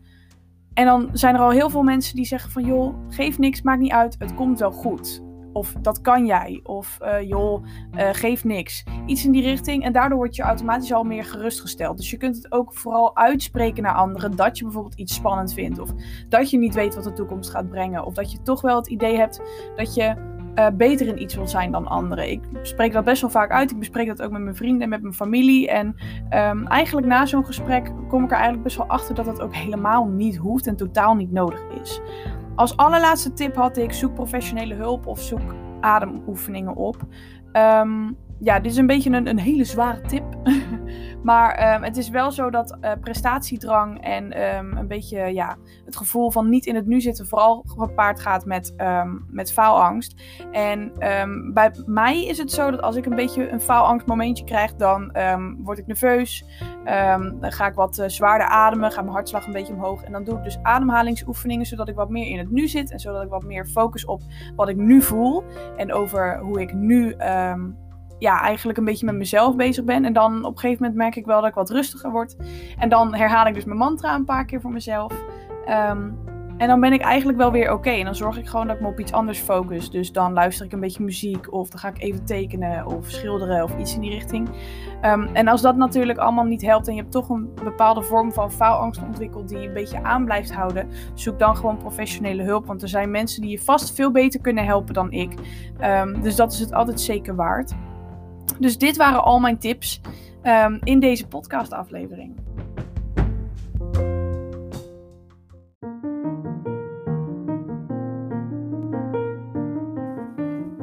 En 0.73 0.85
dan 0.85 1.09
zijn 1.13 1.35
er 1.35 1.41
al 1.41 1.49
heel 1.49 1.69
veel 1.69 1.83
mensen 1.83 2.15
die 2.15 2.25
zeggen 2.25 2.51
van 2.51 2.65
joh, 2.65 2.95
geef 3.09 3.37
niks, 3.37 3.61
maakt 3.61 3.79
niet 3.79 3.91
uit, 3.91 4.15
het 4.19 4.35
komt 4.35 4.59
wel 4.59 4.71
goed. 4.71 5.30
Of 5.53 5.73
dat 5.81 6.01
kan 6.01 6.25
jij. 6.25 6.59
Of 6.63 6.97
uh, 7.01 7.21
joh, 7.21 7.63
uh, 7.95 8.09
geef 8.11 8.43
niks. 8.43 8.83
Iets 9.05 9.25
in 9.25 9.31
die 9.31 9.43
richting. 9.43 9.83
En 9.83 9.93
daardoor 9.93 10.17
word 10.17 10.35
je 10.35 10.43
automatisch 10.43 10.93
al 10.93 11.03
meer 11.03 11.25
gerustgesteld. 11.25 11.97
Dus 11.97 12.09
je 12.09 12.17
kunt 12.17 12.35
het 12.35 12.51
ook 12.51 12.73
vooral 12.73 13.15
uitspreken 13.15 13.83
naar 13.83 13.95
anderen. 13.95 14.35
Dat 14.35 14.57
je 14.57 14.63
bijvoorbeeld 14.63 14.99
iets 14.99 15.15
spannend 15.15 15.53
vindt. 15.53 15.79
Of 15.79 15.89
dat 16.29 16.49
je 16.49 16.57
niet 16.57 16.73
weet 16.73 16.95
wat 16.95 17.03
de 17.03 17.13
toekomst 17.13 17.49
gaat 17.49 17.69
brengen. 17.69 18.05
Of 18.05 18.13
dat 18.13 18.31
je 18.31 18.41
toch 18.41 18.61
wel 18.61 18.75
het 18.75 18.87
idee 18.87 19.17
hebt 19.17 19.41
dat 19.75 19.93
je 19.95 20.29
uh, 20.55 20.67
beter 20.73 21.07
in 21.07 21.21
iets 21.21 21.35
wilt 21.35 21.49
zijn 21.49 21.71
dan 21.71 21.87
anderen. 21.87 22.31
Ik 22.31 22.41
spreek 22.61 22.93
dat 22.93 23.03
best 23.03 23.21
wel 23.21 23.29
vaak 23.29 23.51
uit. 23.51 23.71
Ik 23.71 23.79
bespreek 23.79 24.07
dat 24.07 24.21
ook 24.21 24.31
met 24.31 24.41
mijn 24.41 24.55
vrienden 24.55 24.81
en 24.81 24.89
met 24.89 25.01
mijn 25.01 25.13
familie. 25.13 25.69
En 25.69 25.95
um, 26.33 26.67
eigenlijk 26.67 27.07
na 27.07 27.25
zo'n 27.25 27.45
gesprek 27.45 27.91
kom 28.07 28.23
ik 28.23 28.29
er 28.29 28.35
eigenlijk 28.35 28.63
best 28.63 28.77
wel 28.77 28.87
achter 28.87 29.15
dat 29.15 29.25
dat 29.25 29.41
ook 29.41 29.55
helemaal 29.55 30.05
niet 30.05 30.37
hoeft 30.37 30.67
en 30.67 30.75
totaal 30.75 31.15
niet 31.15 31.31
nodig 31.31 31.61
is. 31.81 32.01
Als 32.55 32.77
allerlaatste 32.77 33.33
tip 33.33 33.55
had 33.55 33.77
ik 33.77 33.93
zoek 33.93 34.13
professionele 34.13 34.73
hulp 34.73 35.07
of 35.07 35.19
zoek 35.19 35.55
ademoefeningen 35.79 36.75
op. 36.75 36.95
Um, 37.53 38.17
ja, 38.43 38.59
dit 38.59 38.71
is 38.71 38.77
een 38.77 38.87
beetje 38.87 39.11
een, 39.11 39.27
een 39.27 39.39
hele 39.39 39.63
zware 39.63 40.01
tip. 40.01 40.23
maar 41.23 41.75
um, 41.75 41.83
het 41.83 41.97
is 41.97 42.09
wel 42.09 42.31
zo 42.31 42.49
dat 42.49 42.77
uh, 42.81 42.91
prestatiedrang 43.01 44.03
en 44.03 44.43
um, 44.55 44.77
een 44.77 44.87
beetje 44.87 45.33
ja, 45.33 45.57
het 45.85 45.95
gevoel 45.95 46.31
van 46.31 46.49
niet 46.49 46.65
in 46.65 46.75
het 46.75 46.85
nu 46.85 47.01
zitten 47.01 47.27
vooral 47.27 47.63
gepaard 47.65 48.19
gaat 48.19 48.45
met, 48.45 48.73
um, 48.77 49.25
met 49.29 49.51
faalangst. 49.51 50.21
En 50.51 50.91
bij 51.53 51.71
mij 51.85 52.25
is 52.25 52.37
het 52.37 52.51
zo 52.51 52.71
dat 52.71 52.81
als 52.81 52.95
ik 52.95 53.05
een 53.05 53.15
beetje 53.15 53.49
een 53.49 53.61
faalangstmomentje 53.61 54.43
krijg, 54.43 54.75
dan 54.75 55.11
word 55.63 55.77
ik 55.77 55.87
nerveus. 55.87 56.45
dan 57.39 57.51
ga 57.51 57.67
ik 57.67 57.73
wat 57.73 57.97
uh, 57.97 58.07
zwaarder 58.07 58.47
ademen, 58.47 58.91
gaat 58.91 59.03
mijn 59.03 59.15
hartslag 59.15 59.45
een 59.45 59.53
beetje 59.53 59.73
omhoog. 59.73 60.03
En 60.03 60.11
dan 60.11 60.23
doe 60.23 60.37
ik 60.37 60.43
dus 60.43 60.59
ademhalingsoefeningen, 60.61 61.65
zodat 61.65 61.87
ik 61.87 61.95
wat 61.95 62.09
meer 62.09 62.27
in 62.27 62.37
het 62.37 62.51
nu 62.51 62.67
zit. 62.67 62.91
En 62.91 62.99
zodat 62.99 63.23
ik 63.23 63.29
wat 63.29 63.43
meer 63.43 63.65
focus 63.65 64.05
op 64.05 64.21
wat 64.55 64.69
ik 64.69 64.77
nu 64.77 65.01
voel. 65.01 65.43
En 65.77 65.93
over 65.93 66.39
hoe 66.39 66.61
ik 66.61 66.73
nu 66.73 67.15
ja, 68.21 68.41
eigenlijk 68.41 68.77
een 68.77 68.85
beetje 68.85 69.05
met 69.05 69.15
mezelf 69.15 69.55
bezig 69.55 69.83
ben. 69.83 70.05
En 70.05 70.13
dan 70.13 70.45
op 70.45 70.53
een 70.53 70.59
gegeven 70.59 70.83
moment 70.83 70.99
merk 70.99 71.15
ik 71.15 71.25
wel 71.25 71.39
dat 71.39 71.49
ik 71.49 71.55
wat 71.55 71.69
rustiger 71.69 72.11
word. 72.11 72.35
En 72.77 72.89
dan 72.89 73.15
herhaal 73.15 73.45
ik 73.45 73.53
dus 73.53 73.65
mijn 73.65 73.77
mantra 73.77 74.15
een 74.15 74.25
paar 74.25 74.45
keer 74.45 74.61
voor 74.61 74.71
mezelf. 74.71 75.13
Um, 75.69 76.19
en 76.57 76.67
dan 76.67 76.79
ben 76.79 76.93
ik 76.93 77.01
eigenlijk 77.01 77.37
wel 77.37 77.51
weer 77.51 77.71
oké. 77.73 77.89
En 77.89 78.05
dan 78.05 78.15
zorg 78.15 78.37
ik 78.37 78.47
gewoon 78.47 78.67
dat 78.67 78.75
ik 78.75 78.81
me 78.81 78.87
op 78.87 78.99
iets 78.99 79.11
anders 79.11 79.39
focus. 79.39 79.89
Dus 79.89 80.11
dan 80.11 80.33
luister 80.33 80.65
ik 80.65 80.71
een 80.71 80.79
beetje 80.79 81.03
muziek. 81.03 81.53
Of 81.53 81.69
dan 81.69 81.79
ga 81.79 81.87
ik 81.87 82.01
even 82.01 82.25
tekenen 82.25 82.85
of 82.85 83.09
schilderen 83.09 83.63
of 83.63 83.77
iets 83.77 83.95
in 83.95 84.01
die 84.01 84.11
richting. 84.11 84.49
Um, 85.05 85.29
en 85.33 85.47
als 85.47 85.61
dat 85.61 85.75
natuurlijk 85.75 86.17
allemaal 86.17 86.43
niet 86.43 86.61
helpt 86.61 86.87
en 86.87 86.93
je 86.93 86.99
hebt 86.99 87.11
toch 87.11 87.29
een 87.29 87.49
bepaalde 87.63 88.01
vorm 88.01 88.33
van 88.33 88.51
faalangst 88.51 89.03
ontwikkeld 89.03 89.49
die 89.49 89.59
je 89.59 89.67
een 89.67 89.73
beetje 89.73 90.03
aan 90.03 90.25
blijft 90.25 90.53
houden, 90.53 90.87
zoek 91.13 91.39
dan 91.39 91.55
gewoon 91.55 91.77
professionele 91.77 92.43
hulp. 92.43 92.65
Want 92.65 92.81
er 92.81 92.89
zijn 92.89 93.11
mensen 93.11 93.41
die 93.41 93.51
je 93.51 93.59
vast 93.59 93.95
veel 93.95 94.11
beter 94.11 94.41
kunnen 94.41 94.65
helpen 94.65 94.93
dan 94.93 95.11
ik. 95.11 95.33
Um, 95.83 96.21
dus 96.21 96.35
dat 96.35 96.51
is 96.51 96.59
het 96.59 96.73
altijd 96.73 97.01
zeker 97.01 97.35
waard. 97.35 97.73
Dus 98.59 98.77
dit 98.77 98.97
waren 98.97 99.23
al 99.23 99.39
mijn 99.39 99.57
tips 99.57 100.01
um, 100.43 100.79
in 100.83 100.99
deze 100.99 101.27
podcastaflevering. 101.27 102.35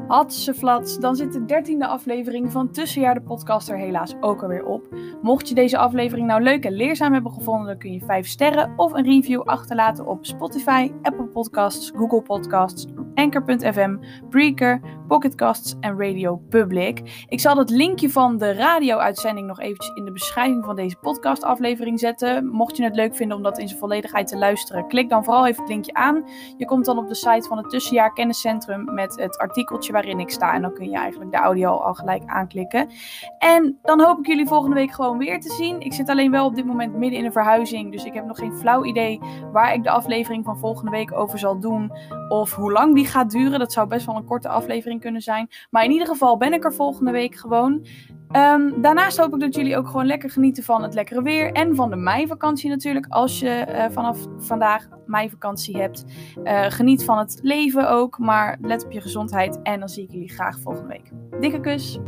Hatseflats, 0.09 0.98
dan 0.98 1.16
zit 1.16 1.33
de 1.33 1.44
dertiende 1.44 1.87
aflevering 1.87 2.52
van 2.52 2.70
Tussenjaar 2.70 3.14
de 3.14 3.20
podcast 3.20 3.68
er 3.68 3.76
helaas 3.76 4.14
ook 4.20 4.42
alweer 4.42 4.64
op. 4.64 4.96
Mocht 5.22 5.48
je 5.48 5.54
deze 5.54 5.78
aflevering 5.78 6.26
nou 6.26 6.42
leuk 6.42 6.64
en 6.64 6.72
leerzaam 6.72 7.12
hebben 7.12 7.33
gevonden, 7.33 7.66
dan 7.66 7.78
kun 7.78 7.92
je 7.92 8.00
5 8.00 8.26
sterren 8.26 8.72
of 8.76 8.92
een 8.92 9.04
review 9.04 9.40
achterlaten 9.40 10.07
op 10.07 10.26
Spotify, 10.26 10.92
Apple 11.02 11.26
Podcasts, 11.26 11.92
Google 11.94 12.22
Podcasts, 12.22 12.87
Anchor.fm, 13.18 13.96
Breaker, 14.31 14.81
Pocketcasts 15.09 15.74
en 15.81 16.00
Radio 16.00 16.37
Public. 16.37 17.24
Ik 17.28 17.40
zal 17.40 17.57
het 17.57 17.70
linkje 17.70 18.11
van 18.11 18.38
de 18.38 18.52
radio-uitzending 18.52 19.46
nog 19.46 19.61
eventjes 19.61 19.96
in 19.96 20.04
de 20.04 20.12
beschrijving 20.12 20.64
van 20.64 20.76
deze 20.76 20.96
podcastaflevering 20.96 21.98
zetten. 21.98 22.46
Mocht 22.46 22.76
je 22.76 22.85
het 22.85 22.94
leuk 22.94 23.16
vinden 23.16 23.37
om 23.37 23.42
dat 23.42 23.59
in 23.59 23.68
zijn 23.68 23.81
volledigheid 23.81 24.26
te 24.26 24.37
luisteren, 24.37 24.88
klik 24.88 25.09
dan 25.09 25.24
vooral 25.24 25.46
even 25.46 25.61
het 25.61 25.70
linkje 25.70 25.94
aan. 25.94 26.24
Je 26.57 26.64
komt 26.64 26.85
dan 26.85 26.98
op 26.98 27.09
de 27.09 27.14
site 27.14 27.48
van 27.48 27.57
het 27.57 27.70
Tussenjaar 27.70 28.12
Kenniscentrum 28.12 28.94
met 28.94 29.16
het 29.16 29.38
artikeltje 29.38 29.92
waarin 29.92 30.20
ik 30.20 30.31
sta. 30.31 30.54
En 30.54 30.62
dan 30.62 30.74
kun 30.74 30.90
je 30.90 30.96
eigenlijk 30.96 31.33
de 31.33 31.38
audio 31.38 31.70
al 31.70 31.94
gelijk 31.94 32.22
aanklikken. 32.26 32.90
En 33.38 33.78
dan 33.83 34.00
hoop 34.00 34.18
ik 34.18 34.26
jullie 34.26 34.46
volgende 34.46 34.76
week 34.76 34.92
gewoon 34.92 35.18
weer 35.18 35.40
te 35.40 35.50
zien. 35.50 35.81
Ik 35.81 35.92
zit 35.92 36.09
alleen 36.09 36.31
wel 36.31 36.46
op 36.46 36.54
dit 36.54 36.64
moment 36.64 36.94
midden 36.94 37.18
in 37.18 37.24
een 37.24 37.33
verhuizing. 37.33 37.92
Dus 37.92 38.04
ik 38.04 38.14
heb 38.14 38.26
nog 38.26 38.38
geen 38.38 38.57
flauw 38.57 38.85
idee 38.85 39.20
waar 39.52 39.74
ik 39.74 39.83
de 39.83 39.90
aflevering 39.90 40.44
van 40.44 40.59
volgende 40.59 40.90
week 40.90 41.12
over 41.12 41.38
zal 41.38 41.61
doen. 41.61 41.92
Of 42.28 42.54
hoe 42.54 42.72
lang 42.72 42.94
die 42.94 43.07
gaat 43.09 43.31
duren. 43.31 43.59
Dat 43.59 43.73
zou 43.73 43.88
best 43.88 44.07
wel 44.07 44.16
een 44.16 44.25
korte 44.25 44.49
aflevering 44.49 45.01
kunnen 45.01 45.21
zijn. 45.21 45.49
Maar 45.71 45.85
in 45.85 45.90
ieder 45.90 46.07
geval 46.07 46.37
ben 46.37 46.53
ik 46.53 46.64
er 46.64 46.75
volgende 46.75 47.11
week 47.11 47.35
gewoon. 47.35 47.87
Um, 48.33 48.83
daarnaast 48.83 49.18
hoop 49.18 49.35
ik 49.35 49.40
dat 49.40 49.55
jullie 49.55 49.77
ook 49.77 49.87
gewoon 49.87 50.07
lekker 50.07 50.31
genieten 50.31 50.62
van 50.62 50.83
het 50.83 50.94
lekkere 50.94 51.23
weer. 51.23 51.53
En 51.53 51.75
van 51.75 51.90
de 51.90 51.97
meivakantie 51.97 52.71
natuurlijk. 52.71 53.07
Als 53.09 53.40
je 53.40 53.66
uh, 53.68 53.85
vanaf 53.90 54.18
vandaag 54.38 54.88
meivakantie 55.07 55.77
hebt. 55.77 56.05
Uh, 56.44 56.64
geniet 56.64 57.05
van 57.05 57.18
het 57.18 57.38
leven 57.42 57.90
ook. 57.90 58.18
Maar 58.18 58.59
let 58.61 58.85
op 58.85 58.92
je 58.92 59.01
gezondheid. 59.01 59.62
En 59.62 59.79
dan 59.79 59.88
zie 59.88 60.05
ik 60.05 60.11
jullie 60.11 60.33
graag 60.33 60.59
volgende 60.61 60.88
week. 60.88 61.11
Dikke 61.40 61.61
kus. 61.61 61.99